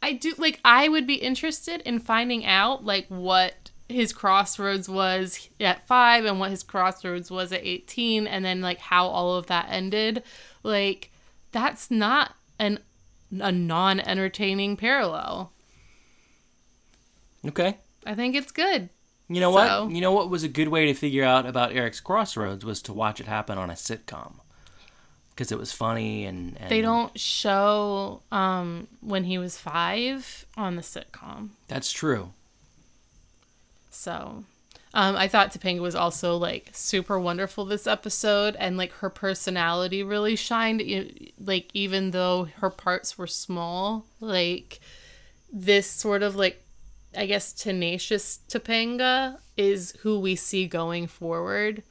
I 0.00 0.12
do 0.12 0.32
like 0.38 0.60
I 0.64 0.88
would 0.88 1.08
be 1.08 1.16
interested 1.16 1.80
in 1.80 1.98
finding 1.98 2.46
out 2.46 2.84
like 2.84 3.06
what 3.08 3.72
his 3.88 4.12
crossroads 4.12 4.88
was 4.88 5.48
at 5.60 5.86
5 5.86 6.24
and 6.24 6.40
what 6.40 6.50
his 6.50 6.62
crossroads 6.62 7.30
was 7.30 7.52
at 7.52 7.64
18 7.64 8.26
and 8.26 8.44
then 8.44 8.60
like 8.60 8.78
how 8.78 9.06
all 9.06 9.36
of 9.36 9.46
that 9.46 9.66
ended. 9.70 10.22
Like 10.62 11.10
that's 11.52 11.90
not 11.90 12.34
an 12.58 12.80
a 13.40 13.50
non-entertaining 13.52 14.76
parallel. 14.76 15.52
Okay. 17.46 17.76
I 18.04 18.14
think 18.14 18.34
it's 18.34 18.52
good. 18.52 18.88
You 19.28 19.40
know 19.40 19.50
So- 19.52 19.84
what? 19.84 19.94
You 19.94 20.00
know 20.00 20.12
what 20.12 20.30
was 20.30 20.42
a 20.44 20.48
good 20.48 20.68
way 20.68 20.86
to 20.86 20.94
figure 20.94 21.24
out 21.24 21.46
about 21.46 21.72
Eric's 21.72 22.00
Crossroads 22.00 22.64
was 22.64 22.80
to 22.82 22.92
watch 22.92 23.20
it 23.20 23.26
happen 23.26 23.58
on 23.58 23.70
a 23.70 23.74
sitcom. 23.74 24.34
Because 25.30 25.52
it 25.52 25.58
was 25.58 25.72
funny 25.72 26.24
and, 26.24 26.56
and 26.58 26.70
They 26.70 26.80
don't 26.80 27.18
show 27.18 28.22
um 28.32 28.88
when 29.00 29.24
he 29.24 29.38
was 29.38 29.58
5 29.58 30.46
on 30.56 30.76
the 30.76 30.82
sitcom. 30.82 31.50
That's 31.68 31.92
true. 31.92 32.32
So, 33.96 34.44
um, 34.94 35.16
I 35.16 35.26
thought 35.28 35.52
Topanga 35.52 35.80
was 35.80 35.94
also 35.94 36.36
like 36.36 36.70
super 36.72 37.18
wonderful 37.18 37.64
this 37.64 37.86
episode, 37.86 38.56
and 38.58 38.76
like 38.76 38.92
her 38.94 39.10
personality 39.10 40.02
really 40.02 40.36
shined. 40.36 40.82
Like 41.38 41.70
even 41.74 42.10
though 42.12 42.48
her 42.58 42.70
parts 42.70 43.18
were 43.18 43.26
small, 43.26 44.06
like 44.20 44.80
this 45.52 45.86
sort 45.90 46.22
of 46.22 46.36
like 46.36 46.62
I 47.16 47.26
guess 47.26 47.52
tenacious 47.52 48.40
Topanga 48.48 49.38
is 49.56 49.92
who 50.02 50.20
we 50.20 50.36
see 50.36 50.66
going 50.66 51.06
forward. 51.06 51.82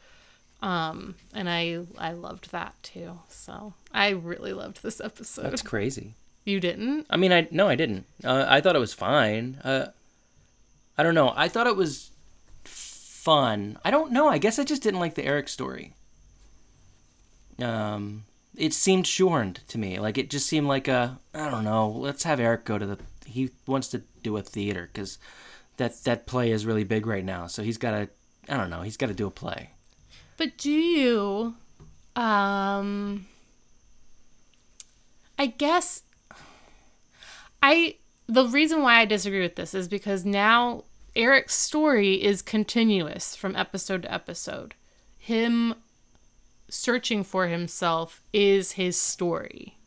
Um, 0.61 1.15
and 1.33 1.49
I 1.49 1.79
I 1.97 2.11
loved 2.13 2.51
that 2.51 2.73
too. 2.81 3.19
So 3.29 3.73
I 3.91 4.09
really 4.09 4.53
loved 4.53 4.81
this 4.83 5.01
episode. 5.01 5.43
That's 5.43 5.61
crazy. 5.61 6.13
you 6.43 6.59
didn't? 6.59 7.07
I 7.09 7.17
mean, 7.17 7.33
I 7.33 7.47
no, 7.51 7.67
I 7.67 7.75
didn't. 7.75 8.05
Uh, 8.23 8.45
I 8.47 8.61
thought 8.61 8.75
it 8.75 8.79
was 8.79 8.93
fine. 8.93 9.59
Uh, 9.63 9.87
I 10.97 11.03
don't 11.03 11.15
know. 11.15 11.33
I 11.35 11.47
thought 11.47 11.67
it 11.67 11.75
was 11.75 12.11
fun. 12.63 13.77
I 13.83 13.91
don't 13.91 14.11
know. 14.11 14.27
I 14.27 14.37
guess 14.37 14.59
I 14.59 14.63
just 14.63 14.83
didn't 14.83 14.99
like 14.99 15.15
the 15.15 15.25
Eric 15.25 15.49
story. 15.49 15.93
Um, 17.59 18.25
it 18.55 18.73
seemed 18.73 19.07
shorned 19.07 19.61
to 19.67 19.77
me. 19.77 19.99
Like 19.99 20.17
it 20.17 20.29
just 20.29 20.47
seemed 20.47 20.67
like 20.67 20.87
a 20.87 21.19
I 21.33 21.49
don't 21.49 21.63
know. 21.63 21.89
Let's 21.89 22.23
have 22.23 22.39
Eric 22.39 22.65
go 22.65 22.77
to 22.77 22.85
the. 22.85 22.99
He 23.25 23.49
wants 23.65 23.87
to 23.89 24.03
do 24.23 24.37
a 24.37 24.41
theater 24.41 24.89
because 24.91 25.17
that 25.77 26.03
that 26.03 26.27
play 26.27 26.51
is 26.51 26.65
really 26.65 26.83
big 26.83 27.05
right 27.05 27.25
now. 27.25 27.47
So 27.47 27.63
he's 27.63 27.77
got 27.77 27.91
to. 27.91 28.09
I 28.47 28.57
don't 28.57 28.69
know. 28.69 28.81
He's 28.81 28.97
got 28.97 29.07
to 29.07 29.13
do 29.13 29.27
a 29.27 29.31
play. 29.31 29.71
But 30.37 30.57
do 30.57 30.71
you 30.71 31.55
um 32.15 33.25
I 35.37 35.47
guess 35.47 36.03
I 37.61 37.97
the 38.27 38.47
reason 38.47 38.81
why 38.81 38.99
I 38.99 39.05
disagree 39.05 39.41
with 39.41 39.55
this 39.55 39.73
is 39.73 39.87
because 39.87 40.25
now 40.25 40.83
Eric's 41.15 41.55
story 41.55 42.23
is 42.23 42.41
continuous 42.41 43.35
from 43.35 43.55
episode 43.55 44.03
to 44.03 44.13
episode. 44.13 44.75
Him 45.17 45.75
searching 46.69 47.23
for 47.23 47.47
himself 47.47 48.21
is 48.33 48.73
his 48.73 48.99
story. 48.99 49.77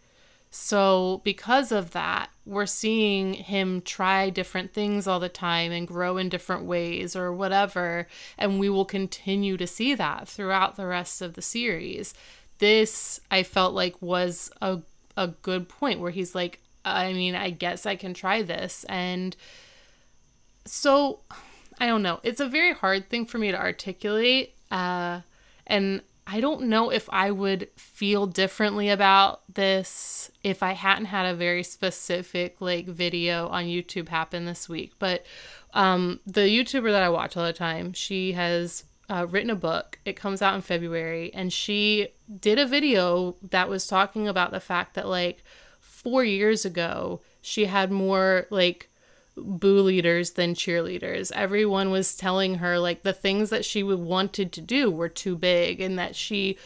So, 0.51 1.21
because 1.25 1.71
of 1.71 1.91
that, 1.91 2.31
we're 2.47 2.65
seeing 2.65 3.35
him 3.35 3.83
try 3.83 4.31
different 4.31 4.73
things 4.73 5.07
all 5.07 5.21
the 5.21 5.29
time 5.29 5.73
and 5.73 5.87
grow 5.87 6.17
in 6.17 6.31
different 6.31 6.65
ways 6.65 7.15
or 7.15 7.33
whatever. 7.33 8.09
And 8.39 8.59
we 8.59 8.71
will 8.71 8.87
continue 8.87 9.59
to 9.59 9.67
see 9.67 9.95
that 9.95 10.27
throughout 10.27 10.77
the 10.77 10.87
rest 10.87 11.21
of 11.21 11.35
the 11.35 11.43
series. 11.43 12.15
This, 12.59 13.21
I 13.31 13.43
felt 13.43 13.75
like, 13.75 14.01
was 14.01 14.51
a, 14.63 14.81
a 15.19 15.29
good 15.29 15.69
point 15.69 16.01
where 16.01 16.11
he's 16.11 16.35
like, 16.35 16.61
I 16.97 17.13
mean, 17.13 17.35
I 17.35 17.51
guess 17.51 17.87
I 17.87 17.97
can 17.97 18.15
try 18.15 18.43
this. 18.43 18.85
And 18.89 19.37
so, 20.65 21.21
I 21.79 21.87
don't 21.87 22.03
know. 22.03 22.21
It's 22.23 22.41
a 22.41 22.49
very 22.49 22.73
hard 22.73 23.09
thing 23.09 23.27
for 23.27 23.39
me 23.39 23.51
to 23.51 23.59
articulate. 23.59 24.55
Uh, 24.71 25.21
and 25.67 26.03
I 26.31 26.41
don't 26.41 26.65
know 26.65 26.91
if 26.91 27.09
I 27.11 27.31
would 27.31 27.69
feel 27.77 28.27
differently 28.27 28.91
about 28.91 29.43
this 29.55 30.31
if 30.45 30.63
I 30.63 30.73
hadn't 30.73 31.07
had 31.07 31.25
a 31.25 31.35
very 31.35 31.63
specific 31.63 32.61
like 32.61 32.87
video 32.87 33.49
on 33.49 33.65
YouTube 33.65 34.09
happen 34.09 34.45
this 34.45 34.69
week. 34.69 34.93
But 34.99 35.25
um, 35.73 36.21
the 36.27 36.43
YouTuber 36.43 36.91
that 36.91 37.03
I 37.03 37.09
watch 37.09 37.37
all 37.37 37.47
the 37.47 37.55
time, 37.55 37.95
she 37.95 38.33
has 38.33 38.85
uh, 39.09 39.27
written 39.31 39.49
a 39.49 39.57
book. 39.57 39.99
It 40.05 40.17
comes 40.17 40.43
out 40.43 40.55
in 40.55 40.61
February, 40.61 41.33
and 41.33 41.51
she 41.51 42.09
did 42.41 42.59
a 42.59 42.67
video 42.67 43.37
that 43.51 43.71
was 43.71 43.87
talking 43.87 44.29
about 44.29 44.51
the 44.51 44.61
fact 44.61 44.95
that 44.95 45.09
like 45.09 45.43
four 46.03 46.25
years 46.25 46.65
ago 46.65 47.21
she 47.41 47.65
had 47.65 47.91
more 47.91 48.47
like 48.51 48.89
boo 49.37 49.81
leaders 49.81 50.33
than 50.33 50.55
cheerleaders. 50.55 51.33
Everyone 51.33 51.91
was 51.91 52.15
telling 52.15 52.57
her 52.57 52.79
like 52.79 53.03
the 53.03 53.13
things 53.13 53.51
that 53.51 53.65
she 53.65 53.83
wanted 53.83 54.53
to 54.53 54.61
do 54.61 54.91
were 54.91 55.09
too 55.09 55.37
big 55.37 55.81
and 55.81 55.99
that 55.99 56.15
she 56.15 56.57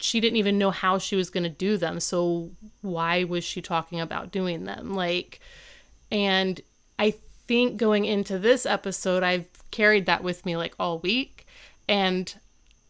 she 0.00 0.20
didn't 0.20 0.36
even 0.36 0.58
know 0.58 0.70
how 0.70 0.96
she 0.98 1.16
was 1.16 1.28
going 1.28 1.42
to 1.42 1.50
do 1.50 1.76
them. 1.76 1.98
So 1.98 2.50
why 2.82 3.24
was 3.24 3.42
she 3.42 3.60
talking 3.60 4.00
about 4.00 4.32
doing 4.32 4.64
them? 4.64 4.94
Like 4.94 5.40
and 6.10 6.60
I 6.98 7.14
think 7.46 7.76
going 7.76 8.04
into 8.04 8.38
this 8.38 8.66
episode 8.66 9.22
I've 9.22 9.48
carried 9.70 10.06
that 10.06 10.22
with 10.22 10.46
me 10.46 10.56
like 10.56 10.74
all 10.78 10.98
week 10.98 11.46
and 11.88 12.34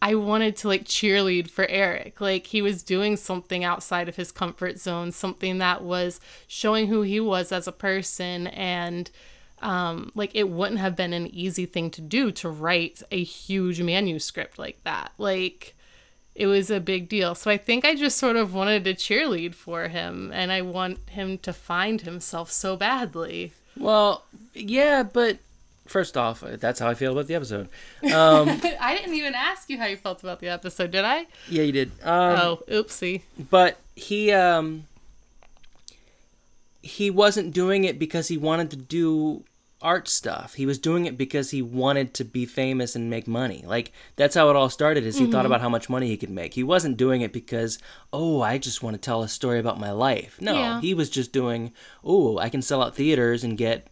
I 0.01 0.15
wanted 0.15 0.57
to 0.57 0.69
like 0.69 0.85
cheerlead 0.85 1.51
for 1.51 1.67
Eric. 1.67 2.21
Like 2.21 2.47
he 2.47 2.63
was 2.63 2.83
doing 2.83 3.17
something 3.17 3.65
outside 3.65 4.09
of 4.09 4.17
his 4.17 4.31
comfort 4.31 4.79
zone, 4.79 5.13
something 5.13 5.59
that 5.59 5.83
was 5.83 6.21
showing 6.47 6.87
who 6.87 7.03
he 7.03 7.21
was 7.21 7.51
as 7.53 7.67
a 7.67 7.73
person 7.73 8.47
and 8.49 9.11
um 9.61 10.13
like 10.15 10.31
it 10.35 10.49
wouldn't 10.49 10.79
have 10.79 10.95
been 10.95 11.13
an 11.13 11.27
easy 11.35 11.67
thing 11.67 11.91
to 11.91 12.01
do 12.01 12.31
to 12.31 12.49
write 12.49 13.03
a 13.11 13.23
huge 13.23 13.83
manuscript 13.83 14.59
like 14.59 14.83
that. 14.85 15.13
Like 15.19 15.75
it 16.37 16.47
was 16.47 16.71
a 16.71 16.79
big 16.79 17.09
deal. 17.09 17.35
So 17.35 17.51
I 17.51 17.57
think 17.57 17.85
I 17.85 17.97
just 17.97 18.17
sort 18.17 18.37
of 18.37 18.55
wanted 18.55 18.85
to 18.85 18.95
cheerlead 18.95 19.55
for 19.55 19.89
him 19.89 20.31
and 20.33 20.53
I 20.53 20.63
want 20.63 21.09
him 21.09 21.39
to 21.39 21.53
find 21.53 22.01
himself 22.01 22.53
so 22.53 22.77
badly. 22.77 23.53
Well, 23.77 24.25
yeah, 24.55 25.03
but 25.03 25.39
first 25.89 26.17
off, 26.17 26.43
that's 26.43 26.79
how 26.81 26.89
I 26.89 26.95
feel 26.95 27.13
about 27.13 27.27
the 27.27 27.35
episode. 27.35 27.69
Um, 28.05 28.49
I 28.81 28.97
didn't 28.97 29.15
even 29.15 29.35
ask 29.35 29.69
you 29.71 29.79
how 29.79 29.87
you 29.87 29.97
felt 29.97 30.23
about 30.23 30.41
the 30.41 30.49
episode, 30.49 30.91
did 30.91 31.05
I? 31.05 31.27
yeah, 31.49 31.63
you 31.65 31.73
did. 31.73 31.91
Um, 32.03 32.39
oh, 32.39 32.63
oopsie. 32.71 33.23
but 33.51 33.79
he 33.97 34.31
um 34.33 34.85
he 36.83 37.11
wasn't 37.11 37.53
doing 37.53 37.85
it 37.85 37.99
because 37.99 38.29
he 38.29 38.37
wanted 38.39 38.71
to 38.71 38.77
do 38.77 39.43
art 39.81 40.09
stuff 40.09 40.55
he 40.55 40.67
was 40.67 40.77
doing 40.79 41.07
it 41.07 41.17
because 41.17 41.51
he 41.53 41.63
wanted 41.63 42.13
to 42.13 42.25
be 42.25 42.45
famous 42.45 42.97
and 42.97 43.09
make 43.09 43.29
money 43.29 43.63
like 43.65 43.93
that's 44.17 44.35
how 44.35 44.51
it 44.51 44.57
all 44.57 44.69
started 44.69 45.05
is 45.05 45.17
he 45.17 45.23
Mm-hmm. 45.23 45.33
thought 45.33 45.47
about 45.47 45.61
how 45.61 45.69
much 45.69 45.89
money 45.89 46.09
he 46.09 46.17
could 46.17 46.31
make 46.31 46.55
he 46.55 46.65
wasn't 46.65 46.97
doing 46.97 47.21
it 47.21 47.33
because 47.33 47.79
oh 48.13 48.41
i 48.43 48.59
just 48.59 48.83
want 48.83 48.95
to 48.95 49.01
tell 49.01 49.23
a 49.23 49.29
story 49.29 49.61
about 49.61 49.79
my 49.79 49.93
life 49.93 50.37
no 50.41 50.55
Yeah. 50.55 50.81
he 50.81 50.95
was 50.95 51.09
just 51.09 51.33
doing 51.33 51.71
oh 52.03 52.39
i 52.39 52.49
can 52.49 52.61
sell 52.61 52.83
out 52.83 52.97
theaters 52.97 53.45
and 53.45 53.57
get 53.57 53.87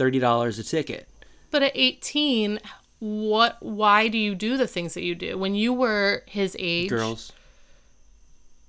$30 0.00 0.58
a 0.58 0.62
ticket 0.62 1.08
But 1.50 1.62
at 1.62 1.72
18, 1.74 2.58
what 3.00 3.56
why 3.60 4.08
do 4.08 4.18
you 4.18 4.34
do 4.34 4.56
the 4.56 4.66
things 4.66 4.94
that 4.94 5.02
you 5.02 5.14
do? 5.14 5.36
When 5.38 5.54
you 5.54 5.72
were 5.72 6.22
his 6.26 6.56
age, 6.58 6.90
girls 6.90 7.32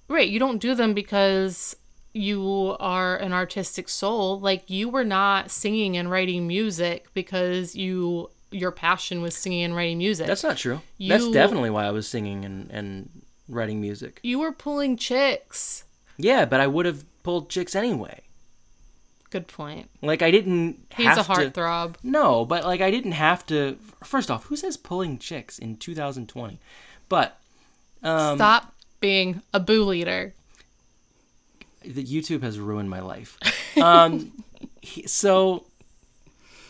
right, 0.07 0.27
you 0.27 0.39
don't 0.39 0.59
do 0.59 0.75
them 0.75 0.93
because 0.93 1.75
you 2.13 2.75
are 2.79 3.15
an 3.15 3.31
artistic 3.31 3.87
soul. 3.87 4.39
Like 4.39 4.69
you 4.69 4.89
were 4.89 5.05
not 5.05 5.49
singing 5.51 5.95
and 5.95 6.11
writing 6.11 6.47
music 6.47 7.07
because 7.13 7.75
you 7.75 8.29
your 8.51 8.71
passion 8.71 9.21
was 9.21 9.35
singing 9.35 9.63
and 9.63 9.75
writing 9.75 9.97
music. 9.97 10.27
that's 10.27 10.43
not 10.43 10.57
true 10.57 10.81
that's 10.99 11.31
definitely 11.31 11.69
why 11.69 11.85
i 11.85 11.89
was 11.89 12.05
singing 12.05 12.43
and, 12.43 12.69
and 12.69 13.09
writing 13.47 13.79
music 13.79 14.19
you 14.23 14.39
were 14.39 14.51
pulling 14.51 14.97
chicks. 14.97 15.85
yeah 16.17 16.43
but 16.43 16.59
i 16.59 16.67
would 16.67 16.85
have 16.85 17.05
pulled 17.23 17.49
chicks 17.49 17.75
anyway 17.75 18.19
Good 19.31 19.47
point. 19.47 19.89
Like 20.01 20.21
I 20.21 20.29
didn't 20.29 20.85
He's 20.95 21.07
have 21.07 21.17
a 21.17 21.23
heartthrob. 21.23 21.95
No, 22.03 22.45
but 22.45 22.63
like 22.65 22.81
I 22.81 22.91
didn't 22.91 23.13
have 23.13 23.45
to. 23.47 23.77
First 24.03 24.29
off, 24.29 24.45
who 24.45 24.55
says 24.57 24.75
pulling 24.77 25.17
chicks 25.17 25.57
in 25.57 25.77
2020? 25.77 26.59
But 27.09 27.37
um, 28.03 28.37
Stop 28.37 28.73
being 28.99 29.41
a 29.53 29.59
boo 29.59 29.83
leader. 29.85 30.33
the 31.83 32.03
YouTube 32.03 32.43
has 32.43 32.59
ruined 32.59 32.89
my 32.89 32.99
life. 32.99 33.37
Um, 33.81 34.43
he, 34.81 35.07
so 35.07 35.65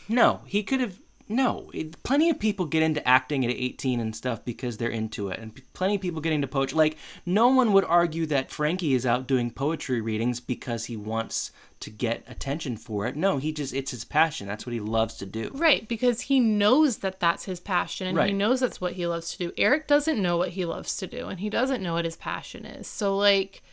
no, 0.08 0.42
he 0.46 0.62
could 0.62 0.82
have. 0.82 1.00
No, 1.32 1.72
it, 1.74 2.04
plenty 2.04 2.30
of 2.30 2.40
people 2.40 2.66
get 2.66 2.84
into 2.84 3.08
acting 3.08 3.46
at 3.46 3.52
18 3.52 4.00
and 4.00 4.16
stuff 4.16 4.44
because 4.44 4.78
they're 4.78 4.90
into 4.90 5.30
it, 5.30 5.40
and 5.40 5.56
p- 5.56 5.64
plenty 5.74 5.96
of 5.96 6.02
people 6.02 6.22
get 6.22 6.34
into 6.34 6.48
poetry. 6.48 6.78
Like 6.78 6.98
no 7.26 7.48
one 7.48 7.72
would 7.74 7.86
argue 7.86 8.26
that 8.28 8.52
Frankie 8.52 8.94
is 8.94 9.06
out 9.06 9.28
doing 9.28 9.50
poetry 9.50 10.02
readings 10.02 10.40
because 10.40 10.86
he 10.86 10.98
wants 10.98 11.52
to 11.80 11.90
get 11.90 12.24
attention 12.28 12.78
for 12.78 13.08
it. 13.08 13.16
No, 13.16 13.38
he 13.38 13.52
just 13.52 13.74
it's 13.74 13.92
his 13.92 14.06
passion. 14.06 14.48
That's 14.48 14.66
what 14.66 14.74
he 14.74 14.80
loves 14.80 15.16
to 15.16 15.26
do. 15.26 15.52
Right, 15.54 15.88
because 15.88 16.22
he 16.22 16.40
knows 16.40 16.98
that 16.98 17.20
that's 17.20 17.46
his 17.46 17.60
passion 17.60 18.08
and 18.08 18.30
he 18.30 18.34
knows 18.34 18.60
that's 18.60 18.82
what 18.82 18.94
he 18.94 19.08
loves 19.08 19.32
to 19.32 19.38
do. 19.38 19.54
Eric 19.58 19.88
doesn't 19.88 20.22
know 20.22 20.38
what 20.38 20.50
he 20.50 20.66
loves 20.66 20.96
to 20.98 21.08
do 21.08 21.28
and 21.28 21.40
he 21.40 21.50
doesn't 21.50 21.82
know 21.82 21.94
what 21.94 22.06
his 22.06 22.16
passion 22.16 22.66
is. 22.66 22.88
So, 22.88 23.18
like, 23.18 23.64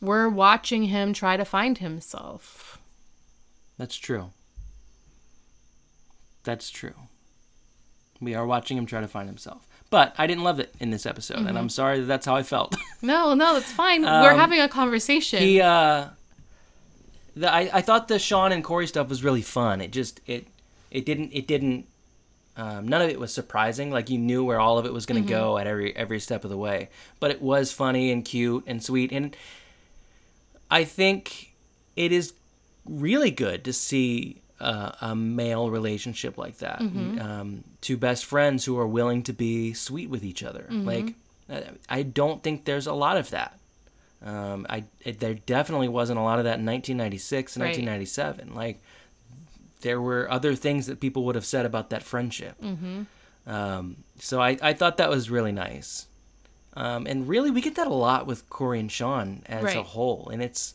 we're 0.00 0.28
watching 0.28 0.84
him 0.84 1.12
try 1.12 1.36
to 1.36 1.44
find 1.44 1.78
himself. 1.78 2.80
That's 3.76 3.96
true. 3.96 4.30
That's 6.48 6.70
true. 6.70 6.94
We 8.22 8.34
are 8.34 8.46
watching 8.46 8.78
him 8.78 8.86
try 8.86 9.02
to 9.02 9.06
find 9.06 9.28
himself. 9.28 9.68
But 9.90 10.14
I 10.16 10.26
didn't 10.26 10.44
love 10.44 10.60
it 10.60 10.74
in 10.80 10.88
this 10.88 11.04
episode, 11.04 11.40
and 11.46 11.58
I'm 11.58 11.68
sorry 11.68 12.00
that 12.00 12.06
that's 12.06 12.24
how 12.24 12.34
I 12.36 12.42
felt. 12.42 12.74
No, 13.02 13.34
no, 13.34 13.52
that's 13.52 13.70
fine. 13.70 14.02
we're 14.02 14.34
having 14.34 14.60
a 14.60 14.68
conversation. 14.68 15.40
Um, 15.40 15.44
he, 15.44 15.60
uh, 15.60 16.06
the, 17.36 17.52
I, 17.52 17.70
I 17.74 17.80
thought 17.82 18.08
the 18.08 18.18
Sean 18.18 18.50
and 18.50 18.64
Corey 18.64 18.86
stuff 18.86 19.10
was 19.10 19.22
really 19.22 19.42
fun. 19.42 19.82
It 19.82 19.92
just, 19.92 20.22
it, 20.26 20.46
it 20.90 21.04
didn't, 21.04 21.32
it 21.34 21.46
didn't, 21.46 21.86
um, 22.56 22.88
none 22.88 23.02
of 23.02 23.10
it 23.10 23.20
was 23.20 23.32
surprising. 23.32 23.90
Like 23.90 24.08
you 24.08 24.16
knew 24.18 24.42
where 24.42 24.58
all 24.58 24.78
of 24.78 24.86
it 24.86 24.92
was 24.94 25.04
going 25.04 25.22
to 25.22 25.28
go 25.28 25.58
at 25.58 25.66
every, 25.66 25.94
every 25.94 26.18
step 26.18 26.44
of 26.44 26.50
the 26.50 26.56
way. 26.56 26.88
But 27.20 27.30
it 27.30 27.42
was 27.42 27.72
funny 27.72 28.10
and 28.10 28.24
cute 28.24 28.64
and 28.66 28.82
sweet. 28.82 29.12
And 29.12 29.36
I 30.70 30.84
think 30.84 31.52
it 31.94 32.10
is 32.10 32.32
really 32.86 33.30
good 33.30 33.64
to 33.66 33.72
see 33.74 34.40
uh, 34.60 34.92
a 35.00 35.14
male 35.14 35.70
relationship 35.70 36.36
like 36.38 36.58
that. 36.58 36.80
Um, 36.80 37.64
two 37.80 37.96
best 37.96 38.24
friends 38.24 38.64
who 38.64 38.76
are 38.78 38.86
willing 38.86 39.22
to 39.24 39.32
be 39.32 39.72
sweet 39.74 40.10
with 40.10 40.24
each 40.24 40.42
other. 40.42 40.66
Like, 40.70 41.14
I- 41.88 42.02
don't 42.02 42.42
think 42.42 42.64
there's 42.64 42.86
a 42.86 42.92
lot 42.92 43.16
of 43.16 43.30
that. 43.30 43.58
Um, 44.24 44.66
I 44.68 44.84
it, 45.04 45.20
there 45.20 45.34
definitely 45.34 45.86
wasn't 45.88 46.18
a 46.18 46.22
lot 46.22 46.38
of 46.40 46.44
that 46.44 46.58
in 46.58 46.66
1996 46.66 47.54
and 47.56 47.62
Right. 47.62 47.68
1997. 47.68 48.54
Like, 48.54 48.82
there 49.82 50.00
were 50.00 50.28
other 50.30 50.56
things 50.56 50.86
that 50.86 50.98
people 50.98 51.22
would 51.24 51.36
have 51.36 51.46
said 51.46 51.64
about 51.64 51.90
that 51.90 52.02
friendship. 52.02 52.56
Um, 53.46 53.96
so 54.18 54.40
I, 54.42 54.58
I 54.60 54.72
thought 54.74 54.96
that 54.96 55.08
was 55.08 55.30
really 55.30 55.52
nice. 55.52 56.06
Um, 56.74 57.06
and 57.06 57.28
really, 57.28 57.50
we 57.50 57.60
get 57.60 57.76
that 57.76 57.86
a 57.86 57.94
lot 57.94 58.26
with 58.26 58.50
Corey 58.50 58.78
and 58.80 58.90
Sean 58.90 59.42
as 59.46 59.62
a 59.78 59.82
whole, 59.84 60.28
and 60.32 60.42
it's 60.42 60.74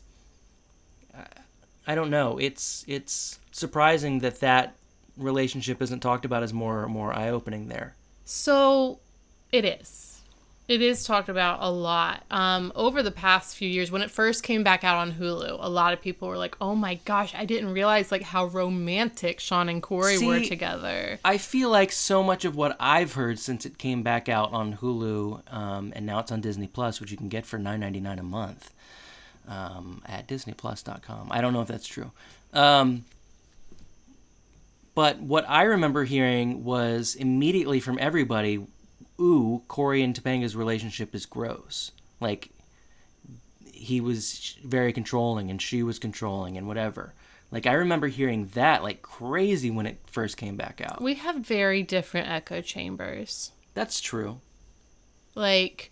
I- 1.15 1.27
I 1.85 1.95
don't 1.95 2.09
know. 2.09 2.37
It's 2.37 2.83
it's 2.87 3.39
surprising 3.53 4.19
that 4.19 4.41
that 4.41 4.75
relationship 5.15 5.81
isn't 5.81 6.01
talked 6.01 6.25
about 6.25 6.43
as 6.43 6.51
more 6.51 6.87
more 6.87 7.13
eye 7.13 7.29
opening 7.29 7.69
there. 7.69 7.95
So 8.25 8.99
it 9.51 9.63
is. 9.63 10.09
It 10.65 10.81
is 10.81 11.03
talked 11.03 11.27
about 11.27 11.59
a 11.61 11.69
lot. 11.69 12.23
Um, 12.31 12.71
over 12.73 13.03
the 13.03 13.11
past 13.11 13.57
few 13.57 13.67
years, 13.67 13.91
when 13.91 14.01
it 14.01 14.09
first 14.09 14.43
came 14.43 14.63
back 14.63 14.85
out 14.85 14.95
on 14.95 15.11
Hulu, 15.11 15.57
a 15.59 15.69
lot 15.69 15.91
of 15.91 16.01
people 16.01 16.29
were 16.29 16.37
like, 16.37 16.55
"Oh 16.61 16.73
my 16.73 16.95
gosh, 17.03 17.35
I 17.35 17.43
didn't 17.45 17.73
realize 17.73 18.11
like 18.11 18.23
how 18.23 18.45
romantic 18.45 19.41
Sean 19.41 19.67
and 19.67 19.83
Corey 19.83 20.17
were 20.25 20.39
together." 20.39 21.19
I 21.25 21.37
feel 21.37 21.69
like 21.69 21.91
so 21.91 22.23
much 22.23 22.45
of 22.45 22.55
what 22.55 22.77
I've 22.79 23.13
heard 23.13 23.39
since 23.39 23.65
it 23.65 23.77
came 23.77 24.03
back 24.03 24.29
out 24.29 24.53
on 24.53 24.77
Hulu, 24.77 25.53
um, 25.53 25.91
and 25.95 26.05
now 26.05 26.19
it's 26.19 26.31
on 26.31 26.39
Disney 26.39 26.67
Plus, 26.67 27.01
which 27.01 27.11
you 27.11 27.17
can 27.17 27.29
get 27.29 27.45
for 27.45 27.59
nine 27.59 27.81
ninety 27.81 27.99
nine 27.99 28.17
a 28.17 28.23
month 28.23 28.71
um, 29.47 30.01
at 30.05 30.27
DisneyPlus.com. 30.27 31.27
I 31.29 31.41
don't 31.41 31.53
know 31.53 31.61
if 31.61 31.67
that's 31.67 31.87
true. 31.87 32.11
Um, 32.53 33.03
but 34.95 35.19
what 35.19 35.45
I 35.47 35.63
remember 35.63 36.03
hearing 36.03 36.63
was 36.63 37.15
immediately 37.15 37.79
from 37.79 37.97
everybody, 37.99 38.65
"Ooh, 39.19 39.63
Corey 39.67 40.01
and 40.01 40.15
Topanga's 40.15 40.55
relationship 40.55 41.15
is 41.15 41.25
gross." 41.25 41.91
Like 42.19 42.49
he 43.65 43.99
was 43.99 44.55
very 44.63 44.93
controlling 44.93 45.49
and 45.49 45.61
she 45.61 45.83
was 45.83 45.99
controlling 45.99 46.57
and 46.57 46.67
whatever. 46.67 47.13
Like 47.51 47.67
I 47.67 47.73
remember 47.73 48.07
hearing 48.07 48.49
that 48.53 48.81
like 48.81 49.01
crazy 49.01 49.69
when 49.69 49.85
it 49.85 49.99
first 50.05 50.37
came 50.37 50.55
back 50.55 50.81
out. 50.83 51.01
We 51.01 51.15
have 51.15 51.35
very 51.37 51.83
different 51.83 52.29
echo 52.29 52.61
chambers. 52.61 53.51
That's 53.73 54.01
true. 54.01 54.39
Like 55.35 55.91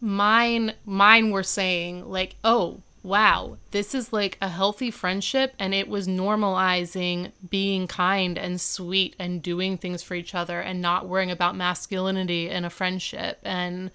mine 0.00 0.74
mine 0.84 1.30
were 1.30 1.42
saying 1.42 2.08
like, 2.10 2.36
"Oh, 2.44 2.80
wow, 3.02 3.56
this 3.72 3.94
is 3.94 4.12
like 4.12 4.38
a 4.40 4.48
healthy 4.48 4.90
friendship 4.90 5.54
and 5.58 5.74
it 5.74 5.88
was 5.88 6.06
normalizing 6.06 7.32
being 7.50 7.86
kind 7.86 8.38
and 8.38 8.60
sweet 8.60 9.16
and 9.18 9.42
doing 9.42 9.76
things 9.76 10.02
for 10.02 10.14
each 10.14 10.34
other 10.34 10.60
and 10.60 10.80
not 10.80 11.08
worrying 11.08 11.30
about 11.30 11.56
masculinity 11.56 12.48
in 12.48 12.64
a 12.64 12.70
friendship 12.70 13.40
and 13.42 13.90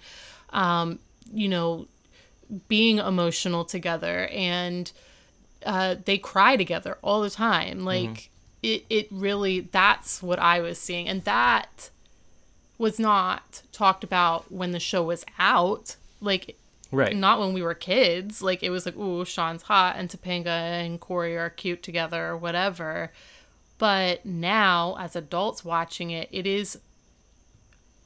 um, 0.50 0.98
you 1.32 1.48
know, 1.48 1.86
being 2.68 2.98
emotional 2.98 3.64
together 3.64 4.26
and 4.28 4.92
uh, 5.64 5.96
they 6.04 6.18
cry 6.18 6.56
together 6.56 6.98
all 7.02 7.20
the 7.20 7.30
time. 7.30 7.84
Like 7.84 8.30
it, 8.62 8.84
it 8.88 9.08
really 9.10 9.60
that's 9.60 10.22
what 10.22 10.38
I 10.38 10.60
was 10.60 10.78
seeing, 10.78 11.08
and 11.08 11.24
that 11.24 11.90
was 12.76 12.98
not 12.98 13.62
talked 13.72 14.04
about 14.04 14.50
when 14.52 14.72
the 14.72 14.80
show 14.80 15.02
was 15.02 15.24
out. 15.38 15.96
Like 16.20 16.56
Right. 16.90 17.14
not 17.14 17.38
when 17.38 17.52
we 17.52 17.62
were 17.62 17.74
kids. 17.74 18.42
Like 18.42 18.62
it 18.62 18.70
was 18.70 18.86
like, 18.86 18.96
ooh, 18.96 19.24
Sean's 19.24 19.62
hot 19.62 19.96
and 19.96 20.08
Topanga 20.08 20.46
and 20.46 21.00
Corey 21.00 21.36
are 21.36 21.50
cute 21.50 21.82
together 21.82 22.26
or 22.28 22.36
whatever. 22.36 23.12
But 23.78 24.26
now, 24.26 24.96
as 24.98 25.14
adults 25.14 25.64
watching 25.64 26.10
it, 26.10 26.28
it 26.32 26.46
is 26.46 26.78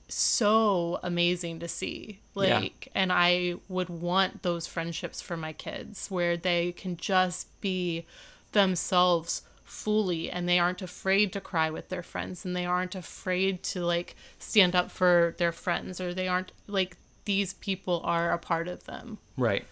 so 0.08 1.00
amazing 1.02 1.60
to 1.60 1.68
see. 1.68 2.20
Yeah. 2.34 2.58
Like, 2.58 2.88
and 2.94 3.10
I 3.12 3.54
would 3.68 3.88
want 3.88 4.42
those 4.42 4.66
friendships 4.66 5.22
for 5.22 5.36
my 5.36 5.52
kids 5.52 6.10
where 6.10 6.36
they 6.36 6.72
can 6.72 6.96
just 6.96 7.60
be 7.60 8.04
themselves 8.52 9.42
fully 9.64 10.30
and 10.30 10.46
they 10.46 10.58
aren't 10.58 10.82
afraid 10.82 11.32
to 11.32 11.40
cry 11.40 11.70
with 11.70 11.88
their 11.88 12.02
friends 12.02 12.44
and 12.44 12.54
they 12.54 12.66
aren't 12.66 12.94
afraid 12.94 13.62
to 13.62 13.80
like 13.82 14.14
stand 14.38 14.76
up 14.76 14.90
for 14.90 15.34
their 15.38 15.52
friends 15.52 15.98
or 15.98 16.12
they 16.12 16.28
aren't 16.28 16.52
like 16.66 16.98
these 17.24 17.52
people 17.54 18.00
are 18.04 18.32
a 18.32 18.38
part 18.38 18.68
of 18.68 18.84
them. 18.84 19.18
Right. 19.36 19.64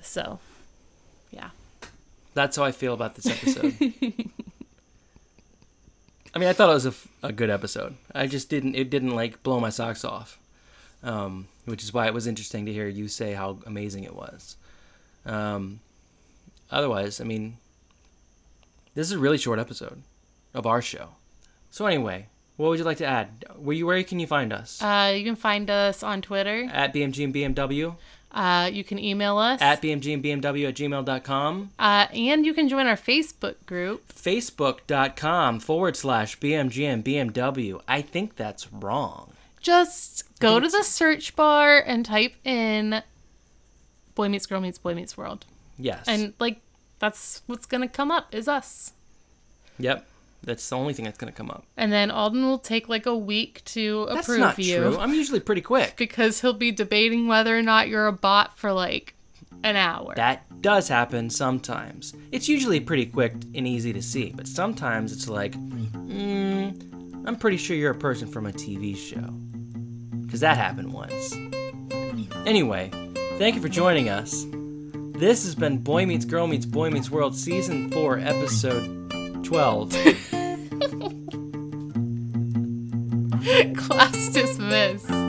So, 0.00 0.38
yeah. 1.30 1.50
That's 2.34 2.56
how 2.56 2.64
I 2.64 2.72
feel 2.72 2.94
about 2.94 3.14
this 3.14 3.26
episode. 3.26 3.74
I 6.34 6.38
mean, 6.38 6.48
I 6.48 6.52
thought 6.52 6.68
it 6.68 6.74
was 6.74 6.84
a, 6.86 6.90
f- 6.90 7.08
a 7.22 7.32
good 7.32 7.48
episode. 7.48 7.94
I 8.14 8.26
just 8.26 8.50
didn't. 8.50 8.74
It 8.74 8.90
didn't 8.90 9.14
like 9.16 9.42
blow 9.42 9.58
my 9.58 9.70
socks 9.70 10.04
off, 10.04 10.38
um, 11.02 11.48
which 11.64 11.82
is 11.82 11.94
why 11.94 12.06
it 12.06 12.12
was 12.14 12.26
interesting 12.26 12.66
to 12.66 12.72
hear 12.72 12.86
you 12.86 13.08
say 13.08 13.32
how 13.32 13.58
amazing 13.64 14.04
it 14.04 14.14
was. 14.14 14.56
Um, 15.24 15.80
otherwise, 16.70 17.22
I 17.22 17.24
mean, 17.24 17.56
this 18.94 19.06
is 19.06 19.12
a 19.12 19.18
really 19.18 19.38
short 19.38 19.58
episode 19.58 20.02
of 20.52 20.66
our 20.66 20.82
show. 20.82 21.08
So 21.70 21.86
anyway, 21.86 22.26
what 22.56 22.68
would 22.70 22.78
you 22.78 22.84
like 22.84 22.98
to 22.98 23.06
add? 23.06 23.44
Where 23.56 23.76
you 23.76 23.86
where 23.86 24.02
can 24.04 24.18
you 24.18 24.26
find 24.26 24.52
us? 24.52 24.80
Uh, 24.82 25.12
you 25.16 25.24
can 25.24 25.36
find 25.36 25.68
us 25.70 26.02
on 26.02 26.22
Twitter. 26.22 26.68
at 26.72 26.92
BMG 26.94 27.24
and 27.24 27.34
BMW, 27.34 27.96
Uh, 28.32 28.68
you 28.72 28.84
can 28.84 28.98
email 28.98 29.38
us. 29.38 29.60
at 29.62 29.80
BMG 29.80 30.12
and 30.14 30.22
BMW 30.22 30.68
at 30.68 30.74
gmail.com. 30.74 31.70
uh, 31.78 32.06
and 32.12 32.44
you 32.44 32.52
can 32.54 32.68
join 32.68 32.86
our 32.86 32.96
Facebook 32.96 33.54
group. 33.66 34.12
facebook.com 34.12 35.60
forward 35.60 35.96
slash 35.96 36.38
BMG 36.38 36.84
and 36.86 37.04
BMW. 37.04 37.80
I 37.88 38.02
think 38.02 38.36
that's 38.36 38.70
wrong. 38.72 39.32
Just 39.60 40.24
go 40.38 40.60
to 40.60 40.68
the 40.68 40.82
search 40.82 41.34
bar 41.34 41.78
and 41.84 42.04
type 42.04 42.34
in 42.44 43.02
Boy 44.14 44.28
Meets 44.28 44.46
Girl 44.46 44.60
Meets 44.60 44.78
Boy 44.78 44.94
Meets 44.94 45.16
World. 45.16 45.44
Yes. 45.78 46.04
And, 46.06 46.34
like, 46.38 46.60
that's 47.00 47.42
what's 47.46 47.66
going 47.66 47.80
to 47.82 47.88
come 47.88 48.10
up 48.10 48.34
is 48.34 48.48
us. 48.48 48.92
yep. 49.78 50.06
That's 50.42 50.68
the 50.68 50.76
only 50.76 50.92
thing 50.94 51.04
that's 51.04 51.18
going 51.18 51.32
to 51.32 51.36
come 51.36 51.50
up. 51.50 51.64
And 51.76 51.92
then 51.92 52.10
Alden 52.10 52.44
will 52.44 52.58
take, 52.58 52.88
like, 52.88 53.06
a 53.06 53.16
week 53.16 53.62
to 53.66 54.06
That's 54.08 54.26
approve 54.28 54.40
not 54.40 54.58
you. 54.58 54.76
true. 54.76 54.98
I'm 54.98 55.12
usually 55.12 55.40
pretty 55.40 55.60
quick. 55.62 55.94
Because 56.06 56.40
he'll 56.40 56.52
be 56.52 56.70
debating 56.72 57.26
whether 57.26 57.56
or 57.56 57.62
not 57.62 57.88
you're 57.88 58.06
a 58.06 58.12
bot 58.12 58.56
for, 58.58 58.72
like, 58.72 59.14
an 59.64 59.76
hour. 59.76 60.14
That 60.14 60.62
does 60.62 60.88
happen 60.88 61.30
sometimes. 61.30 62.14
It's 62.30 62.48
usually 62.48 62.78
pretty 62.80 63.06
quick 63.06 63.34
and 63.54 63.66
easy 63.66 63.92
to 63.92 64.02
see, 64.02 64.32
but 64.36 64.46
sometimes 64.46 65.12
it's 65.12 65.28
like, 65.28 65.52
mm, 65.52 67.26
I'm 67.26 67.36
pretty 67.36 67.56
sure 67.56 67.76
you're 67.76 67.92
a 67.92 67.98
person 67.98 68.28
from 68.28 68.46
a 68.46 68.52
TV 68.52 68.96
show. 68.96 69.30
Because 70.24 70.40
that 70.40 70.56
happened 70.56 70.92
once. 70.92 71.34
Anyway, 72.46 72.90
thank 73.38 73.56
you 73.56 73.60
for 73.62 73.68
joining 73.68 74.08
us. 74.08 74.44
This 75.18 75.44
has 75.44 75.54
been 75.54 75.78
Boy 75.78 76.04
Meets 76.06 76.24
Girl 76.24 76.46
Meets 76.46 76.66
Boy 76.66 76.90
Meets 76.90 77.10
World 77.10 77.34
Season 77.34 77.90
4, 77.90 78.18
Episode 78.18 78.95
12. 79.46 79.92
Class 83.76 84.28
dismissed. 84.30 85.25